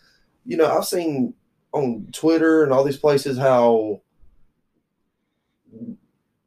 you 0.45 0.57
know, 0.57 0.67
I've 0.67 0.87
seen 0.87 1.35
on 1.73 2.09
Twitter 2.13 2.65
and 2.65 2.73
all 2.73 2.83
these 2.83 2.97
places 2.97 3.39
how 3.39 4.01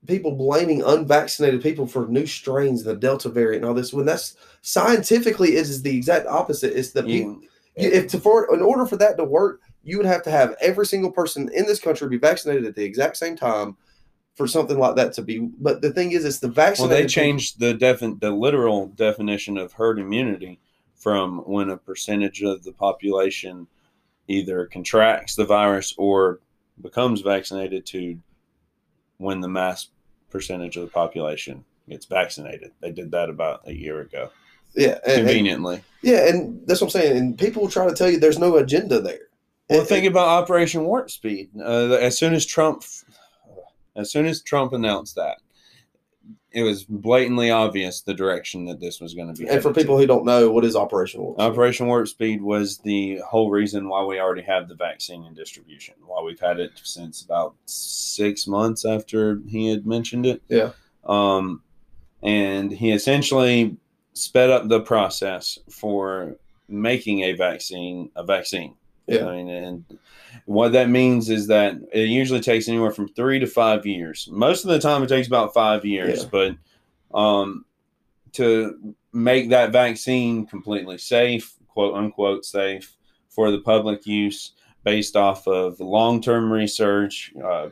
people 0.08 0.32
blaming 0.32 0.82
unvaccinated 0.84 1.62
people 1.62 1.86
for 1.86 2.08
new 2.08 2.26
strains, 2.26 2.84
the 2.84 2.96
Delta 2.96 3.30
variant, 3.30 3.64
and 3.64 3.70
all 3.70 3.76
this. 3.76 3.94
When 3.94 4.06
that's 4.06 4.36
scientifically, 4.62 5.50
it 5.56 5.62
is 5.62 5.82
the 5.82 5.96
exact 5.96 6.28
opposite. 6.28 6.78
It's 6.78 6.92
the 6.92 7.04
people. 7.04 7.32
You- 7.42 7.48
If 7.76 8.08
to 8.10 8.20
for 8.20 8.54
in 8.54 8.62
order 8.62 8.86
for 8.86 8.98
that 8.98 9.16
to 9.18 9.24
work, 9.24 9.62
you 9.84 9.98
would 9.98 10.06
have 10.06 10.24
to 10.24 10.32
have 10.32 10.56
every 10.60 10.86
single 10.86 11.12
person 11.12 11.50
in 11.54 11.66
this 11.66 11.80
country 11.80 12.08
be 12.10 12.18
vaccinated 12.18 12.66
at 12.66 12.76
the 12.76 12.84
exact 12.84 13.16
same 13.18 13.36
time 13.38 13.78
for 14.36 14.46
something 14.46 14.78
like 14.78 14.96
that 14.98 15.14
to 15.14 15.22
be. 15.22 15.40
But 15.40 15.82
the 15.82 15.92
thing 15.92 16.12
is, 16.12 16.26
it's 16.26 16.40
the 16.40 16.50
vaccine. 16.50 16.84
well, 16.88 16.90
they 16.90 17.04
people- 17.04 17.10
changed 17.10 17.60
the 17.60 17.74
defin- 17.74 18.20
the 18.20 18.32
literal 18.32 18.88
definition 18.88 19.58
of 19.58 19.72
herd 19.74 20.00
immunity 20.00 20.60
from 20.96 21.40
when 21.40 21.70
a 21.70 21.78
percentage 21.78 22.44
of 22.44 22.64
the 22.64 22.74
population 22.74 23.68
either 24.28 24.66
contracts 24.66 25.36
the 25.36 25.46
virus 25.46 25.94
or 25.98 26.40
becomes 26.82 27.22
vaccinated 27.22 27.86
to 27.86 28.18
when 29.22 29.40
the 29.40 29.48
mass 29.48 29.88
percentage 30.30 30.76
of 30.78 30.84
the 30.84 30.90
population 30.92 31.64
gets 31.88 32.06
vaccinated. 32.06 32.72
They 32.82 32.92
did 32.92 33.12
that 33.12 33.30
about 33.30 33.62
a 33.68 33.74
year 33.74 34.02
ago, 34.02 34.30
yeah, 34.76 34.98
and, 35.06 35.20
and- 35.20 35.28
conveniently. 35.28 35.84
yeah, 36.02 36.28
and 36.30 36.66
that's 36.68 36.82
what 36.82 36.88
I'm 36.88 37.02
saying. 37.02 37.18
And 37.18 37.38
people 37.38 37.68
try 37.70 37.88
to 37.88 37.94
tell 37.94 38.10
you 38.10 38.20
there's 38.20 38.40
no 38.40 38.58
agenda 38.58 39.00
there. 39.02 39.28
Well, 39.70 39.80
And- 39.80 39.88
think 39.88 40.06
about 40.06 40.28
Operation 40.28 40.84
Warp 40.86 41.10
Speed. 41.12 41.50
Uh, 41.60 41.94
as 41.94 42.18
soon 42.18 42.34
as 42.34 42.46
Trump, 42.46 42.84
As 43.96 44.10
soon 44.10 44.26
as 44.26 44.42
Trump 44.42 44.72
announced 44.74 45.16
that, 45.16 45.38
it 46.52 46.64
was 46.64 46.84
blatantly 46.84 47.50
obvious 47.50 48.02
the 48.02 48.14
direction 48.14 48.66
that 48.66 48.80
this 48.80 49.00
was 49.00 49.14
going 49.14 49.34
to 49.34 49.40
be. 49.40 49.48
And 49.48 49.62
for 49.62 49.70
headed 49.70 49.76
to. 49.76 49.80
people 49.80 49.98
who 49.98 50.06
don't 50.06 50.26
know, 50.26 50.52
what 50.52 50.66
is 50.66 50.76
Operation 50.76 51.22
Warp? 51.22 51.38
Speed? 51.38 51.46
Operation 51.46 51.88
Warp 51.88 52.08
Speed 52.08 52.42
was 52.42 52.78
the 52.80 53.20
whole 53.26 53.50
reason 53.50 53.88
why 53.88 54.04
we 54.04 54.20
already 54.20 54.42
have 54.42 54.68
the 54.68 54.76
vaccine 54.76 55.24
in 55.24 55.34
distribution. 55.34 55.96
Why 56.06 56.22
we've 56.22 56.40
had 56.40 56.60
it 56.60 56.72
since 56.84 57.22
about 57.22 57.56
six 57.66 58.48
months 58.48 58.84
after 58.84 59.40
he 59.48 59.70
had 59.70 59.86
mentioned 59.86 60.26
it. 60.26 60.42
Yeah. 60.50 60.72
Um, 61.06 61.62
and 62.22 62.72
he 62.72 62.92
essentially 62.92 63.78
sped 64.14 64.50
up 64.50 64.68
the 64.68 64.82
process 64.82 65.58
for 65.70 66.36
making 66.68 67.22
a 67.22 67.34
vaccine 67.34 68.12
a 68.16 68.24
vaccine. 68.24 68.76
Yeah. 69.08 69.26
I 69.26 69.36
mean, 69.36 69.50
and 69.50 69.86
what 70.46 70.72
that 70.74 70.90
means 70.90 71.30
is 71.30 71.48
that 71.48 71.76
it 71.92 72.08
usually 72.08 72.40
takes 72.40 72.68
anywhere 72.68 72.92
from 72.92 73.08
three 73.10 73.40
to 73.40 73.48
five 73.48 73.86
years. 73.86 74.28
Most 74.32 74.64
of 74.64 74.70
the 74.72 74.80
time, 74.80 75.04
it 75.04 75.08
takes 75.08 75.28
about 75.28 75.54
five 75.54 75.84
years, 75.86 76.24
Yeah. 76.24 76.30
but 76.32 77.18
um, 77.18 77.66
to 78.34 78.96
make 79.14 79.50
that 79.50 79.72
vaccine 79.72 80.46
completely 80.46 80.98
safe, 80.98 81.54
quote 81.68 81.96
unquote 81.96 82.46
safe, 82.46 82.96
for 83.30 83.52
the 83.52 83.60
public 83.60 84.06
use 84.06 84.54
based 84.84 85.16
off 85.16 85.48
of 85.48 85.80
long 85.80 86.22
term 86.22 86.52
research, 86.52 87.34
uh, 87.44 87.70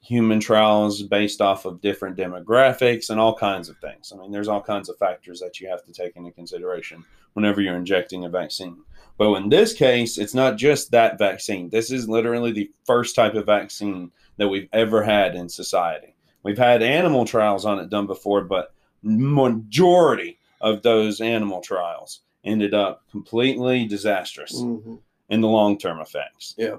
human 0.00 0.38
trials 0.38 1.02
based 1.02 1.40
off 1.40 1.64
of 1.64 1.80
different 1.80 2.16
demographics, 2.16 3.08
and 3.10 3.18
all 3.18 3.34
kinds 3.34 3.68
of 3.68 3.78
things. 3.78 4.12
I 4.12 4.18
mean, 4.18 4.30
there's 4.32 4.48
all 4.48 4.60
kinds 4.60 4.88
of 4.88 4.98
factors 4.98 5.40
that 5.40 5.60
you 5.60 5.68
have 5.68 5.84
to 5.84 5.92
take 5.92 6.16
into 6.16 6.30
consideration 6.32 7.04
whenever 7.32 7.60
you're 7.60 7.76
injecting 7.76 8.24
a 8.24 8.28
vaccine. 8.28 8.76
But 9.16 9.32
in 9.34 9.48
this 9.48 9.72
case, 9.72 10.18
it's 10.18 10.34
not 10.34 10.56
just 10.56 10.90
that 10.90 11.18
vaccine. 11.18 11.70
This 11.70 11.90
is 11.90 12.08
literally 12.08 12.52
the 12.52 12.70
first 12.84 13.14
type 13.14 13.34
of 13.34 13.46
vaccine 13.46 14.10
that 14.36 14.48
we've 14.48 14.68
ever 14.72 15.02
had 15.02 15.34
in 15.36 15.48
society. 15.48 16.14
We've 16.42 16.58
had 16.58 16.82
animal 16.82 17.24
trials 17.24 17.64
on 17.64 17.78
it 17.78 17.90
done 17.90 18.06
before, 18.06 18.42
but 18.42 18.74
majority 19.02 20.38
of 20.60 20.82
those 20.82 21.20
animal 21.20 21.60
trials 21.60 22.20
ended 22.44 22.74
up 22.74 23.02
completely 23.10 23.86
disastrous 23.86 24.60
Mhm. 24.60 24.98
in 25.30 25.40
the 25.40 25.48
long 25.48 25.78
term 25.78 26.00
effects. 26.00 26.54
Yeah. 26.58 26.78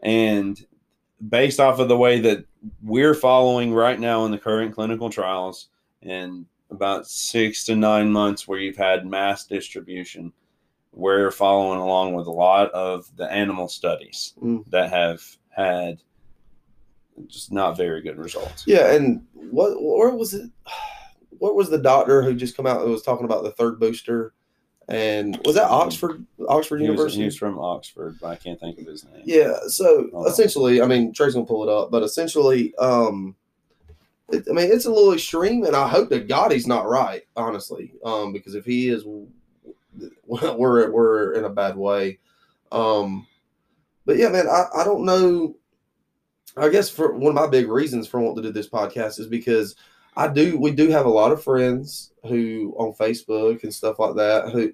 And 0.00 0.64
based 1.28 1.58
off 1.60 1.78
of 1.78 1.88
the 1.88 1.96
way 1.96 2.20
that 2.20 2.44
we're 2.82 3.14
following 3.14 3.72
right 3.72 3.98
now 3.98 4.24
in 4.24 4.30
the 4.30 4.38
current 4.38 4.74
clinical 4.74 5.08
trials, 5.10 5.68
in 6.02 6.46
about 6.70 7.06
six 7.06 7.64
to 7.64 7.76
nine 7.76 8.10
months 8.10 8.46
where 8.48 8.58
you've 8.58 8.76
had 8.76 9.06
mass 9.06 9.44
distribution, 9.46 10.32
we're 10.92 11.30
following 11.30 11.80
along 11.80 12.14
with 12.14 12.26
a 12.26 12.30
lot 12.30 12.70
of 12.72 13.10
the 13.16 13.30
animal 13.30 13.68
studies 13.68 14.34
Mm. 14.42 14.64
that 14.70 14.90
have 14.90 15.22
had 15.48 16.02
just 17.26 17.52
not 17.52 17.76
very 17.76 18.00
good 18.02 18.18
results. 18.18 18.64
Yeah, 18.66 18.92
and 18.94 19.24
what 19.50 19.80
where 19.82 20.10
was 20.10 20.34
it? 20.34 20.50
What 21.38 21.54
was 21.56 21.70
the 21.70 21.78
doctor 21.78 22.22
who 22.22 22.34
just 22.34 22.56
come 22.56 22.66
out 22.66 22.82
and 22.82 22.90
was 22.90 23.02
talking 23.02 23.24
about 23.24 23.42
the 23.42 23.52
third 23.52 23.80
booster? 23.80 24.32
And 24.88 25.38
was 25.44 25.54
that 25.56 25.70
Oxford 25.70 26.24
Oxford 26.48 26.80
He 26.80 26.88
was, 26.88 26.94
University? 26.96 27.20
he 27.20 27.24
was 27.26 27.36
from 27.36 27.58
Oxford, 27.58 28.18
but 28.20 28.28
I 28.28 28.36
can't 28.36 28.58
think 28.60 28.78
of 28.78 28.86
his 28.86 29.04
name. 29.04 29.22
Yeah. 29.24 29.54
So 29.68 30.08
on. 30.12 30.26
essentially, 30.28 30.82
I 30.82 30.86
mean, 30.86 31.12
Trey's 31.12 31.34
gonna 31.34 31.46
pull 31.46 31.62
it 31.62 31.68
up, 31.72 31.90
but 31.90 32.02
essentially, 32.02 32.74
um, 32.76 33.34
it, 34.30 34.44
I 34.48 34.52
mean, 34.52 34.70
it's 34.72 34.86
a 34.86 34.90
little 34.90 35.12
extreme, 35.12 35.64
and 35.64 35.76
I 35.76 35.88
hope 35.88 36.08
that 36.10 36.28
God 36.28 36.52
he's 36.52 36.66
not 36.66 36.88
right, 36.88 37.22
honestly, 37.36 37.94
um, 38.04 38.32
because 38.32 38.54
if 38.54 38.64
he 38.64 38.88
is, 38.88 39.04
we're 40.26 40.90
we're 40.90 41.32
in 41.32 41.44
a 41.44 41.50
bad 41.50 41.76
way. 41.76 42.18
Um, 42.70 43.26
but 44.06 44.16
yeah, 44.16 44.28
man, 44.28 44.48
I, 44.48 44.64
I 44.80 44.84
don't 44.84 45.04
know. 45.04 45.56
I 46.56 46.68
guess 46.68 46.90
for 46.90 47.12
one 47.12 47.30
of 47.30 47.34
my 47.34 47.46
big 47.46 47.68
reasons 47.68 48.06
for 48.06 48.20
wanting 48.20 48.42
to 48.42 48.48
do 48.48 48.52
this 48.52 48.68
podcast 48.68 49.18
is 49.18 49.26
because 49.26 49.74
I 50.16 50.28
do 50.28 50.58
we 50.58 50.70
do 50.70 50.88
have 50.90 51.06
a 51.06 51.10
lot 51.10 51.32
of 51.32 51.42
friends 51.42 52.12
who 52.26 52.74
on 52.76 52.92
Facebook 52.92 53.62
and 53.62 53.72
stuff 53.72 53.98
like 53.98 54.16
that 54.16 54.50
who 54.50 54.72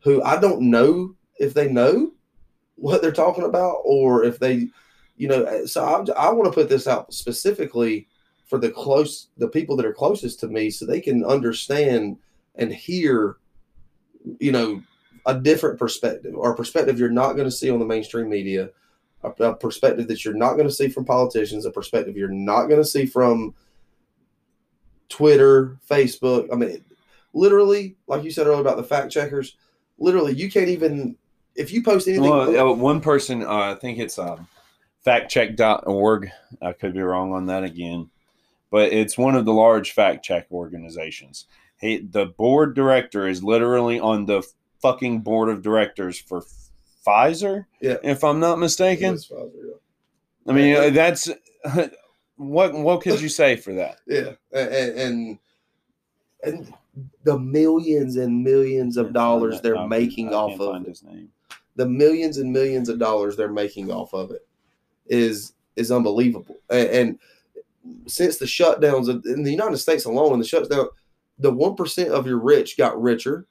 who 0.00 0.22
I 0.22 0.38
don't 0.38 0.70
know 0.70 1.14
if 1.38 1.54
they 1.54 1.70
know 1.70 2.12
what 2.76 3.00
they're 3.00 3.12
talking 3.12 3.44
about 3.44 3.78
or 3.84 4.24
if 4.24 4.38
they 4.38 4.68
you 5.16 5.28
know 5.28 5.64
so 5.64 5.82
I, 5.82 6.26
I 6.26 6.32
want 6.32 6.52
to 6.52 6.54
put 6.54 6.68
this 6.68 6.86
out 6.86 7.14
specifically 7.14 8.08
for 8.46 8.58
the 8.58 8.70
close 8.70 9.28
the 9.38 9.48
people 9.48 9.76
that 9.76 9.86
are 9.86 9.94
closest 9.94 10.40
to 10.40 10.48
me 10.48 10.70
so 10.70 10.84
they 10.84 11.00
can 11.00 11.24
understand 11.24 12.18
and 12.56 12.72
hear 12.72 13.38
you 14.38 14.52
know 14.52 14.82
a 15.26 15.38
different 15.38 15.78
perspective 15.78 16.34
or 16.34 16.52
a 16.52 16.56
perspective 16.56 16.98
you're 16.98 17.10
not 17.10 17.34
going 17.34 17.48
to 17.48 17.50
see 17.50 17.70
on 17.70 17.78
the 17.78 17.84
mainstream 17.84 18.28
media 18.28 18.70
a, 19.22 19.30
a 19.42 19.54
perspective 19.54 20.08
that 20.08 20.24
you're 20.24 20.34
not 20.34 20.54
going 20.54 20.68
to 20.68 20.74
see 20.74 20.88
from 20.88 21.04
politicians 21.04 21.64
a 21.64 21.70
perspective 21.70 22.16
you're 22.16 22.28
not 22.28 22.66
going 22.66 22.80
to 22.80 22.88
see 22.88 23.06
from 23.06 23.54
twitter 25.08 25.78
facebook 25.88 26.48
i 26.52 26.56
mean 26.56 26.84
literally 27.32 27.96
like 28.06 28.24
you 28.24 28.30
said 28.30 28.46
earlier 28.46 28.60
about 28.60 28.76
the 28.76 28.84
fact 28.84 29.12
checkers 29.12 29.56
literally 29.98 30.34
you 30.34 30.50
can't 30.50 30.68
even 30.68 31.16
if 31.54 31.72
you 31.72 31.82
post 31.82 32.08
anything 32.08 32.30
Well, 32.30 32.70
uh, 32.70 32.74
one 32.74 33.00
person, 33.00 33.42
uh, 33.42 33.72
I 33.72 33.74
think 33.74 33.98
it's 33.98 34.18
um, 34.18 34.48
factcheck.org. 35.06 36.30
I 36.60 36.72
could 36.72 36.94
be 36.94 37.00
wrong 37.00 37.32
on 37.32 37.46
that 37.46 37.64
again, 37.64 38.10
but 38.70 38.92
it's 38.92 39.16
one 39.16 39.34
of 39.34 39.44
the 39.44 39.52
large 39.52 39.92
fact 39.92 40.24
check 40.24 40.46
organizations. 40.50 41.46
He, 41.80 41.98
the 41.98 42.26
board 42.26 42.74
director 42.74 43.26
is 43.28 43.42
literally 43.42 43.98
on 44.00 44.26
the 44.26 44.42
fucking 44.80 45.20
board 45.20 45.48
of 45.48 45.62
directors 45.62 46.18
for 46.18 46.44
Pfizer, 47.06 47.66
Yeah. 47.80 47.96
if 48.02 48.24
I'm 48.24 48.40
not 48.40 48.58
mistaken. 48.58 49.14
Pfizer, 49.16 49.50
yeah. 49.54 49.72
I 50.46 50.52
mean, 50.52 50.76
uh, 50.76 50.90
that's 50.90 51.28
what. 52.36 52.72
What 52.74 53.00
could 53.02 53.20
you 53.20 53.28
say 53.28 53.56
for 53.56 53.72
that? 53.74 53.98
Yeah, 54.06 54.32
and 54.52 54.98
and, 54.98 55.38
and 56.44 56.74
the 57.24 57.38
millions 57.38 58.16
and 58.16 58.44
millions 58.44 58.96
of 58.96 59.12
dollars 59.12 59.60
they're 59.60 59.76
I- 59.76 59.86
making 59.86 60.30
I 60.30 60.36
off 60.36 60.60
of 60.60 60.84
his 60.86 61.02
name. 61.02 61.30
The 61.76 61.86
millions 61.86 62.38
and 62.38 62.52
millions 62.52 62.88
of 62.88 62.98
dollars 62.98 63.36
they're 63.36 63.50
making 63.52 63.90
off 63.90 64.14
of 64.14 64.30
it 64.30 64.46
is 65.06 65.54
is 65.76 65.90
unbelievable. 65.90 66.56
And, 66.70 66.88
and 66.88 67.18
since 68.06 68.38
the 68.38 68.44
shutdowns 68.46 69.08
of- 69.08 69.24
in 69.26 69.42
the 69.42 69.50
United 69.50 69.78
States 69.78 70.04
alone, 70.04 70.38
the 70.38 70.44
shutdown, 70.44 70.88
the 71.38 71.50
one 71.50 71.74
percent 71.74 72.10
of 72.10 72.26
your 72.26 72.38
rich 72.38 72.76
got 72.76 73.00
richer, 73.00 73.46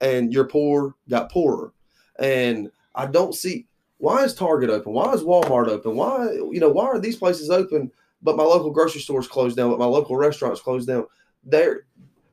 and 0.00 0.32
your 0.32 0.44
poor 0.44 0.94
got 1.08 1.30
poorer. 1.30 1.72
And 2.18 2.70
I 2.94 3.06
don't 3.06 3.34
see 3.34 3.66
why 3.98 4.24
is 4.24 4.34
Target 4.34 4.70
open? 4.70 4.92
Why 4.92 5.12
is 5.12 5.22
Walmart 5.22 5.68
open? 5.68 5.96
Why 5.96 6.32
you 6.32 6.60
know 6.60 6.70
why 6.70 6.86
are 6.86 7.00
these 7.00 7.16
places 7.16 7.50
open? 7.50 7.90
But 8.22 8.36
my 8.36 8.42
local 8.42 8.70
grocery 8.70 9.00
stores 9.00 9.28
closed 9.28 9.56
down. 9.56 9.70
But 9.70 9.78
my 9.78 9.86
local 9.86 10.16
restaurants 10.16 10.60
closed 10.60 10.88
down. 10.88 11.06
There, 11.44 11.86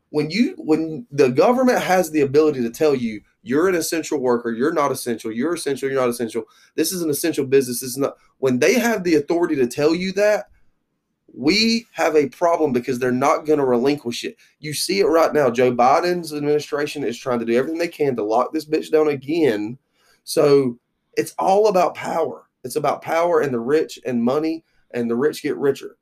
when 0.09 0.30
you 0.30 0.55
when 0.57 1.05
the 1.11 1.30
government 1.30 1.82
has 1.82 2.11
the 2.11 2.22
ability 2.22 2.61
to 2.61 2.70
tell 2.70 2.95
you 2.95 3.22
you're 3.43 3.70
an 3.70 3.76
essential 3.76 4.20
worker, 4.20 4.51
you're 4.51 4.74
not 4.74 4.91
essential, 4.91 5.32
you're 5.32 5.53
essential, 5.53 5.88
you're 5.88 5.99
not 5.99 6.09
essential. 6.09 6.45
This 6.76 6.91
is 6.91 7.03
an 7.03 7.09
essential 7.11 7.45
business. 7.45 7.82
This 7.82 7.91
is 7.91 7.97
not. 7.97 8.16
When 8.39 8.59
they 8.59 8.74
have 8.80 9.03
the 9.03 9.16
authority 9.16 9.55
to 9.57 9.68
tell 9.68 9.93
you 9.93 10.11
that, 10.13 10.45
we 11.38 11.86
have 11.92 12.16
a 12.16 12.30
problem 12.30 12.72
because 12.72 12.98
they're 12.98 13.12
not 13.12 13.46
going 13.46 13.60
to 13.60 13.66
relinquish 13.66 14.24
it. 14.24 14.38
You 14.60 14.74
see 14.74 15.00
it 15.02 15.06
right 15.06 15.34
now. 15.34 15.50
Joe 15.50 15.74
Biden's 15.74 16.34
administration 16.34 17.04
is 17.04 17.18
trying 17.18 17.40
to 17.40 17.46
do 17.46 17.58
everything 17.58 17.78
they 17.78 17.88
can 17.88 18.16
to 18.16 18.24
lock 18.24 18.54
this 18.54 18.66
bitch 18.66 18.90
down 18.90 19.10
again. 19.10 19.78
So 20.24 20.80
it's 21.18 21.36
all 21.38 21.68
about 21.68 21.96
power. 21.96 22.44
It's 22.64 22.78
about 22.78 23.02
power 23.02 23.42
and 23.42 23.54
the 23.54 23.60
rich 23.60 24.00
and 24.06 24.24
money, 24.24 24.64
and 24.92 25.10
the 25.10 25.16
rich 25.16 25.44
get 25.44 25.58
richer. 25.58 25.98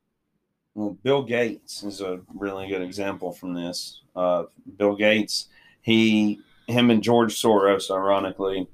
Well, 0.74 0.96
Bill 1.02 1.22
Gates 1.22 1.82
is 1.82 2.00
a 2.00 2.20
really 2.34 2.68
good 2.68 2.82
example 2.82 3.32
from 3.32 3.54
this. 3.54 4.00
Uh, 4.14 4.44
Bill 4.76 4.96
Gates, 4.96 5.48
he, 5.82 6.40
him, 6.66 6.90
and 6.90 7.02
George 7.02 7.34
Soros, 7.40 7.90
ironically, 7.90 8.68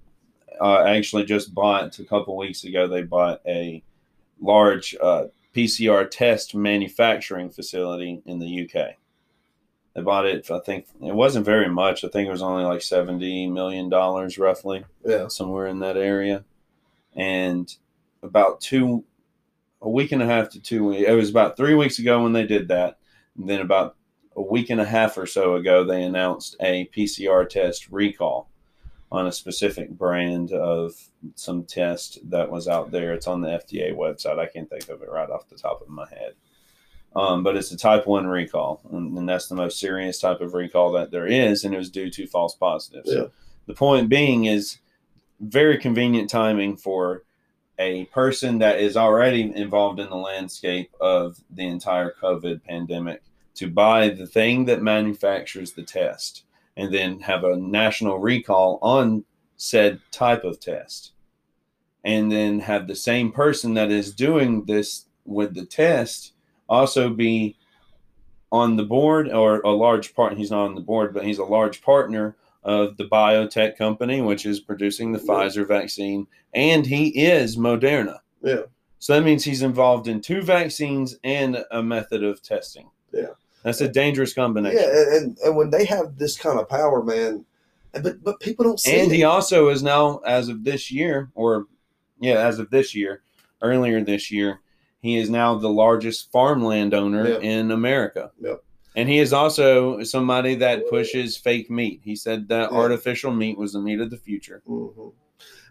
uh, 0.61 0.85
actually 0.85 1.25
just 1.25 1.55
bought 1.55 1.99
a 1.99 2.05
couple 2.05 2.37
weeks 2.37 2.65
ago. 2.65 2.87
They 2.87 3.03
bought 3.03 3.41
a 3.47 3.83
large 4.41 4.95
uh, 5.01 5.25
PCR 5.55 6.09
test 6.11 6.55
manufacturing 6.55 7.51
facility 7.51 8.23
in 8.25 8.39
the 8.39 8.63
UK. 8.69 8.97
They 9.95 10.03
bought 10.03 10.27
it. 10.27 10.51
I 10.51 10.61
think 10.61 10.87
it 11.03 11.15
wasn't 11.15 11.45
very 11.45 11.69
much. 11.69 12.05
I 12.05 12.09
think 12.09 12.29
it 12.29 12.33
was 12.33 12.43
only 12.43 12.65
like 12.65 12.83
seventy 12.83 13.49
million 13.49 13.89
dollars, 13.89 14.39
roughly 14.39 14.85
Yeah. 15.05 15.27
somewhere 15.29 15.67
in 15.67 15.81
that 15.81 15.97
area. 15.97 16.45
And 17.15 17.75
about 18.23 18.61
two, 18.61 19.05
a 19.83 19.89
week 19.91 20.13
and 20.13 20.23
a 20.23 20.27
half 20.27 20.51
to 20.51 20.61
two 20.61 20.87
weeks, 20.89 21.09
it 21.09 21.13
was 21.13 21.31
about 21.31 21.57
three 21.57 21.75
weeks 21.75 21.99
ago 21.99 22.23
when 22.23 22.33
they 22.33 22.47
did 22.47 22.69
that. 22.69 22.99
And 23.37 23.49
then 23.49 23.61
about 23.61 23.97
a 24.37 24.43
week 24.43 24.71
and 24.71 24.81
a 24.81 24.85
half 24.85 25.17
or 25.19 25.27
so 25.27 25.57
ago, 25.57 25.83
they 25.83 26.03
announced 26.05 26.55
a 26.61 26.87
PCR 26.97 27.49
test 27.49 27.89
recall 27.91 28.49
on 29.13 29.27
a 29.27 29.33
specific 29.33 29.91
brand 29.91 30.53
of 30.53 30.95
some 31.35 31.65
test 31.65 32.19
that 32.31 32.51
was 32.51 32.69
out 32.69 32.91
there. 32.91 33.13
It's 33.13 33.27
on 33.27 33.41
the 33.41 33.49
FDA 33.49 33.95
website. 33.95 34.39
I 34.39 34.47
can't 34.47 34.71
think 34.71 34.89
of 34.89 35.03
it 35.03 35.11
right 35.11 35.29
off 35.29 35.49
the 35.49 35.57
top 35.57 35.83
of 35.83 35.89
my 35.89 36.09
head. 36.09 36.35
Um, 37.17 37.43
but 37.43 37.57
it's 37.57 37.73
a 37.73 37.77
type 37.77 38.07
1 38.07 38.29
recall, 38.29 38.81
and, 38.93 39.19
and 39.19 39.29
that's 39.29 39.49
the 39.49 39.57
most 39.57 39.81
serious 39.81 40.21
type 40.21 40.41
of 40.41 40.55
recall 40.55 40.93
that 40.93 41.11
there 41.11 41.27
is, 41.27 41.65
and 41.65 41.75
it 41.75 41.79
was 41.79 41.91
due 41.91 42.09
to 42.09 42.27
false 42.29 42.55
positives. 42.55 43.11
Yeah. 43.13 43.27
The 43.67 43.75
point 43.75 44.09
being 44.09 44.45
is 44.45 44.79
very 45.41 45.77
convenient 45.77 46.31
timing 46.31 46.77
for 46.77 47.25
a 47.81 48.05
person 48.07 48.59
that 48.59 48.79
is 48.79 48.97
already 48.97 49.53
involved 49.57 49.99
in 49.99 50.09
the 50.09 50.17
landscape 50.17 50.95
of 51.01 51.41
the 51.51 51.67
entire 51.67 52.15
COVID 52.23 52.63
pandemic 52.63 53.23
to 53.55 53.69
buy 53.69 54.09
the 54.09 54.27
thing 54.27 54.67
that 54.67 54.83
manufactures 54.83 55.73
the 55.73 55.83
test 55.83 56.45
and 56.81 56.95
then 56.95 57.20
have 57.20 57.45
a 57.45 57.57
national 57.57 58.18
recall 58.18 58.78
on 58.81 59.22
said 59.59 60.01
type 60.11 60.45
of 60.45 60.59
test. 60.59 61.12
And 62.05 62.33
then 62.33 62.61
have 62.61 62.87
the 62.89 62.95
same 62.97 63.31
person 63.31 63.74
that 63.74 63.91
is 63.91 64.14
doing 64.14 64.64
this 64.64 65.05
with 65.26 65.55
the 65.55 65.66
test 65.66 66.33
also 66.70 67.11
be 67.11 67.57
on 68.51 68.76
the 68.76 68.83
board 68.85 69.28
or 69.31 69.61
a 69.61 69.70
large 69.70 70.14
part 70.14 70.37
he's 70.39 70.51
not 70.51 70.64
on 70.64 70.74
the 70.74 70.81
board 70.81 71.12
but 71.12 71.24
he's 71.24 71.39
a 71.39 71.45
large 71.45 71.83
partner 71.83 72.35
of 72.64 72.97
the 72.97 73.05
biotech 73.05 73.76
company 73.76 74.22
which 74.22 74.47
is 74.47 74.59
producing 74.61 75.12
the 75.12 75.18
Yeah. 75.18 75.26
Pfizer 75.26 75.68
vaccine 75.68 76.26
and 76.55 76.87
he 76.87 77.09
is 77.09 77.59
Moderna. 77.59 78.20
Yeah. 78.43 78.62
So 78.99 79.14
that 79.14 79.22
means 79.24 79.45
he's 79.45 79.62
involved 79.62 80.09
in 80.09 80.20
two 80.22 80.41
vaccines 80.41 81.16
and 81.22 81.62
a 81.70 81.83
method 81.83 82.24
of 82.24 82.43
testing. 82.43 82.89
Yeah. 83.12 83.35
That's 83.63 83.81
a 83.81 83.89
dangerous 83.89 84.33
combination. 84.33 84.79
Yeah, 84.81 85.17
and, 85.19 85.39
and 85.45 85.57
when 85.57 85.71
they 85.71 85.85
have 85.85 86.17
this 86.17 86.39
kind 86.39 86.59
of 86.59 86.69
power, 86.69 87.03
man, 87.03 87.45
but 87.93 88.23
but 88.25 88.41
people 88.41 88.65
don't 88.65 88.81
see 88.81 88.99
and 89.01 89.11
it. 89.13 89.15
he 89.15 89.25
also 89.25 89.69
is 89.69 89.83
now 89.83 90.19
as 90.27 90.49
of 90.49 90.65
this 90.65 90.91
year 90.93 91.31
or 91.35 91.67
yeah 92.21 92.39
as 92.47 92.59
of 92.61 92.71
this 92.71 92.95
year 92.95 93.23
earlier 93.63 94.01
this 94.05 94.31
year 94.31 94.61
he 95.03 95.17
is 95.17 95.29
now 95.29 95.57
the 95.57 95.69
largest 95.69 96.31
farmland 96.31 96.95
owner 96.95 97.27
Yep. 97.27 97.43
in 97.43 97.71
america 97.73 98.31
Yep. 98.41 98.63
and 98.95 99.09
he 99.09 99.19
is 99.19 99.33
also 99.33 100.05
somebody 100.05 100.55
that 100.57 100.89
pushes 100.89 101.37
fake 101.37 101.69
meat 101.69 102.01
he 102.05 102.15
said 102.15 102.47
that 102.49 102.71
Yeah. 102.71 102.79
artificial 102.79 103.33
meat 103.33 103.59
was 103.59 103.73
the 103.73 103.81
meat 103.81 103.99
of 104.01 104.11
the 104.11 104.17
future 104.19 104.63
Mhm. 104.69 105.13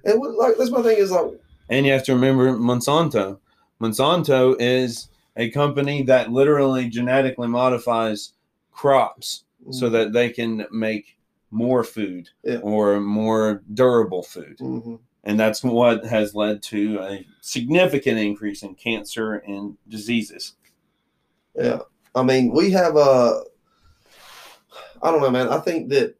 And 0.04 0.20
what, 0.20 0.32
like 0.36 0.58
that's 0.58 0.72
my 0.72 0.82
thing 0.82 0.98
is 0.98 1.12
like 1.12 1.40
and 1.70 1.86
you 1.86 1.94
have 1.94 2.04
to 2.04 2.14
remember 2.16 2.52
monsanto 2.58 3.40
monsanto 3.82 4.58
is 4.60 5.08
a 5.40 5.50
company 5.50 6.04
that 6.04 6.32
literally 6.32 6.88
genetically 6.90 7.48
modifies 7.48 8.34
crops 8.72 9.46
so 9.72 9.90
that 9.90 10.14
they 10.14 10.30
can 10.30 10.66
make 10.72 11.18
more 11.52 11.84
food 11.84 12.30
Yeah. 12.44 12.58
or 12.58 13.00
more 13.00 13.64
durable 13.74 14.22
food 14.24 14.58
Mhm. 14.60 15.00
and 15.24 15.40
that's 15.40 15.64
what 15.64 16.06
has 16.06 16.36
led 16.36 16.62
to 16.64 17.00
a 17.02 17.26
significant 17.42 18.20
increase 18.20 18.62
in 18.64 18.76
cancer 18.76 19.36
and 19.36 19.78
diseases. 19.88 20.54
Yeah, 21.56 21.80
I 22.14 22.24
mean, 22.24 22.52
we 22.54 22.72
have 22.72 22.96
a. 22.96 23.44
I 25.02 25.12
don't 25.12 25.22
know, 25.22 25.32
man. 25.32 25.48
I 25.50 25.60
think 25.60 25.90
that 25.90 26.16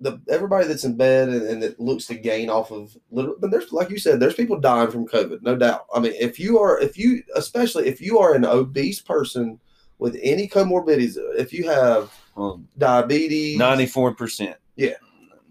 the 0.00 0.20
everybody 0.28 0.66
that's 0.68 0.84
in 0.84 0.96
bed 0.96 1.28
and, 1.28 1.42
and 1.42 1.62
that 1.62 1.80
looks 1.80 2.06
to 2.06 2.14
gain 2.14 2.48
off 2.50 2.70
of 2.70 2.96
little, 3.10 3.34
but 3.38 3.50
there's 3.50 3.72
like 3.72 3.90
you 3.90 3.98
said, 3.98 4.20
there's 4.20 4.34
people 4.34 4.58
dying 4.60 4.90
from 4.90 5.08
COVID, 5.08 5.42
no 5.42 5.56
doubt. 5.56 5.86
I 5.94 5.98
mean, 6.00 6.12
if 6.18 6.38
you 6.38 6.58
are, 6.60 6.78
if 6.80 6.96
you, 6.96 7.22
especially 7.34 7.88
if 7.88 8.00
you 8.00 8.18
are 8.18 8.34
an 8.34 8.44
obese 8.44 9.00
person 9.00 9.58
with 9.98 10.16
any 10.22 10.46
comorbidities, 10.46 11.16
if 11.36 11.52
you 11.52 11.64
have 11.68 12.12
Well, 12.36 12.62
diabetes, 12.78 13.58
ninety-four 13.58 14.14
percent. 14.14 14.56
Yeah. 14.76 14.94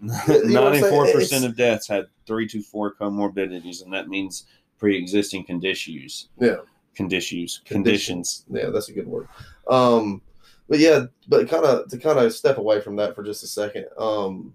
You 0.00 0.08
know 0.08 0.14
what 0.14 0.28
I'm 0.28 0.38
saying? 0.38 0.52
Ninety-four 0.54 1.04
It's- 1.08 1.14
percent 1.14 1.44
of 1.44 1.56
deaths 1.56 1.86
had 1.88 2.06
three 2.26 2.46
to 2.48 2.62
four 2.62 2.94
comorbidities, 2.94 3.82
and 3.82 3.92
that 3.92 4.08
means 4.08 4.44
pre-existing 4.78 5.44
conditions. 5.44 6.28
Yeah. 6.40 6.56
Conditions. 6.94 7.60
Conditions. 7.64 7.64
Conditions. 7.64 8.44
yeah, 8.50 8.70
that's 8.70 8.88
a 8.88 8.92
good 8.92 9.06
word. 9.08 9.28
Um, 9.68 10.22
but 10.68 10.78
yeah, 10.78 11.06
but 11.26 11.48
kind 11.48 11.64
of 11.64 11.88
to 11.88 11.98
kind 11.98 12.18
of 12.18 12.32
step 12.32 12.58
away 12.58 12.80
from 12.80 12.96
that 12.96 13.14
for 13.14 13.22
just 13.22 13.42
a 13.42 13.46
second, 13.46 13.86
um, 13.98 14.54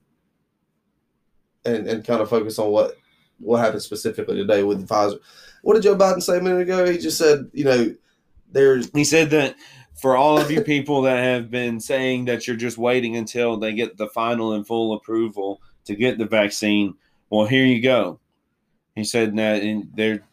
and 1.66 1.88
and 1.88 2.06
kind 2.06 2.22
of 2.22 2.30
focus 2.30 2.60
on 2.60 2.70
what 2.70 2.98
what 3.40 3.60
happened 3.60 3.82
specifically 3.82 4.36
today 4.36 4.64
with 4.64 4.86
the 4.86 4.94
Pfizer. 4.94 5.20
What 5.64 5.74
did 5.76 5.84
Joe 5.84 5.96
Biden 5.96 6.22
say 6.22 6.38
a 6.38 6.42
minute 6.42 6.62
ago? 6.62 6.86
He 6.86 6.98
just 6.98 7.18
said, 7.18 7.50
you 7.54 7.64
know, 7.64 7.96
there's 8.52 8.90
He 8.94 9.04
said 9.04 9.30
that 9.32 9.56
for 9.96 10.16
all 10.16 10.38
of 10.38 10.52
you 10.52 10.62
people 10.62 11.02
that 11.04 11.24
have 11.24 11.50
been 11.50 11.80
saying 11.80 12.26
that 12.26 12.48
you're 12.48 12.56
just 12.56 12.78
waiting 12.78 13.16
until 13.16 13.58
they 13.58 13.74
get 13.74 13.98
the 13.98 14.08
final 14.08 14.54
and 14.54 14.68
full 14.68 14.94
approval 14.94 15.62
to 15.86 15.96
get 15.96 16.18
the 16.18 16.26
vaccine, 16.26 16.96
well, 17.30 17.46
here 17.46 17.66
you 17.66 17.82
go. 17.82 18.20
He 18.96 19.04
said 19.04 19.36
that 19.38 19.64
in 19.64 19.90
there, 19.96 20.24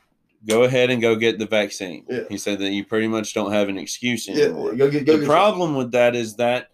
go 0.46 0.62
ahead 0.64 0.90
and 0.90 1.00
go 1.02 1.16
get 1.16 1.38
the 1.38 1.46
vaccine. 1.46 2.04
Yeah. 2.08 2.20
He 2.28 2.38
said 2.38 2.58
that 2.60 2.70
you 2.70 2.84
pretty 2.84 3.08
much 3.08 3.34
don't 3.34 3.52
have 3.52 3.68
an 3.68 3.78
excuse 3.78 4.26
yeah, 4.28 4.48
go 4.48 4.90
get 4.90 5.04
go 5.06 5.16
the 5.18 5.26
problem 5.26 5.74
with 5.76 5.92
that 5.92 6.16
is 6.16 6.36
that 6.36 6.70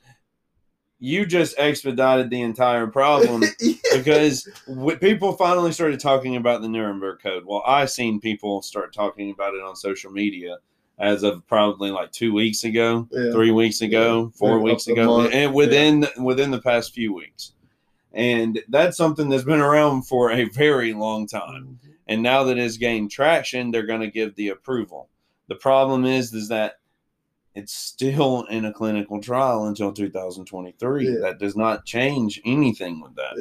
you 0.98 1.26
just 1.26 1.54
expedited 1.58 2.30
the 2.30 2.40
entire 2.40 2.86
problem 2.86 3.42
Yeah. 3.60 3.74
because 3.94 4.48
w- 4.66 4.96
people 4.96 5.32
finally 5.34 5.72
started 5.72 6.00
talking 6.00 6.36
about 6.36 6.62
the 6.62 6.68
Nuremberg 6.68 7.20
Code. 7.22 7.44
Well, 7.44 7.62
I've 7.66 7.90
seen 7.90 8.18
people 8.20 8.62
start 8.62 8.94
talking 8.94 9.30
about 9.30 9.54
it 9.54 9.62
on 9.62 9.76
social 9.76 10.10
media 10.10 10.58
as 10.98 11.22
of 11.22 11.46
probably 11.46 11.90
like 11.90 12.10
two 12.12 12.32
weeks 12.32 12.64
ago, 12.64 13.06
Yeah. 13.12 13.30
three 13.32 13.50
weeks 13.50 13.82
ago, 13.82 14.32
four 14.36 14.56
Yeah, 14.56 14.62
weeks 14.64 14.86
ago, 14.86 15.26
and 15.28 15.52
within 15.52 16.06
within 16.18 16.50
the 16.50 16.62
past 16.62 16.94
few 16.94 17.12
weeks. 17.14 17.52
And 18.14 18.58
that's 18.70 18.96
something 18.96 19.28
that's 19.28 19.44
been 19.44 19.60
around 19.60 20.04
for 20.04 20.32
a 20.32 20.44
very 20.44 20.94
long 20.94 21.26
time. 21.26 21.78
Mm-hmm. 21.84 21.85
And 22.06 22.22
now 22.22 22.44
that 22.44 22.58
it's 22.58 22.76
gained 22.76 23.10
traction, 23.10 23.70
they're 23.70 23.86
going 23.86 24.00
to 24.00 24.10
give 24.10 24.34
the 24.36 24.48
approval. 24.50 25.08
The 25.48 25.56
problem 25.56 26.04
is, 26.04 26.32
is 26.32 26.48
that 26.48 26.74
it's 27.54 27.72
still 27.72 28.44
in 28.50 28.64
a 28.66 28.72
clinical 28.72 29.20
trial 29.20 29.66
until 29.66 29.92
2023. 29.92 31.08
Yeah. 31.08 31.18
That 31.20 31.38
does 31.38 31.56
not 31.56 31.84
change 31.84 32.40
anything 32.44 33.00
with 33.00 33.14
that 33.16 33.34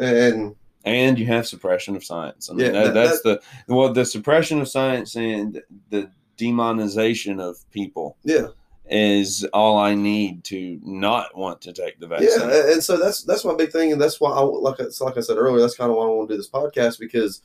Yeah. 0.00 0.06
and 0.08 0.56
and 0.84 1.18
you 1.18 1.26
have 1.26 1.46
suppression 1.46 1.96
of 1.96 2.04
science. 2.04 2.48
I 2.48 2.54
mean, 2.54 2.66
Yeah, 2.66 2.72
that, 2.72 2.94
that- 2.94 2.94
that's 2.94 3.22
the 3.22 3.42
well, 3.66 3.92
the 3.92 4.04
suppression 4.04 4.60
of 4.60 4.68
science 4.68 5.16
and 5.16 5.60
the 5.90 6.10
demonization 6.38 7.40
of 7.40 7.58
people 7.70 8.16
yeah, 8.24 8.46
is 8.88 9.44
all 9.52 9.76
I 9.76 9.94
need 9.94 10.44
to 10.44 10.80
not 10.82 11.36
want 11.36 11.60
to 11.62 11.72
take 11.72 11.98
the 12.00 12.06
vaccine. 12.06 12.48
yeah, 12.48 12.72
and- 12.72 12.82
so 12.82 12.96
that's 12.96 13.22
that's 13.24 13.44
my 13.44 13.54
big 13.54 13.70
thing, 13.70 13.92
and 13.92 14.00
that's 14.00 14.20
why 14.20 14.30
I 14.30 14.40
like 14.40 14.80
I- 14.80 14.88
so 14.88 15.04
like 15.04 15.16
I 15.18 15.20
said 15.20 15.36
earlier, 15.36 15.60
that's 15.60 15.76
kind 15.76 15.90
of 15.90 15.96
why 15.96 16.04
I 16.04 16.08
want 16.08 16.28
to 16.28 16.34
do 16.34 16.38
this 16.38 16.48
podcast 16.50 16.98
because 16.98 17.42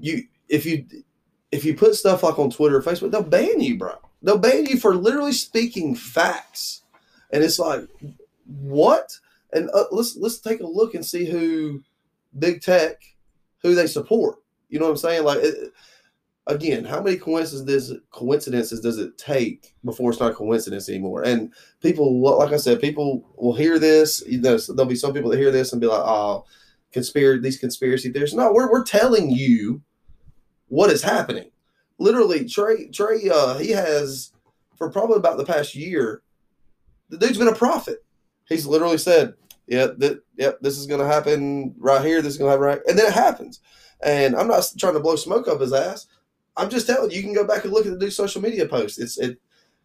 you 0.00 0.24
if 0.48 0.66
you 0.66 0.86
if 1.52 1.64
you 1.64 1.74
put 1.74 1.94
stuff 1.94 2.22
like 2.22 2.38
on 2.38 2.50
Twitter 2.50 2.76
or 2.76 2.82
Facebook, 2.82 3.10
they'll 3.10 3.22
ban 3.22 3.60
you, 3.60 3.78
bro. 3.78 3.94
They'll 4.22 4.38
ban 4.38 4.66
you 4.66 4.78
for 4.78 4.94
literally 4.94 5.32
speaking 5.32 5.94
facts, 5.94 6.82
and 7.30 7.42
it's 7.42 7.58
like 7.58 7.82
what? 8.46 9.12
And 9.52 9.70
uh, 9.74 9.84
let's 9.90 10.16
let's 10.16 10.38
take 10.38 10.60
a 10.60 10.66
look 10.66 10.94
and 10.94 11.04
see 11.04 11.24
who 11.24 11.82
big 12.38 12.62
tech, 12.62 12.96
who 13.62 13.74
they 13.74 13.86
support. 13.86 14.38
You 14.68 14.78
know 14.78 14.86
what 14.86 14.92
I'm 14.92 14.96
saying? 14.98 15.24
Like. 15.24 15.38
It, 15.42 15.72
Again, 16.46 16.84
how 16.84 17.00
many 17.00 17.16
coincidences 17.16 17.96
coincidences 18.10 18.80
does 18.80 18.98
it 18.98 19.16
take 19.16 19.74
before 19.84 20.10
it's 20.10 20.18
not 20.18 20.32
a 20.32 20.34
coincidence 20.34 20.88
anymore? 20.88 21.22
And 21.22 21.52
people 21.80 22.20
like 22.22 22.52
I 22.52 22.56
said, 22.56 22.80
people 22.80 23.24
will 23.36 23.54
hear 23.54 23.78
this. 23.78 24.20
You 24.26 24.40
know, 24.40 24.56
there'll 24.56 24.86
be 24.86 24.96
some 24.96 25.12
people 25.12 25.30
that 25.30 25.38
hear 25.38 25.52
this 25.52 25.70
and 25.70 25.80
be 25.80 25.86
like, 25.86 26.02
"Oh, 26.02 26.46
conspiracy 26.92 27.40
these 27.40 27.58
conspiracy 27.58 28.10
theories." 28.10 28.34
No, 28.34 28.52
we're 28.52 28.68
we're 28.68 28.84
telling 28.84 29.30
you 29.30 29.82
what 30.70 30.90
is 30.90 31.02
happening. 31.02 31.50
Literally, 31.98 32.48
Trey 32.48 32.88
Trey 32.88 33.28
uh, 33.30 33.58
he 33.58 33.70
has 33.70 34.32
for 34.78 34.90
probably 34.90 35.16
about 35.16 35.36
the 35.36 35.44
past 35.44 35.74
year. 35.74 36.22
The 37.10 37.18
dude's 37.18 37.36
been 37.36 37.48
a 37.48 37.54
prophet. 37.54 38.04
He's 38.48 38.66
literally 38.66 38.96
said, 38.96 39.34
"Yeah, 39.66 39.88
that 39.98 40.22
yep, 40.36 40.58
this 40.62 40.78
is 40.78 40.86
going 40.86 41.00
to 41.00 41.06
happen 41.06 41.74
right 41.76 42.04
here. 42.04 42.22
This 42.22 42.32
is 42.32 42.38
going 42.38 42.48
to 42.48 42.52
happen 42.52 42.64
right," 42.64 42.80
and 42.88 42.98
then 42.98 43.06
it 43.06 43.12
happens. 43.12 43.60
And 44.02 44.34
I'm 44.34 44.48
not 44.48 44.66
trying 44.78 44.94
to 44.94 45.00
blow 45.00 45.16
smoke 45.16 45.46
up 45.46 45.60
his 45.60 45.74
ass. 45.74 46.06
I'm 46.56 46.70
just 46.70 46.86
telling 46.86 47.10
you, 47.10 47.18
you 47.18 47.22
can 47.22 47.34
go 47.34 47.46
back 47.46 47.64
and 47.64 47.72
look 47.72 47.84
at 47.84 47.92
the 47.92 47.98
dude's 47.98 48.16
social 48.16 48.40
media 48.40 48.66
posts. 48.66 48.98
It's 48.98 49.18
it, 49.18 49.38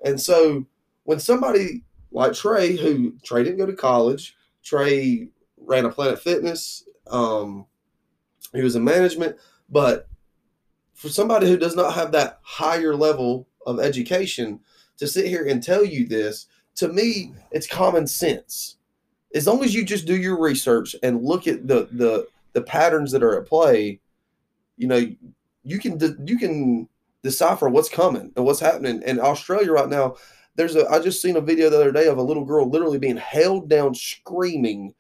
and 0.06 0.22
so 0.22 0.66
when 1.04 1.20
somebody 1.20 1.84
like 2.12 2.34
Trey, 2.34 2.78
who 2.78 3.16
Trey 3.24 3.44
didn't 3.44 3.58
go 3.58 3.66
to 3.66 3.74
college, 3.74 4.38
Trey 4.64 5.30
ran 5.58 5.86
a 5.86 5.90
Planet 5.90 6.20
Fitness. 6.22 6.88
Um, 7.08 7.66
he 8.54 8.62
was 8.62 8.76
in 8.76 8.84
management, 8.84 9.36
but 9.70 10.08
for 10.96 11.10
somebody 11.10 11.48
who 11.48 11.58
does 11.58 11.76
not 11.76 11.94
have 11.94 12.12
that 12.14 12.40
higher 12.42 12.96
level 12.96 13.48
of 13.68 13.80
education 13.80 14.60
to 14.98 15.08
sit 15.08 15.28
here 15.28 15.46
and 15.46 15.62
tell 15.62 15.86
you 15.86 16.08
this, 16.08 16.48
to 16.76 16.88
me, 16.88 17.34
it's 17.52 17.68
common 17.68 18.08
sense. 18.08 18.78
As 19.36 19.46
long 19.46 19.64
as 19.64 19.76
you 19.76 19.84
just 19.84 20.08
do 20.08 20.16
your 20.16 20.40
research 20.40 20.96
and 21.04 21.24
look 21.24 21.48
at 21.48 21.68
the 21.68 21.90
the 21.92 22.28
the 22.54 22.62
patterns 22.62 23.12
that 23.12 23.22
are 23.24 23.38
at 23.38 23.48
play, 23.48 24.00
you 24.78 24.88
know, 24.88 25.06
you 25.64 25.80
can 25.80 26.00
you 26.26 26.38
can 26.38 26.88
decipher 27.22 27.68
what's 27.68 27.90
coming 27.90 28.32
and 28.36 28.46
what's 28.46 28.62
happening. 28.62 29.02
In 29.04 29.20
Australia 29.20 29.74
right 29.74 29.90
now, 29.90 30.16
there's 30.56 30.78
a 30.78 30.88
I 30.90 31.00
just 31.00 31.22
seen 31.22 31.36
a 31.36 31.42
video 31.42 31.70
the 31.70 31.76
other 31.76 31.92
day 31.92 32.08
of 32.08 32.18
a 32.18 32.24
little 32.24 32.46
girl 32.46 32.70
literally 32.70 33.00
being 33.00 33.18
held 33.18 33.70
down 33.70 33.94
screaming, 33.94 34.94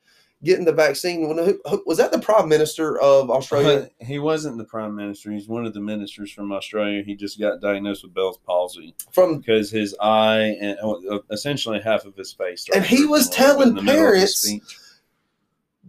getting 0.44 0.66
the 0.66 0.74
vaccine. 0.74 1.28
When 1.28 1.38
who, 1.38 1.60
who- 1.70 1.84
was 1.86 1.98
that 1.98 2.12
the 2.12 2.20
prime 2.20 2.48
minister 2.50 3.00
of 3.00 3.30
Australia? 3.30 3.90
He 4.00 4.20
wasn't 4.20 4.58
the 4.58 4.66
prime 4.66 4.96
minister. 4.96 5.32
He's 5.32 5.48
one 5.48 5.66
of 5.66 5.74
the 5.74 5.80
ministers 5.80 6.32
from 6.32 6.52
Australia. 6.52 7.04
He 7.04 7.16
just 7.16 7.40
got 7.40 7.62
diagnosed 7.62 8.04
with 8.04 8.14
Bell's 8.14 8.38
palsy 8.46 8.96
From 9.12 9.40
because 9.40 9.72
his 9.72 9.96
eye 10.00 10.56
and 10.62 10.78
uh, 10.80 11.20
essentially 11.32 11.80
half 11.80 12.06
of 12.06 12.16
his 12.16 12.34
face. 12.34 12.66
And 12.74 12.86
he 12.86 13.06
was 13.06 13.30
drooping 13.30 13.46
a 13.46 13.48
little 13.58 13.62
bit 13.62 13.66
telling 13.66 13.70
in 13.70 13.76
the 13.76 13.82
middle 13.82 14.08
of 14.08 14.14
his 14.16 14.44
parents-. 14.44 14.82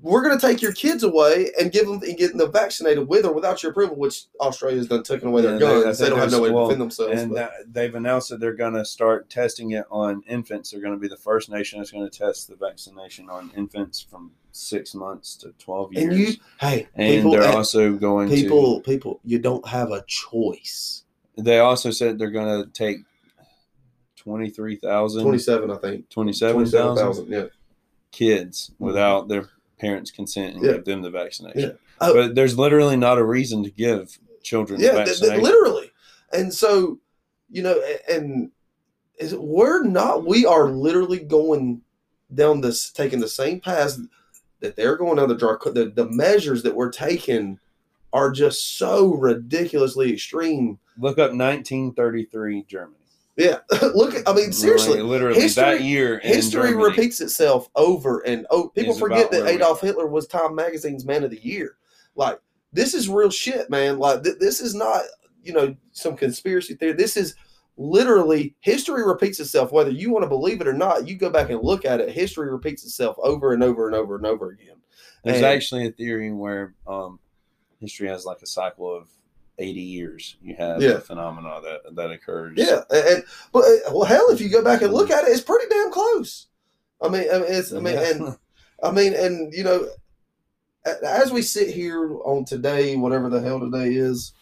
We're 0.02 0.22
going 0.22 0.38
to 0.38 0.46
take 0.46 0.60
your 0.60 0.72
kids 0.72 1.02
away 1.02 1.50
and 1.58 1.72
give 1.72 1.86
them 1.86 2.00
and 2.02 2.16
get 2.18 2.36
them 2.36 2.52
vaccinated 2.52 3.08
with 3.08 3.24
or 3.24 3.32
without 3.32 3.62
your 3.62 3.72
approval, 3.72 3.96
which 3.96 4.24
Australia's 4.40 4.86
done 4.88 5.02
taken 5.02 5.28
away 5.28 5.42
their 5.42 5.54
Yeah, 5.54 5.82
guns. 5.82 5.98
They, 5.98 6.04
think 6.04 6.10
don't 6.16 6.18
have 6.20 6.30
no 6.32 6.42
way 6.42 6.48
to 6.50 6.54
defend 6.54 6.80
themselves. 6.82 7.20
and 7.22 7.34
that, 7.36 7.50
they've 7.72 7.94
announced 7.94 8.28
that 8.28 8.38
they're 8.38 8.52
going 8.54 8.74
to 8.74 8.84
start 8.84 9.30
testing 9.30 9.70
it 9.72 9.84
on 9.90 10.22
infants. 10.28 10.70
They're 10.70 10.80
going 10.82 10.92
to 10.94 11.00
be 11.00 11.08
the 11.08 11.16
first 11.16 11.48
nation 11.50 11.78
that's 11.78 11.90
going 11.90 12.08
to 12.08 12.18
test 12.18 12.46
the 12.48 12.56
vaccination 12.56 13.30
on 13.30 13.50
infants 13.56 14.00
from 14.00 14.32
six 14.52 14.94
months 14.94 15.34
to 15.36 15.52
twelve 15.58 15.92
years. 15.92 16.04
and 16.04 16.18
you, 16.18 16.34
hey, 16.60 16.88
And 16.94 17.16
people, 17.16 17.30
they're 17.32 17.42
and 17.42 17.54
also 17.54 17.94
going 17.94 18.28
people, 18.28 18.80
people, 18.82 19.20
you 19.24 19.38
don't 19.38 19.66
have 19.66 19.90
a 19.90 20.04
choice. 20.06 21.04
They 21.38 21.58
also 21.58 21.90
said 21.90 22.18
they're 22.18 22.30
going 22.30 22.64
to 22.64 22.70
take 22.70 22.98
twenty 24.16 24.50
three 24.50 24.76
thousand, 24.76 25.22
Twenty-seven, 25.22 25.70
I 25.70 25.76
think. 25.76 26.08
twenty 26.10 26.32
seven 26.32 26.66
thousand. 26.66 27.28
Yeah. 27.28 27.44
kids 28.12 28.70
without 28.78 29.28
their 29.28 29.48
parents' 29.78 30.10
consent 30.10 30.56
and 30.56 30.64
Yeah. 30.64 30.72
give 30.72 30.84
them 30.84 31.02
the 31.02 31.10
vaccination. 31.10 31.60
Yeah. 31.60 31.72
Oh. 32.00 32.12
but 32.12 32.34
there's 32.34 32.58
literally 32.58 32.96
not 32.96 33.16
a 33.18 33.24
reason 33.24 33.62
to 33.64 33.70
give 33.70 34.18
children 34.42 34.80
the 34.80 34.86
Yeah, 34.86 35.04
th- 35.04 35.18
th- 35.18 35.40
literally. 35.40 35.90
And 36.32 36.52
so, 36.52 36.98
you 37.50 37.62
know, 37.62 37.80
and 38.10 38.50
is 39.18 39.34
we're 39.34 39.82
not. 39.82 40.26
We 40.26 40.44
are 40.44 40.68
literally 40.68 41.20
going 41.20 41.80
down 42.34 42.60
this, 42.60 42.90
taking 42.90 43.20
the 43.20 43.28
same 43.28 43.60
path 43.60 43.96
that 44.60 44.76
they're 44.76 44.96
going 44.96 45.16
down. 45.16 45.28
The 45.28 45.36
dark. 45.36 45.64
The, 45.64 45.90
the 45.94 46.10
measures 46.10 46.62
that 46.64 46.74
we're 46.74 46.90
taking 46.90 47.58
are 48.12 48.30
just 48.30 48.76
so 48.76 49.14
ridiculously 49.14 50.12
extreme. 50.12 50.78
Look 50.98 51.18
up 51.18 51.32
1933 51.32 52.64
Germany. 52.68 52.96
Yeah, 53.36 53.58
look. 53.94 54.14
I 54.26 54.32
mean, 54.32 54.50
seriously, 54.52 55.02
literally 55.02 55.40
history- 55.40 55.62
that 55.62 55.80
year. 55.82 56.18
history 56.20 56.70
Germany. 56.70 56.84
repeats 56.84 57.20
itself 57.20 57.68
over 57.76 58.20
and 58.20 58.46
oh 58.50 58.68
people 58.70 58.94
forget 58.94 59.30
that 59.30 59.46
adolf 59.46 59.80
hitler 59.82 60.06
was 60.06 60.26
time 60.26 60.54
magazine's 60.54 61.04
man 61.04 61.22
of 61.22 61.30
the 61.30 61.44
year 61.46 61.76
like 62.14 62.40
this 62.72 62.94
is 62.94 63.08
real 63.10 63.30
shit 63.30 63.68
man 63.68 63.98
like 63.98 64.22
th- 64.22 64.38
this 64.40 64.60
is 64.62 64.74
not 64.74 65.02
you 65.42 65.52
know 65.52 65.76
some 65.92 66.16
conspiracy 66.16 66.74
theory 66.74 66.94
this 66.94 67.16
is 67.16 67.34
literally 67.76 68.54
history 68.60 69.04
repeats 69.06 69.38
itself 69.38 69.70
whether 69.70 69.90
you 69.90 70.10
want 70.10 70.22
to 70.22 70.28
believe 70.28 70.62
it 70.62 70.66
or 70.68 70.72
not 70.72 71.06
you 71.06 71.14
go 71.14 71.28
back 71.28 71.50
and 71.50 71.60
look 71.62 71.84
at 71.84 72.00
it 72.00 72.08
history 72.08 72.50
repeats 72.50 72.84
itself 72.84 73.16
over 73.22 73.52
and 73.52 73.62
over 73.62 73.86
and 73.86 73.94
over 73.94 74.16
and 74.16 74.24
over 74.24 74.48
again 74.50 74.76
There's 75.24 75.36
And- 75.38 75.46
actually 75.46 75.86
a 75.86 75.92
theory 75.92 76.32
where 76.32 76.74
um, 76.86 77.18
history 77.80 78.08
has 78.08 78.24
like 78.24 78.40
a 78.42 78.46
cycle 78.46 78.90
of 78.94 79.08
80 79.58 79.80
years. 79.80 80.36
You 80.42 80.54
have 80.56 80.82
Yeah. 80.82 80.90
a 80.92 81.00
phenomena 81.00 81.60
that 81.62 81.94
that 81.96 82.10
occurs. 82.10 82.54
yeah 82.56 82.82
and, 82.90 83.24
but 83.52 83.60
uh, 83.64 83.90
well 83.92 84.04
hell 84.04 84.30
if 84.30 84.40
you 84.40 84.48
go 84.50 84.62
back 84.62 84.82
and 84.82 84.92
look 84.92 85.10
at 85.10 85.24
it 85.24 85.30
it's 85.30 85.40
pretty 85.40 85.66
damn 85.70 85.90
close 85.90 86.46
i 87.00 87.08
mean 87.08 87.24
i 87.32 87.38
mean 87.38 87.46
it's 87.48 87.72
i 87.72 87.78
mean 87.80 87.94
Yeah. 87.94 88.10
and 88.10 88.36
I 88.82 88.90
mean, 88.90 89.14
and 89.14 89.54
you 89.54 89.64
know, 89.64 89.88
as 91.02 91.32
we 91.32 91.40
sit 91.40 91.70
here 91.74 92.14
on 92.24 92.44
today, 92.44 92.94
whatever 92.94 93.30
the 93.30 93.40
hell 93.40 93.58
today 93.58 93.94
is, 93.94 94.34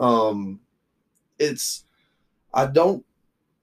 um, 0.00 0.58
it's 1.38 1.84
I 2.52 2.66
don't 2.66 3.04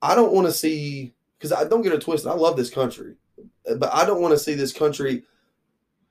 I 0.01 0.15
don't 0.15 0.31
want 0.31 0.47
to 0.47 0.53
see 0.53 1.13
because 1.37 1.51
I 1.51 1.65
don't 1.67 1.81
get 1.81 1.91
a 1.91 1.99
twist. 1.99 2.25
I 2.25 2.33
love 2.33 2.55
this 2.55 2.69
country, 2.69 3.15
but 3.77 3.93
I 3.93 4.05
don't 4.05 4.21
want 4.21 4.33
to 4.33 4.39
see 4.39 4.53
this 4.53 4.71
country 4.71 5.23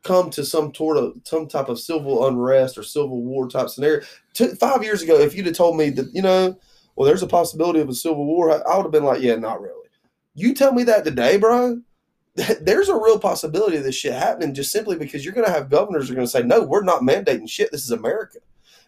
come 0.02 0.30
to 0.30 0.44
some 0.44 0.74
sort 0.74 0.96
of 0.96 1.14
some 1.24 1.46
type 1.46 1.68
of 1.68 1.78
civil 1.78 2.26
unrest 2.26 2.76
or 2.76 2.82
civil 2.82 3.22
war 3.22 3.48
type 3.48 3.68
scenario. 3.68 4.04
Two, 4.34 4.54
five 4.56 4.82
years 4.82 5.02
ago, 5.02 5.18
if 5.18 5.34
you'd 5.34 5.46
have 5.46 5.56
told 5.56 5.76
me 5.76 5.90
that 5.90 6.12
you 6.12 6.22
know, 6.22 6.58
well, 6.96 7.06
there's 7.06 7.22
a 7.22 7.28
possibility 7.28 7.80
of 7.80 7.88
a 7.88 7.94
civil 7.94 8.24
war, 8.24 8.50
I, 8.50 8.76
would 8.76 8.84
have 8.84 8.92
been 8.92 9.04
like, 9.04 9.22
yeah, 9.22 9.36
not 9.36 9.60
really. 9.60 9.88
You 10.34 10.54
tell 10.54 10.72
me 10.72 10.82
that 10.84 11.04
today, 11.04 11.36
bro 11.36 11.80
there's 12.60 12.88
a 12.88 12.94
real 12.94 13.18
possibility 13.18 13.76
of 13.76 13.84
this 13.84 13.94
shit 13.94 14.14
happening 14.14 14.54
just 14.54 14.72
simply 14.72 14.96
because 14.96 15.24
you're 15.24 15.34
going 15.34 15.46
to 15.46 15.52
have 15.52 15.68
governors 15.68 16.10
are 16.10 16.14
going 16.14 16.26
to 16.26 16.30
say, 16.30 16.42
no, 16.42 16.62
we're 16.62 16.82
not 16.82 17.02
mandating 17.02 17.48
shit. 17.48 17.70
This 17.70 17.84
is 17.84 17.90
America. 17.90 18.38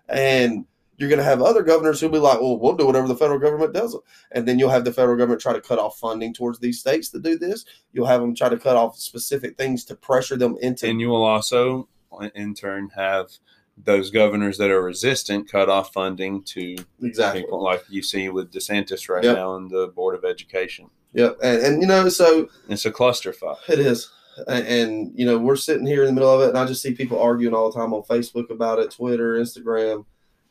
And 0.08 0.64
you're 0.96 1.08
going 1.08 1.18
to 1.18 1.24
have 1.24 1.42
other 1.42 1.62
governors 1.62 2.00
who'll 2.00 2.10
be 2.10 2.18
like, 2.18 2.40
well, 2.40 2.58
we'll 2.58 2.76
do 2.76 2.86
whatever 2.86 3.08
the 3.08 3.16
federal 3.16 3.38
government 3.38 3.72
does. 3.72 3.96
And 4.32 4.46
then 4.46 4.58
you'll 4.58 4.70
have 4.70 4.84
the 4.84 4.92
federal 4.92 5.16
government 5.16 5.40
try 5.40 5.52
to 5.52 5.60
cut 5.60 5.78
off 5.78 5.98
funding 5.98 6.32
towards 6.32 6.60
these 6.60 6.78
states 6.78 7.08
to 7.10 7.20
do 7.20 7.36
this. 7.36 7.64
You'll 7.92 8.06
have 8.06 8.20
them 8.20 8.34
try 8.34 8.48
to 8.48 8.58
cut 8.58 8.76
off 8.76 8.96
specific 8.98 9.56
things 9.56 9.84
to 9.86 9.96
pressure 9.96 10.36
them 10.36 10.56
into. 10.62 10.88
And 10.88 11.00
you 11.00 11.08
will 11.08 11.24
also, 11.24 11.88
in 12.34 12.54
turn, 12.54 12.90
have 12.94 13.30
those 13.76 14.10
governors 14.10 14.56
that 14.58 14.70
are 14.70 14.82
resistant 14.82 15.50
cut 15.50 15.68
off 15.68 15.92
funding 15.92 16.42
to 16.44 16.76
exactly. 17.02 17.42
people 17.42 17.62
like 17.62 17.82
you 17.88 18.02
see 18.02 18.28
with 18.28 18.52
DeSantis 18.52 19.08
right 19.08 19.24
Yep. 19.24 19.36
now 19.36 19.56
in 19.56 19.66
the 19.68 19.88
Board 19.88 20.14
of 20.14 20.24
Education. 20.24 20.90
Yep. 21.14 21.38
And, 21.42 21.62
and, 21.62 21.82
you 21.82 21.88
know, 21.88 22.08
so 22.08 22.48
It's 22.68 22.84
a 22.84 22.92
clusterfuck. 22.92 23.56
It 23.68 23.80
is. 23.80 24.10
And, 24.48 24.66
and, 24.66 25.12
you 25.14 25.24
know, 25.24 25.38
we're 25.38 25.56
sitting 25.56 25.86
here 25.86 26.02
in 26.02 26.06
the 26.06 26.12
middle 26.12 26.32
of 26.32 26.40
it, 26.42 26.48
and 26.50 26.58
I 26.58 26.66
just 26.66 26.82
see 26.82 26.92
people 26.92 27.20
arguing 27.20 27.54
all 27.54 27.70
the 27.70 27.78
time 27.78 27.92
on 27.92 28.02
Facebook 28.02 28.50
about 28.50 28.80
it, 28.80 28.90
Twitter, 28.90 29.34
Instagram, 29.34 30.04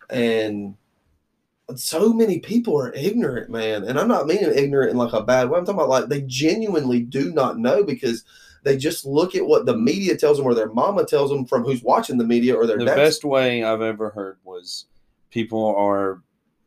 and 0.09 0.75
so 1.75 2.11
many 2.13 2.39
people 2.39 2.77
are 2.79 2.93
ignorant, 2.93 3.49
man. 3.49 3.83
And 3.85 3.97
I'm 3.99 4.07
not 4.07 4.27
meaning 4.27 4.51
ignorant 4.53 4.91
in 4.91 4.97
like 4.97 5.13
a 5.13 5.23
bad 5.23 5.49
way. 5.49 5.57
I'm 5.57 5.65
talking 5.65 5.79
about 5.79 5.89
like 5.89 6.07
they 6.09 6.21
genuinely 6.21 6.99
do 7.01 7.31
not 7.33 7.57
know 7.57 7.83
because 7.83 8.23
they 8.63 8.77
just 8.77 9.05
look 9.05 9.35
at 9.35 9.45
what 9.45 9.65
the 9.65 9.75
media 9.75 10.15
tells 10.17 10.37
them 10.37 10.45
or 10.45 10.53
their 10.53 10.71
mama 10.71 11.05
tells 11.05 11.29
them 11.29 11.45
from 11.45 11.63
who's 11.63 11.81
watching 11.83 12.17
the 12.17 12.25
media 12.25 12.55
or 12.55 12.65
their 12.67 12.77
The 12.77 12.85
dad. 12.85 12.95
best 12.95 13.23
way 13.23 13.63
I've 13.63 13.81
ever 13.81 14.09
heard 14.09 14.37
was 14.43 14.85
people 15.31 15.75
are 15.75 16.21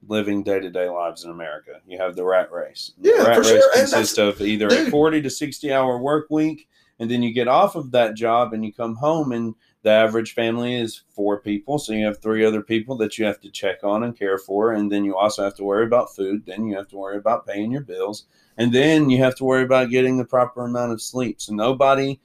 living 0.09 0.43
day 0.43 0.61
to 0.61 0.71
day 0.71 0.89
lives 0.89 1.25
in 1.25 1.31
America. 1.31 1.81
You 1.87 1.99
have 1.99 2.17
the 2.17 2.25
rat 2.25 2.51
race. 2.53 2.93
The 2.99 3.11
Yeah, 3.11 3.23
rat 3.25 3.35
for 3.37 3.41
race 3.43 3.49
sure. 3.63 3.73
Consists 3.75 4.19
of 4.19 4.41
either 4.41 4.69
dude. 4.69 4.89
a 4.89 4.91
40 4.91 5.23
to 5.23 5.31
60 5.31 5.73
hour 5.73 5.99
work 5.99 6.27
week, 6.31 6.69
and 6.99 7.11
then 7.11 7.23
you 7.23 7.33
get 7.33 7.49
off 7.49 7.77
of 7.77 7.91
that 7.93 8.15
job 8.15 8.53
and 8.55 8.65
you 8.65 8.73
come 8.73 8.97
home, 8.97 9.33
and 9.33 9.55
the 9.87 9.93
average 9.93 10.35
family 10.35 10.75
is 10.75 11.03
four 11.15 11.41
people. 11.41 11.79
So 11.79 11.93
you 11.93 12.07
have 12.07 12.21
three 12.21 12.45
other 12.45 12.61
people 12.61 12.97
that 12.97 13.19
you 13.19 13.25
have 13.25 13.39
to 13.43 13.51
check 13.53 13.85
on 13.85 14.03
and 14.03 14.19
care 14.19 14.37
for. 14.37 14.73
And 14.73 14.91
then 14.91 15.05
you 15.05 15.17
also 15.17 15.45
have 15.45 15.55
to 15.59 15.63
worry 15.63 15.87
about 15.87 16.13
food. 16.13 16.45
Then 16.45 16.67
you 16.67 16.77
have 16.77 16.89
to 16.89 16.97
worry 16.97 17.17
about 17.17 17.47
paying 17.47 17.71
your 17.71 17.83
bills. 17.83 18.25
And 18.59 18.73
then 18.73 19.11
you 19.11 19.19
have 19.19 19.37
to 19.37 19.45
worry 19.45 19.63
about 19.63 19.91
getting 19.91 20.17
the 20.17 20.25
proper 20.25 20.65
amount 20.65 20.91
of 20.91 21.01
sleep. 21.01 21.41
So 21.41 21.55
nobody 21.55 22.19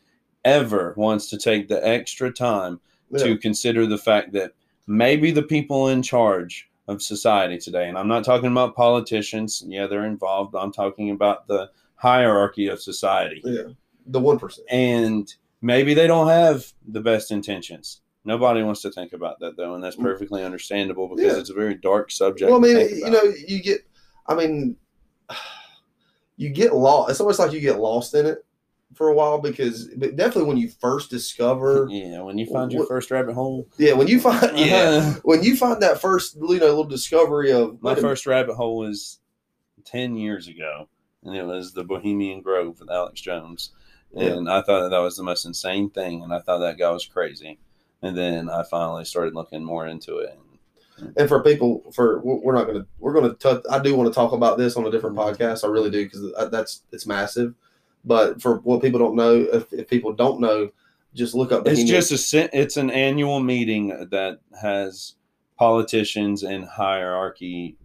ever 0.43 0.95
wants 0.97 1.29
to 1.29 1.37
take 1.37 1.67
the 1.67 1.87
extra 1.87 2.31
time 2.33 2.79
Yeah. 3.11 3.25
to 3.25 3.37
consider 3.37 3.85
the 3.85 3.99
fact 3.99 4.31
that 4.33 4.53
maybe 4.87 5.29
the 5.29 5.43
people 5.43 5.89
in 5.89 6.01
charge 6.01 6.67
of 6.87 7.03
society 7.03 7.59
today, 7.59 7.87
and 7.87 7.95
I'm 7.95 8.07
not 8.07 8.25
talking 8.25 8.51
about 8.51 8.75
politicians, 8.75 9.63
yeah, 9.67 9.85
they're 9.85 10.07
involved, 10.07 10.55
I'm 10.55 10.71
talking 10.71 11.11
about 11.11 11.45
the 11.47 11.69
hierarchy 11.93 12.65
of 12.69 12.81
society. 12.81 13.41
yeah, 13.45 13.67
the 14.07 14.19
one 14.19 14.39
percent. 14.39 14.65
And 14.71 15.31
maybe 15.61 15.93
they 15.93 16.07
don't 16.07 16.27
have 16.27 16.65
the 16.87 17.01
best 17.01 17.31
intentions. 17.31 18.01
Nobody 18.23 18.61
wants 18.63 18.81
to 18.83 18.91
think 18.91 19.13
about 19.13 19.39
that 19.39 19.57
though, 19.57 19.73
and 19.75 19.83
that's 19.83 19.95
perfectly 19.95 20.43
understandable 20.43 21.07
because 21.07 21.31
Mm. 21.31 21.35
Yeah. 21.35 21.39
it's 21.39 21.49
a 21.49 21.55
very 21.55 21.75
dark 21.75 22.11
subject. 22.11 22.49
Well, 22.51 22.59
I 22.59 22.61
mean, 22.63 22.89
you 22.97 23.09
know, 23.09 23.23
you 23.47 23.61
get. 23.63 23.81
I 24.27 24.35
mean, 24.35 24.75
you 26.37 26.49
get 26.49 26.73
lost. 26.75 27.11
It's 27.11 27.19
almost 27.19 27.39
like 27.39 27.51
you 27.51 27.59
get 27.59 27.79
lost 27.79 28.13
in 28.13 28.25
it 28.25 28.45
for 28.93 29.09
a 29.09 29.13
while 29.13 29.39
because, 29.39 29.87
but 29.97 30.15
definitely 30.15 30.45
when 30.49 30.57
you 30.57 30.69
first 30.69 31.09
discover, 31.09 31.87
yeah, 31.89 32.21
when 32.21 32.37
you 32.37 32.45
find 32.45 32.71
your 32.71 32.81
What- 32.81 32.89
first 32.89 33.11
rabbit 33.11 33.33
hole, 33.33 33.67
yeah, 33.77 33.93
when 33.93 34.07
you 34.07 34.19
find, 34.19 34.51
yeah, 34.57 35.13
when 35.23 35.43
you 35.43 35.55
find 35.55 35.81
that 35.81 35.99
first, 36.01 36.35
you 36.35 36.59
know, 36.59 36.65
little 36.67 36.83
discovery 36.83 37.51
of 37.51 37.81
My 37.81 37.95
first 37.95 38.25
rabbit 38.27 38.55
hole 38.55 38.77
was 38.77 39.19
10 39.85 40.15
years 40.15 40.47
ago, 40.47 40.87
and 41.23 41.35
it 41.35 41.43
was 41.43 41.73
the 41.73 41.83
Bohemian 41.83 42.41
Grove 42.41 42.79
with 42.79 42.89
Alex 42.91 43.21
Jones. 43.21 43.71
And 44.15 44.49
I 44.49 44.61
thought 44.61 44.81
that, 44.83 44.89
that 44.89 44.99
was 44.99 45.15
the 45.15 45.23
most 45.23 45.45
insane 45.45 45.89
thing, 45.89 46.21
and 46.23 46.33
I 46.33 46.39
thought 46.39 46.59
that 46.59 46.77
guy 46.77 46.91
was 46.91 47.05
crazy. 47.05 47.59
And 48.01 48.17
then 48.17 48.49
I 48.49 48.63
finally 48.63 49.05
started 49.05 49.35
looking 49.35 49.63
more 49.63 49.87
into 49.87 50.17
it. 50.17 50.37
and 51.17 51.27
for 51.29 51.41
people, 51.41 51.83
for 51.93 52.19
we're 52.21 52.53
not 52.53 52.67
gonna, 52.67 52.85
we're 52.99 53.13
gonna 53.13 53.33
touch. 53.33 53.63
I 53.69 53.79
do 53.79 53.95
want 53.95 54.07
to 54.09 54.13
talk 54.13 54.33
about 54.33 54.57
this 54.57 54.75
on 54.75 54.85
a 54.85 54.91
different 54.91 55.15
Mhm. 55.15 55.35
podcast. 55.37 55.63
I 55.63 55.67
really 55.67 55.89
do 55.89 56.03
because 56.05 56.49
that's 56.51 56.83
it's 56.91 57.07
massive. 57.07 57.53
But 58.05 58.41
for 58.41 58.57
what 58.59 58.81
people 58.81 58.99
don't 58.99 59.15
know, 59.15 59.35
if, 59.53 59.71
if 59.71 59.87
people 59.87 60.13
don't 60.13 60.39
know, 60.39 60.69
just 61.13 61.33
look 61.35 61.51
up. 61.51 61.67
It's 61.67 61.83
just 61.83 62.33
a 62.33 62.49
it's 62.59 62.77
an 62.77 62.89
annual 62.91 63.39
meeting 63.39 63.87
that 64.11 64.39
has 64.61 65.15
politicians 65.57 66.43
and 66.43 66.65
hierarchy 66.65 67.77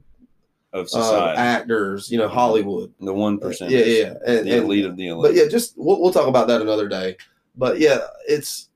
of 0.72 0.88
uh, 0.94 1.34
actors, 1.36 2.10
you 2.10 2.18
know, 2.18 2.28
Hollywood. 2.28 2.92
the 3.00 3.12
one 3.12 3.38
percent, 3.38 3.70
Yeah, 3.70 3.80
yeah, 3.84 4.14
and, 4.26 4.46
the 4.46 4.52
and- 4.56 4.64
elite 4.64 4.84
of 4.84 4.96
the 4.96 5.08
elite. 5.08 5.22
but 5.32 5.34
yeah, 5.34 5.48
just 5.48 5.74
we'll, 5.76 6.00
we'll 6.00 6.12
talk 6.12 6.26
about 6.28 6.48
that 6.48 6.60
another 6.60 6.88
day. 6.88 7.16
But 7.56 7.78
yeah, 7.80 8.00
it's 8.28 8.68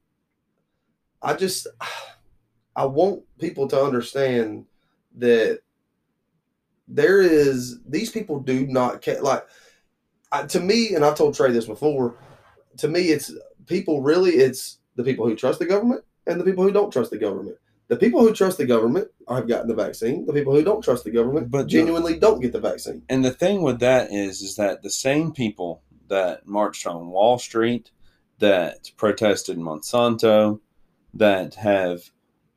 I 1.22 1.34
just 1.34 1.66
I 2.76 2.84
want 2.86 3.22
people 3.38 3.68
to 3.68 3.82
understand 3.82 4.64
that 5.18 5.60
there 6.88 7.20
is 7.20 7.80
these 7.86 8.10
people 8.10 8.40
do 8.40 8.66
not 8.66 9.02
care. 9.02 9.20
Like 9.20 9.46
I, 10.32 10.44
to 10.44 10.60
me, 10.60 10.94
and 10.94 11.04
I've 11.04 11.16
told 11.16 11.34
Trey 11.34 11.52
this 11.52 11.66
before. 11.66 12.16
To 12.78 12.88
me, 12.88 13.08
it's 13.08 13.32
people 13.66 14.00
really. 14.00 14.30
It's 14.32 14.78
the 14.96 15.04
people 15.04 15.26
who 15.26 15.36
trust 15.36 15.58
the 15.58 15.66
government 15.66 16.02
and 16.26 16.40
the 16.40 16.44
people 16.44 16.64
who 16.64 16.72
don't 16.72 16.92
trust 16.92 17.10
the 17.10 17.18
government. 17.18 17.56
The 17.88 17.96
people 17.96 18.20
who 18.20 18.32
trust 18.32 18.56
the 18.58 18.64
government 18.66 19.08
have 19.36 19.48
gotten 19.48 19.68
the 19.68 19.74
vaccine. 19.74 20.26
The 20.26 20.32
people 20.32 20.54
who 20.54 20.62
don't 20.62 20.82
trust 20.82 21.04
the 21.04 21.10
government 21.10 21.50
But 21.50 21.62
the- 21.62 21.68
genuinely 21.68 22.18
don't 22.18 22.40
get 22.40 22.52
the 22.52 22.60
vaccine. 22.60 23.02
And 23.08 23.24
the 23.24 23.30
thing 23.30 23.62
with 23.62 23.78
that 23.80 24.12
is, 24.12 24.42
is 24.42 24.56
that 24.56 24.82
the 24.82 24.90
same 24.90 25.32
people 25.32 25.82
that 26.08 26.46
marched 26.46 26.86
on 26.86 27.10
Wall 27.10 27.38
Street, 27.38 27.90
that 28.38 28.90
protested 28.96 29.58
Monsanto, 29.58 30.60
that 31.14 31.54
have 31.56 32.10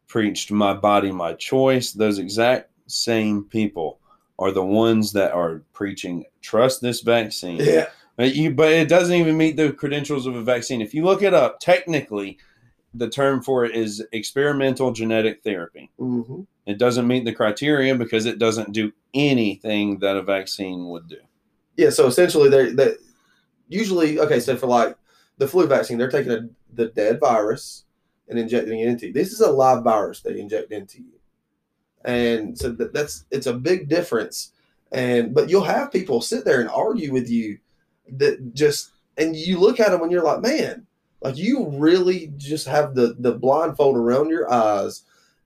preached 0.07 0.51
my 0.51 0.73
body, 0.73 1.11
my 1.11 1.33
choice, 1.33 1.91
those 1.91 2.19
exact 2.19 2.69
same 2.87 3.43
people 3.43 3.99
are 4.39 4.51
the 4.51 4.65
ones 4.65 5.13
that 5.13 5.31
are 5.31 5.63
preaching 5.73 6.25
trust 6.41 6.81
this 6.81 7.01
vaccine. 7.01 7.57
Yeah. 7.59 7.87
But 8.15 8.35
you 8.35 8.51
but 8.51 8.71
it 8.71 8.87
doesn't 8.87 9.15
even 9.15 9.37
meet 9.37 9.57
the 9.57 9.73
credentials 9.73 10.27
of 10.27 10.35
a 10.35 10.43
vaccine. 10.43 10.81
If 10.81 10.93
you 10.93 11.03
look 11.03 11.23
it 11.23 11.33
up, 11.33 11.59
technically 11.59 12.37
the 12.93 13.09
term 13.09 13.41
for 13.41 13.65
it 13.65 13.75
is 13.75 14.05
experimental 14.11 14.91
genetic 14.91 15.43
therapy. 15.43 15.89
hmm 15.97 16.41
It 16.65 16.77
doesn't 16.77 17.07
meet 17.07 17.25
the 17.25 17.33
criteria 17.33 17.95
because 17.95 18.25
it 18.25 18.39
doesn't 18.39 18.71
do 18.71 18.91
anything 19.13 19.99
that 19.99 20.15
a 20.15 20.21
vaccine 20.21 20.89
would 20.89 21.07
do. 21.07 21.17
Yeah. 21.77 21.89
So 21.89 22.07
essentially, 22.07 22.49
they're 22.49 22.95
usually 23.67 24.19
okay. 24.19 24.39
So 24.39 24.55
for 24.55 24.67
like 24.67 24.95
the 25.37 25.47
flu 25.47 25.67
vaccine, 25.67 25.97
they're 25.97 26.11
taking 26.11 26.31
a, 26.31 26.49
the 26.73 26.87
dead 26.87 27.19
virus 27.19 27.85
and 28.27 28.39
injecting 28.39 28.79
it 28.79 28.87
into 28.87 29.07
you. 29.07 29.13
This 29.13 29.33
is 29.33 29.41
a 29.41 29.51
live 29.51 29.83
virus 29.83 30.21
they 30.21 30.39
inject 30.39 30.71
into 30.71 30.99
you, 30.99 31.19
and 32.05 32.57
so 32.57 32.71
that, 32.71 32.93
that's 32.93 33.25
it's 33.31 33.47
a 33.47 33.53
big 33.53 33.89
difference. 33.89 34.51
And 34.91 35.33
but 35.33 35.49
you'll 35.49 35.63
have 35.63 35.91
people 35.91 36.21
sit 36.21 36.45
there 36.45 36.61
and 36.61 36.69
argue 36.69 37.11
with 37.11 37.29
you 37.29 37.57
that 38.17 38.53
just 38.53 38.91
and 39.17 39.35
you 39.35 39.59
look 39.59 39.79
at 39.79 39.89
them 39.89 40.01
and 40.01 40.11
you're 40.11 40.23
like, 40.23 40.41
man, 40.41 40.85
like 41.23 41.37
you 41.37 41.69
really 41.69 42.31
just 42.37 42.67
have 42.67 42.95
the 42.95 43.15
the 43.19 43.33
blindfold 43.33 43.95
around 43.95 44.29
your 44.29 44.51
eyes, 44.51 45.03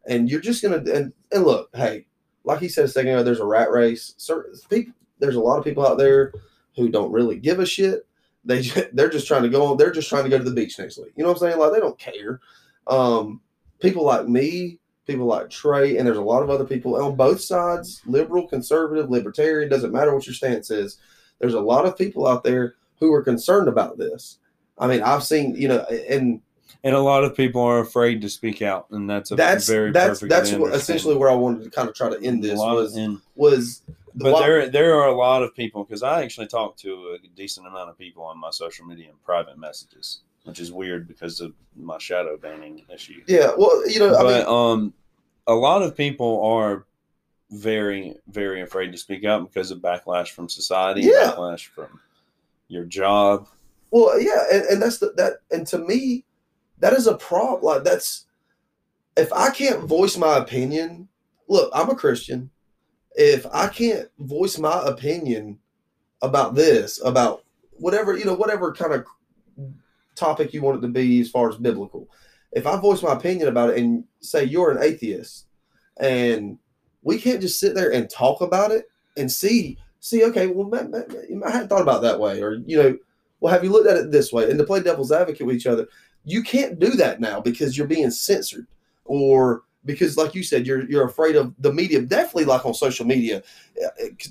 and 0.08 0.30
you're 0.30 0.42
just 0.42 0.64
gonna 0.64 0.78
and 0.78 1.14
and 1.32 1.44
look, 1.46 1.70
hey, 1.76 2.08
like 2.44 2.60
he 2.60 2.68
said 2.68 2.86
a 2.86 2.88
second 2.88 3.12
ago, 3.12 3.24
there's 3.24 3.40
a 3.40 3.46
rat 3.46 3.70
race. 3.70 4.16
Certain 4.18 4.54
people, 4.70 4.94
there's 5.20 5.36
a 5.36 5.40
lot 5.40 5.60
of 5.60 5.64
people 5.64 5.86
out 5.86 5.98
there 5.98 6.34
who 6.76 6.90
don't 6.90 7.12
really 7.12 7.38
give 7.38 7.60
a 7.60 7.66
shit. 7.66 8.08
They 8.44 8.62
they're 8.94 9.10
just 9.10 9.28
trying 9.28 9.44
to 9.44 9.50
go 9.50 9.66
on. 9.68 9.78
They're 9.78 9.92
just 9.92 10.10
trying 10.10 10.24
to 10.24 10.30
go 10.30 10.40
to 10.40 10.44
the 10.44 10.52
beach 10.52 10.80
next 10.80 10.98
week. 10.98 11.14
You 11.16 11.24
know 11.24 11.30
what 11.30 11.42
I'm 11.42 11.50
saying? 11.50 11.60
Like 11.60 11.74
they 11.74 11.80
don't 11.80 12.00
care. 12.00 12.40
Um, 12.88 13.42
people 13.80 14.04
like 14.04 14.28
me, 14.28 14.80
people 15.06 15.26
like 15.26 15.52
Trey, 15.52 15.98
and 15.98 16.08
there's 16.08 16.18
a 16.18 16.22
lot 16.22 16.42
of 16.42 16.50
other 16.50 16.66
people 16.66 16.96
on 16.96 17.16
both 17.16 17.40
sides, 17.40 18.02
liberal, 18.08 18.48
conservative, 18.48 19.12
libertarian. 19.12 19.70
Doesn't 19.70 19.94
matter 19.94 20.14
what 20.16 20.26
your 20.26 20.34
stance 20.34 20.72
is. 20.72 20.98
There's 21.40 21.54
a 21.54 21.62
lot 21.62 21.86
of 21.86 21.98
people 21.98 22.26
out 22.28 22.44
there 22.44 22.76
who 23.00 23.14
are 23.14 23.22
concerned 23.22 23.68
about 23.68 24.00
this. 24.00 24.40
I 24.80 24.88
mean, 24.88 25.02
I've 25.02 25.24
seen 25.24 25.56
you 25.56 25.68
know, 25.68 25.80
and 26.10 26.42
And 26.84 26.96
a 26.96 27.00
lot 27.00 27.24
of 27.24 27.36
people 27.36 27.62
are 27.62 27.80
afraid 27.80 28.22
to 28.22 28.30
speak 28.30 28.62
out, 28.62 28.88
and 28.92 29.10
that's 29.10 29.32
a 29.32 29.36
that's 29.36 29.68
very 29.68 29.92
that's 29.92 30.20
that's 30.20 30.52
what, 30.54 30.74
essentially 30.74 31.16
where 31.16 31.30
I 31.30 31.36
wanted 31.36 31.64
to 31.64 31.70
kind 31.70 31.90
of 31.90 31.96
try 31.96 32.10
to 32.10 32.22
end 32.24 32.44
this 32.44 32.58
was 32.58 32.96
in, 32.96 33.20
was 33.36 33.82
the 34.16 34.24
but 34.26 34.40
there 34.40 34.70
there 34.70 34.96
are 34.96 35.08
a 35.08 35.16
lot 35.16 35.44
of 35.44 35.54
people 35.56 35.84
because 35.84 36.04
I 36.04 36.24
actually 36.24 36.48
talk 36.48 36.78
to 36.78 37.18
a 37.24 37.28
decent 37.36 37.68
amount 37.68 37.90
of 37.90 37.98
people 37.98 38.24
on 38.24 38.40
my 38.40 38.52
social 38.52 38.86
media 38.86 39.10
and 39.10 39.24
private 39.24 39.58
messages, 39.58 40.22
which 40.44 40.60
is 40.60 40.72
weird 40.72 41.08
because 41.08 41.42
of 41.42 41.54
my 41.76 41.98
shadow 41.98 42.38
banning 42.38 42.84
issue. 42.94 43.22
yeah, 43.28 43.52
well, 43.58 43.88
you 43.90 44.00
know, 44.00 44.16
I 44.16 44.24
mean, 44.24 44.46
but 44.46 44.48
um, 44.48 44.94
a 45.48 45.54
lot 45.56 45.82
of 45.82 45.96
people 45.98 46.44
are 46.46 46.86
very 47.52 48.16
very 48.28 48.62
afraid 48.62 48.92
to 48.92 48.98
speak 48.98 49.24
out 49.26 49.52
because 49.52 49.72
of 49.72 49.80
backlash 49.80 50.30
from 50.30 50.48
society, 50.48 51.02
Yeah. 51.02 51.34
backlash 51.36 51.66
from 51.66 52.00
your 52.68 52.86
job. 52.86 53.48
Well, 53.92 54.20
yeah, 54.20 54.44
and, 54.52 54.64
and 54.66 54.82
that's 54.82 54.98
the, 54.98 55.14
that, 55.18 55.38
and 55.52 55.66
to 55.68 55.78
me, 55.78 56.26
that 56.80 56.94
is 56.94 57.08
a 57.08 57.16
problem. 57.18 57.64
Like 57.64 57.84
that's 57.84 58.26
if 59.16 59.32
I 59.34 59.50
can't 59.50 59.84
voice 59.84 60.18
my 60.18 60.38
opinion. 60.38 61.08
Look, 61.50 61.72
I'm 61.74 61.90
a 61.90 61.96
Christian. 61.96 62.50
If 63.16 63.46
I 63.54 63.70
can't 63.70 64.10
voice 64.20 64.58
my 64.58 64.84
opinion 64.86 65.60
about 66.22 66.56
this, 66.56 67.02
about 67.04 67.46
whatever 67.72 68.18
you 68.18 68.26
know, 68.26 68.36
whatever 68.36 68.74
kind 68.74 68.94
of 68.94 69.06
topic 70.16 70.54
you 70.54 70.62
want 70.62 70.80
it 70.80 70.82
to 70.82 70.90
be 70.90 71.22
as 71.22 71.30
far 71.30 71.50
as 71.50 71.56
biblical, 71.56 72.10
if 72.52 72.68
I 72.68 72.78
voice 72.78 73.02
my 73.02 73.14
opinion 73.14 73.48
about 73.48 73.70
it 73.70 73.78
and 73.78 74.04
say 74.20 74.44
you're 74.44 74.72
an 74.72 74.84
atheist, 74.84 75.46
and 76.00 76.58
we 77.02 77.18
can't 77.18 77.42
just 77.42 77.60
sit 77.60 77.74
there 77.74 77.92
and 77.92 78.10
talk 78.10 78.42
about 78.42 78.72
it 78.72 78.90
and 79.16 79.32
see, 79.32 79.78
see, 80.00 80.26
okay, 80.26 80.48
well, 80.48 80.70
I 80.76 81.52
hadn't 81.52 81.70
thought 81.70 81.82
about 81.82 82.02
that 82.02 82.20
way, 82.20 82.42
or 82.42 82.56
you 82.66 82.78
know, 82.78 82.98
well, 83.40 83.54
have 83.54 83.64
you 83.64 83.72
looked 83.72 83.88
at 83.90 83.98
it 83.98 84.12
this 84.12 84.32
way? 84.34 84.50
And 84.50 84.58
to 84.58 84.66
play 84.66 84.82
devil's 84.82 85.12
advocate 85.12 85.46
with 85.46 85.56
each 85.56 85.68
other, 85.68 85.88
you 86.24 86.42
can't 86.44 86.80
do 86.80 86.92
that 86.92 87.20
now 87.20 87.40
because 87.40 87.78
you're 87.78 87.88
being 87.88 88.12
censored, 88.12 88.68
or 89.06 89.64
because, 89.86 90.18
like 90.18 90.36
you 90.36 90.44
said, 90.44 90.68
you're 90.68 90.90
you're 90.90 91.06
afraid 91.06 91.36
of 91.36 91.54
the 91.60 91.72
media. 91.72 92.02
Definitely, 92.02 92.46
like 92.46 92.66
on 92.66 92.74
social 92.74 93.06
media, 93.06 93.44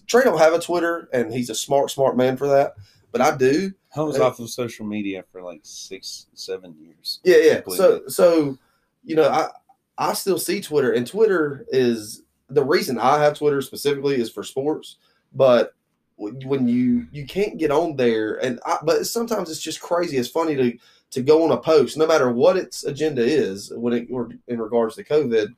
Trey 0.06 0.24
don't 0.24 0.38
have 0.38 0.52
a 0.52 0.60
Twitter, 0.60 1.08
and 1.12 1.32
he's 1.32 1.50
a 1.50 1.54
smart, 1.54 1.90
smart 1.90 2.16
man 2.16 2.36
for 2.36 2.48
that. 2.48 2.74
But 3.12 3.20
I 3.20 3.36
do. 3.36 3.72
I 3.96 4.00
was 4.02 4.16
Hey. 4.16 4.22
off 4.22 4.38
of 4.40 4.50
social 4.50 4.84
media 4.84 5.24
for 5.32 5.40
like 5.42 5.60
six, 5.62 6.26
seven 6.34 6.74
years. 6.78 7.20
Yeah, 7.24 7.38
yeah. 7.38 7.60
So, 7.74 8.02
so 8.08 8.58
you 9.04 9.16
know, 9.16 9.28
I 9.28 9.48
I 9.96 10.12
still 10.12 10.38
see 10.38 10.60
Twitter, 10.60 10.92
and 10.92 11.06
Twitter 11.06 11.64
is 11.68 12.22
the 12.50 12.64
reason 12.64 12.98
I 12.98 13.18
have 13.22 13.38
Twitter 13.38 13.62
specifically 13.62 14.16
is 14.20 14.30
for 14.30 14.42
sports. 14.42 14.96
But 15.32 15.74
when 16.16 16.66
you 16.66 17.06
you 17.12 17.26
can't 17.26 17.58
get 17.58 17.70
on 17.70 17.96
there, 17.96 18.36
and 18.36 18.60
I, 18.64 18.78
but 18.82 19.06
sometimes 19.06 19.50
it's 19.50 19.60
just 19.60 19.80
crazy. 19.80 20.16
It's 20.16 20.28
funny 20.28 20.56
to 20.56 20.78
to 21.12 21.22
go 21.22 21.44
on 21.44 21.52
a 21.52 21.56
post, 21.56 21.96
no 21.96 22.06
matter 22.06 22.30
what 22.32 22.56
its 22.56 22.84
agenda 22.84 23.22
is, 23.22 23.72
when 23.74 23.92
it 23.92 24.08
or 24.10 24.30
in 24.48 24.60
regards 24.60 24.96
to 24.96 25.04
COVID, 25.04 25.48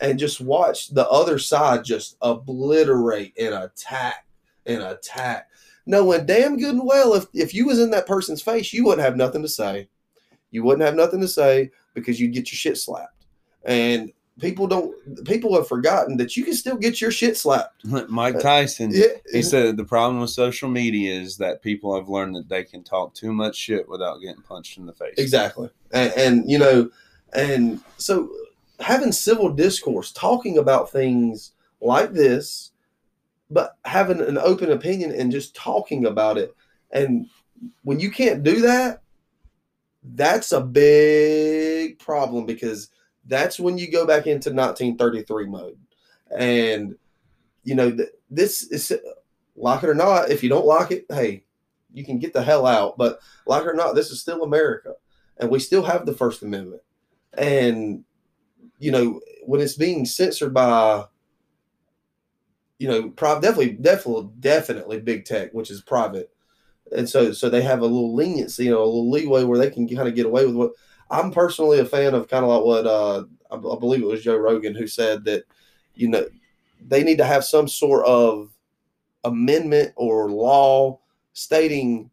and 0.00 0.18
just 0.18 0.40
watch 0.40 0.88
the 0.88 1.08
other 1.08 1.38
side 1.38 1.84
just 1.84 2.16
obliterate 2.20 3.32
and 3.38 3.54
attack 3.54 4.26
and 4.66 4.82
attack. 4.82 5.48
Knowing 5.86 6.26
damn 6.26 6.58
good 6.58 6.74
and 6.74 6.86
well, 6.86 7.14
if 7.14 7.26
if 7.34 7.54
you 7.54 7.66
was 7.66 7.78
in 7.78 7.90
that 7.90 8.06
person's 8.06 8.42
face, 8.42 8.72
you 8.72 8.84
wouldn't 8.84 9.04
have 9.04 9.16
nothing 9.16 9.42
to 9.42 9.48
say 9.48 9.88
you 10.52 10.62
wouldn't 10.62 10.86
have 10.86 10.94
nothing 10.94 11.20
to 11.20 11.26
say 11.28 11.72
because 11.94 12.20
you'd 12.20 12.32
get 12.32 12.52
your 12.52 12.56
shit 12.56 12.78
slapped. 12.78 13.26
And 13.64 14.12
people 14.40 14.66
don't 14.66 15.24
people 15.24 15.54
have 15.54 15.68
forgotten 15.68 16.16
that 16.16 16.36
you 16.36 16.44
can 16.44 16.54
still 16.54 16.76
get 16.76 17.00
your 17.00 17.10
shit 17.10 17.36
slapped. 17.36 17.84
Mike 18.08 18.36
uh, 18.36 18.40
Tyson, 18.40 18.90
Yeah, 18.92 19.06
he 19.30 19.42
said 19.42 19.76
the 19.76 19.84
problem 19.84 20.20
with 20.20 20.30
social 20.30 20.68
media 20.68 21.14
is 21.14 21.36
that 21.38 21.62
people 21.62 21.94
have 21.94 22.08
learned 22.08 22.36
that 22.36 22.48
they 22.48 22.64
can 22.64 22.82
talk 22.82 23.14
too 23.14 23.32
much 23.32 23.56
shit 23.56 23.88
without 23.88 24.20
getting 24.20 24.42
punched 24.42 24.78
in 24.78 24.86
the 24.86 24.92
face. 24.92 25.14
exactly. 25.18 25.68
And, 25.92 26.12
and 26.16 26.50
you 26.50 26.58
know, 26.58 26.90
and 27.34 27.80
so 27.98 28.30
having 28.80 29.12
civil 29.12 29.52
discourse, 29.52 30.12
talking 30.12 30.58
about 30.58 30.90
things 30.90 31.52
like 31.80 32.12
this, 32.12 32.72
but 33.50 33.76
having 33.84 34.20
an 34.20 34.38
open 34.38 34.72
opinion 34.72 35.12
and 35.12 35.30
just 35.30 35.54
talking 35.54 36.06
about 36.06 36.38
it. 36.38 36.54
And 36.90 37.26
when 37.82 38.00
you 38.00 38.10
can't 38.10 38.42
do 38.42 38.62
that, 38.62 39.02
that's 40.02 40.52
a 40.52 40.60
big 40.60 41.98
problem 41.98 42.44
because 42.46 42.88
that's 43.26 43.60
when 43.60 43.78
you 43.78 43.90
go 43.90 44.06
back 44.06 44.26
into 44.26 44.50
1933 44.50 45.46
mode. 45.46 45.78
And, 46.36 46.96
you 47.64 47.74
know, 47.74 47.90
th- 47.90 48.10
this 48.30 48.64
is 48.64 48.92
like 49.56 49.82
it 49.82 49.88
or 49.88 49.94
not, 49.94 50.30
if 50.30 50.42
you 50.42 50.48
don't 50.48 50.66
like 50.66 50.90
it, 50.90 51.06
hey, 51.08 51.44
you 51.92 52.04
can 52.04 52.18
get 52.18 52.32
the 52.32 52.42
hell 52.42 52.66
out. 52.66 52.98
But 52.98 53.20
like 53.46 53.62
it 53.62 53.68
or 53.68 53.74
not, 53.74 53.94
this 53.94 54.10
is 54.10 54.20
still 54.20 54.42
America. 54.42 54.94
And 55.38 55.50
we 55.50 55.58
still 55.58 55.82
have 55.82 56.06
the 56.06 56.14
First 56.14 56.42
Amendment. 56.42 56.82
And, 57.34 58.04
you 58.78 58.90
know, 58.90 59.20
when 59.44 59.60
it's 59.60 59.76
being 59.76 60.04
censored 60.04 60.52
by, 60.54 61.04
you 62.78 62.88
know, 62.88 63.10
definitely, 63.10 63.72
definitely, 63.72 64.30
definitely 64.40 65.00
big 65.00 65.24
tech, 65.24 65.52
which 65.52 65.70
is 65.70 65.80
private. 65.80 66.30
And 66.94 67.08
so, 67.08 67.32
so 67.32 67.48
they 67.48 67.62
have 67.62 67.80
a 67.80 67.86
little 67.86 68.14
leniency, 68.14 68.64
you 68.64 68.70
know, 68.70 68.82
a 68.82 68.84
little 68.84 69.10
leeway 69.10 69.44
where 69.44 69.58
they 69.58 69.70
can 69.70 69.88
kind 69.88 70.08
of 70.08 70.14
get 70.14 70.26
away 70.26 70.44
with 70.46 70.54
what 70.54 70.72
I'm 71.12 71.30
personally 71.30 71.78
a 71.78 71.84
fan 71.84 72.14
of 72.14 72.26
kind 72.26 72.42
of 72.42 72.50
like 72.50 72.64
what 72.64 72.86
uh, 72.86 73.24
I, 73.50 73.56
believe 73.56 74.02
it 74.02 74.06
was 74.06 74.24
Joe 74.24 74.36
Rogan 74.36 74.74
who 74.74 74.86
said 74.86 75.26
that, 75.26 75.44
you 75.94 76.08
know, 76.08 76.26
they 76.80 77.04
need 77.04 77.18
to 77.18 77.26
have 77.26 77.44
some 77.44 77.68
sort 77.68 78.06
of 78.06 78.48
amendment 79.22 79.92
or 79.96 80.30
law 80.30 80.98
stating 81.34 82.10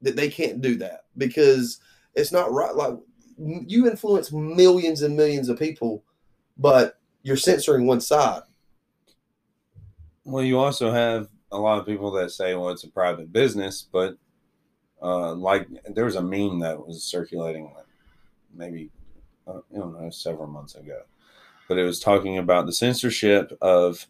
that 0.00 0.16
they 0.16 0.30
can't 0.30 0.62
do 0.62 0.76
that 0.76 1.02
because 1.18 1.80
it's 2.14 2.32
not 2.32 2.50
right. 2.50 2.74
Like 2.74 2.94
you 3.36 3.86
influence 3.86 4.32
millions 4.32 5.02
and 5.02 5.14
millions 5.14 5.50
of 5.50 5.58
people, 5.58 6.02
but 6.56 6.98
you're 7.22 7.36
censoring 7.36 7.86
one 7.86 8.00
side. 8.00 8.42
Well, 10.24 10.42
you 10.42 10.58
also 10.58 10.90
have 10.90 11.28
a 11.52 11.58
lot 11.58 11.78
of 11.78 11.84
people 11.84 12.10
that 12.12 12.30
say, 12.30 12.54
well, 12.54 12.70
it's 12.70 12.84
a 12.84 12.90
private 12.90 13.32
business, 13.34 13.86
but 13.92 14.16
uh, 15.02 15.34
like 15.34 15.68
there 15.94 16.06
was 16.06 16.16
a 16.16 16.22
meme 16.22 16.60
that 16.60 16.86
was 16.86 17.04
circulating 17.04 17.64
like 17.76 17.84
maybe, 18.54 18.90
uh, 19.46 19.58
I 19.74 19.78
don't 19.78 20.00
know, 20.00 20.10
several 20.10 20.46
months 20.46 20.74
ago, 20.74 21.02
but 21.68 21.78
it 21.78 21.84
was 21.84 22.00
talking 22.00 22.38
about 22.38 22.66
the 22.66 22.72
censorship 22.72 23.56
of 23.60 24.06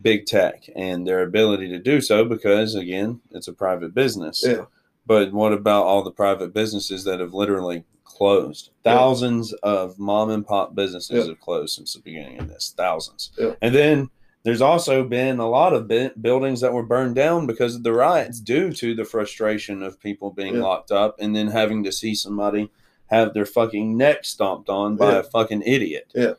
big 0.00 0.26
tech 0.26 0.68
and 0.76 1.06
their 1.06 1.22
ability 1.22 1.68
to 1.68 1.78
do 1.78 2.00
so 2.00 2.24
because, 2.24 2.74
again, 2.74 3.20
it's 3.30 3.48
a 3.48 3.52
private 3.52 3.94
business. 3.94 4.44
Yeah. 4.46 4.64
But 5.06 5.32
what 5.32 5.52
about 5.52 5.84
all 5.84 6.02
the 6.02 6.10
private 6.10 6.52
businesses 6.52 7.04
that 7.04 7.20
have 7.20 7.32
literally 7.32 7.84
closed? 8.04 8.70
Yeah. 8.84 8.94
Thousands 8.94 9.52
of 9.62 9.98
mom 9.98 10.30
and 10.30 10.46
pop 10.46 10.74
businesses 10.74 11.24
Yeah. 11.24 11.30
have 11.30 11.40
closed 11.40 11.74
since 11.74 11.94
the 11.94 12.00
beginning 12.00 12.38
of 12.40 12.48
this. 12.48 12.74
Thousands. 12.76 13.30
Yeah. 13.38 13.54
And 13.62 13.74
then 13.74 14.10
There's 14.42 14.60
also 14.62 15.02
been 15.02 15.40
a 15.40 15.48
lot 15.50 15.72
of 15.72 15.88
buildings 16.22 16.60
that 16.60 16.72
were 16.72 16.84
burned 16.84 17.16
down 17.16 17.46
because 17.48 17.74
of 17.74 17.82
the 17.82 17.92
riots 17.92 18.38
due 18.38 18.72
to 18.74 18.94
the 18.94 19.04
frustration 19.04 19.82
of 19.82 19.98
people 19.98 20.30
being 20.30 20.54
Yeah. 20.54 20.62
locked 20.62 20.92
up 20.92 21.16
and 21.18 21.34
then 21.34 21.48
having 21.48 21.82
to 21.82 21.90
see 21.90 22.14
somebody 22.14 22.70
have 23.08 23.34
their 23.34 23.46
fucking 23.46 23.96
neck 23.96 24.24
stomped 24.24 24.68
on 24.68 24.96
by 24.96 25.12
Yeah. 25.12 25.18
a 25.18 25.22
fucking 25.22 25.62
idiot. 25.62 26.10
Yeah. 26.14 26.32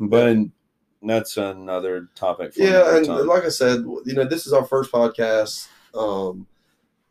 But 0.00 0.36
that's 1.02 1.36
another 1.36 2.08
topic 2.14 2.54
for 2.54 2.62
yeah, 2.62 2.96
and 2.96 3.06
time. 3.06 3.26
like 3.26 3.44
I 3.44 3.48
said, 3.50 3.80
you 4.04 4.14
know, 4.14 4.24
this 4.24 4.46
is 4.46 4.52
our 4.52 4.64
first 4.64 4.90
podcast. 4.90 5.68
Um, 5.94 6.46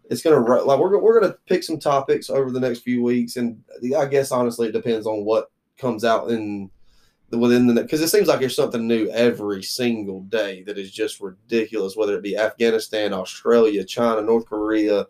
it's 0.09 0.21
gonna 0.21 0.39
like 0.39 0.79
we're 0.79 0.97
we're 0.99 1.19
gonna 1.19 1.35
pick 1.47 1.63
some 1.63 1.79
topics 1.79 2.29
over 2.29 2.51
the 2.51 2.59
next 2.59 2.79
few 2.79 3.03
weeks, 3.03 3.35
and 3.35 3.61
I 3.97 4.05
guess 4.05 4.31
honestly, 4.31 4.69
it 4.69 4.73
depends 4.73 5.05
on 5.05 5.25
what 5.25 5.51
comes 5.77 6.03
out 6.05 6.31
in 6.31 6.69
the, 7.29 7.37
within 7.37 7.67
the 7.67 7.81
because 7.81 8.01
it 8.01 8.07
seems 8.07 8.27
like 8.29 8.39
there's 8.39 8.55
something 8.55 8.87
new 8.87 9.09
every 9.09 9.61
single 9.63 10.21
day 10.21 10.63
that 10.63 10.77
is 10.77 10.91
just 10.91 11.19
ridiculous. 11.19 11.95
Whether 11.97 12.15
it 12.15 12.23
be 12.23 12.37
Afghanistan, 12.37 13.13
Australia, 13.13 13.83
China, 13.83 14.21
North 14.21 14.45
Korea, 14.45 15.07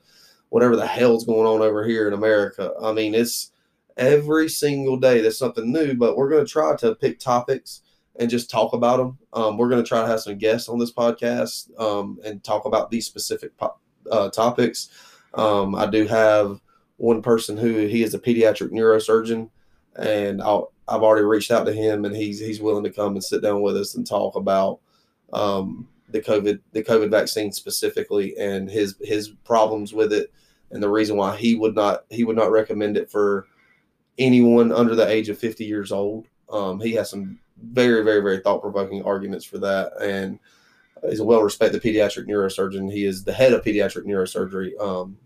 whatever 0.49 0.75
the 0.75 0.87
hell's 0.87 1.25
going 1.25 1.47
on 1.47 1.61
over 1.61 1.85
here 1.85 2.07
in 2.07 2.13
America. 2.13 2.73
I 2.81 2.91
mean, 2.91 3.13
it's 3.13 3.51
every 3.97 4.47
single 4.49 4.97
day 4.97 5.21
there's 5.21 5.37
something 5.37 5.71
new. 5.71 5.93
But 5.95 6.17
we're 6.17 6.29
gonna 6.29 6.45
try 6.45 6.75
to 6.77 6.95
pick 6.95 7.19
topics 7.19 7.81
and 8.19 8.29
just 8.29 8.49
talk 8.49 8.73
about 8.73 8.97
them. 8.97 9.17
Um, 9.33 9.57
we're 9.57 9.69
going 9.69 9.83
to 9.83 9.87
try 9.87 10.01
to 10.01 10.07
have 10.07 10.21
some 10.21 10.37
guests 10.37 10.69
on 10.69 10.79
this 10.79 10.91
podcast 10.91 11.69
um, 11.79 12.19
and 12.25 12.43
talk 12.43 12.65
about 12.65 12.89
these 12.89 13.05
specific 13.05 13.55
po- 13.57 13.77
uh, 14.11 14.29
topics. 14.29 14.89
Um, 15.33 15.75
I 15.75 15.85
do 15.85 16.05
have 16.07 16.59
one 16.97 17.21
person 17.21 17.57
who 17.57 17.85
he 17.87 18.03
is 18.03 18.13
a 18.13 18.19
pediatric 18.19 18.71
neurosurgeon, 18.71 19.49
and 19.95 20.41
I'll, 20.41 20.73
I've 20.87 21.03
already 21.03 21.25
reached 21.25 21.51
out 21.51 21.65
to 21.65 21.73
him, 21.73 22.05
and 22.05 22.15
he's 22.15 22.39
he's 22.39 22.61
willing 22.61 22.83
to 22.85 22.91
come 22.91 23.13
and 23.13 23.23
sit 23.23 23.41
down 23.41 23.61
with 23.61 23.77
us 23.77 23.95
and 23.95 24.05
talk 24.05 24.35
about 24.35 24.79
um, 25.33 25.87
the 26.09 26.21
COVID 26.21 26.59
the 26.71 26.83
COVID 26.83 27.11
vaccine 27.11 27.51
specifically 27.51 28.35
and 28.37 28.69
his 28.69 28.95
his 29.01 29.29
problems 29.45 29.93
with 29.93 30.11
it, 30.11 30.31
and 30.71 30.81
the 30.81 30.89
reason 30.89 31.17
why 31.17 31.35
he 31.35 31.55
would 31.55 31.75
not 31.75 32.05
he 32.09 32.23
would 32.23 32.37
not 32.37 32.51
recommend 32.51 32.97
it 32.97 33.11
for 33.11 33.45
anyone 34.17 34.71
under 34.71 34.95
the 34.95 35.07
age 35.07 35.29
of 35.29 35.37
50 35.37 35.65
years 35.65 35.91
old. 35.91 36.27
Um, 36.49 36.79
he 36.79 36.93
has 36.93 37.09
some 37.09 37.39
very, 37.61 38.03
very, 38.03 38.21
very 38.21 38.39
thought 38.39 38.61
provoking 38.61 39.03
arguments 39.03 39.45
for 39.45 39.57
that. 39.59 39.93
And 40.01 40.39
he's 41.07 41.19
a 41.19 41.25
well 41.25 41.41
respected 41.41 41.81
pediatric 41.81 42.27
neurosurgeon. 42.27 42.91
He 42.91 43.05
is 43.05 43.23
the 43.23 43.33
head 43.33 43.53
of 43.53 43.63
pediatric 43.63 44.05
neurosurgery. 44.05 44.79
Um, 44.79 45.17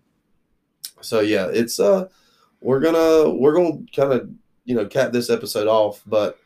so 1.02 1.20
yeah, 1.20 1.48
it's 1.48 1.80
uh, 1.80 2.08
we're 2.62 2.80
gonna 2.80 3.30
we're 3.30 3.54
gonna 3.54 3.80
kind 3.96 4.14
of 4.14 4.30
you 4.66 4.76
know 4.76 4.86
cap 4.86 5.12
this 5.12 5.30
episode 5.30 5.68
off, 5.68 6.02
but 6.06 6.38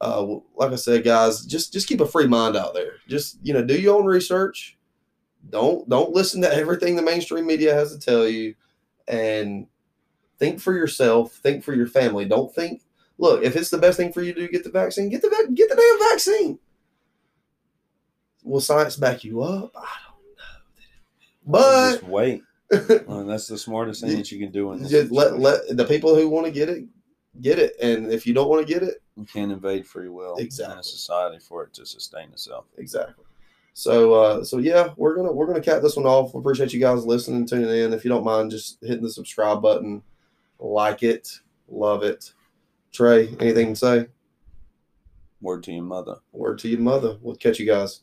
uh, 0.00 0.26
like 0.56 0.72
I 0.72 0.76
said, 0.76 1.04
guys, 1.04 1.44
just 1.44 1.72
just 1.72 1.88
keep 1.88 2.00
a 2.00 2.06
free 2.06 2.26
mind 2.26 2.56
out 2.56 2.74
there. 2.74 2.94
Just 3.08 3.38
you 3.42 3.52
know, 3.52 3.64
do 3.64 3.80
your 3.80 3.98
own 3.98 4.04
research. 4.04 4.76
Don't 5.50 5.88
don't 5.88 6.12
listen 6.12 6.42
to 6.42 6.52
everything 6.52 6.96
the 6.96 7.02
mainstream 7.02 7.46
media 7.46 7.74
has 7.74 7.92
to 7.92 7.98
tell 7.98 8.28
you, 8.28 8.54
and 9.08 9.66
think 10.38 10.60
for 10.60 10.72
yourself. 10.74 11.32
Think 11.34 11.64
for 11.64 11.74
your 11.74 11.86
family. 11.86 12.24
Don't 12.24 12.54
think 12.54 12.82
look, 13.18 13.42
if 13.42 13.56
it's 13.56 13.70
the 13.70 13.78
best 13.78 13.96
thing 13.96 14.12
for 14.12 14.22
you 14.22 14.32
to 14.34 14.40
do, 14.40 14.48
get 14.48 14.64
the 14.64 14.70
vaccine, 14.70 15.08
get 15.08 15.22
the 15.22 15.28
get 15.54 15.68
the 15.70 15.76
damn 15.76 16.08
vaccine. 16.10 16.58
Will 18.44 18.60
science 18.60 18.96
back 18.96 19.24
you 19.24 19.42
up? 19.42 19.72
I 19.76 19.86
don't 21.44 21.52
know. 21.52 21.90
just 21.92 22.02
wait. 22.04 22.42
But 22.70 23.24
that's 23.24 23.46
the 23.46 23.58
smartest 23.58 24.00
thing 24.02 24.16
that 24.16 24.32
you 24.32 24.38
can 24.40 24.50
do 24.50 24.72
in 24.72 24.82
this 24.82 24.90
just 24.90 25.12
let 25.12 25.38
let 25.38 25.76
the 25.76 25.84
people 25.84 26.16
who 26.16 26.28
want 26.28 26.46
to 26.46 26.52
get 26.52 26.68
it 26.68 26.84
get 27.40 27.58
it, 27.58 27.74
and 27.80 28.10
if 28.10 28.26
you 28.26 28.32
don't 28.34 28.48
want 28.48 28.66
to 28.66 28.72
get 28.72 28.82
it, 28.82 29.02
You 29.16 29.24
can't 29.24 29.52
invade 29.52 29.86
free 29.86 30.08
will 30.08 30.36
in 30.36 30.44
Exactly. 30.44 30.80
a 30.80 30.82
society 30.82 31.38
for 31.38 31.62
it 31.64 31.72
to 31.74 31.86
sustain 31.86 32.30
itself. 32.30 32.64
exactly. 32.76 33.24
So 33.74 34.14
uh, 34.14 34.42
so 34.44 34.58
yeah, 34.58 34.94
we're 34.96 35.14
gonna 35.14 35.30
we're 35.32 35.46
gonna 35.46 35.60
cap 35.60 35.80
this 35.82 35.96
one 35.96 36.06
off. 36.06 36.34
Appreciate 36.34 36.72
you 36.72 36.80
guys 36.80 37.04
listening, 37.06 37.46
tuning 37.46 37.68
in. 37.70 37.92
If 37.92 38.04
you 38.04 38.08
don't 38.08 38.24
mind, 38.24 38.50
just 38.50 38.78
hitting 38.82 39.02
the 39.04 39.10
subscribe 39.10 39.60
button, 39.62 40.02
like 40.58 41.02
it, 41.02 41.40
love 41.68 42.02
it. 42.02 42.32
Trey, 42.92 43.28
anything 43.40 43.74
to 43.74 43.76
say? 43.76 44.06
Word 45.40 45.62
to 45.64 45.72
your 45.72 45.84
mother. 45.84 46.16
Word 46.32 46.58
to 46.60 46.68
your 46.68 46.80
mother. 46.80 47.18
We'll 47.20 47.36
catch 47.36 47.58
you 47.58 47.66
guys. 47.66 48.00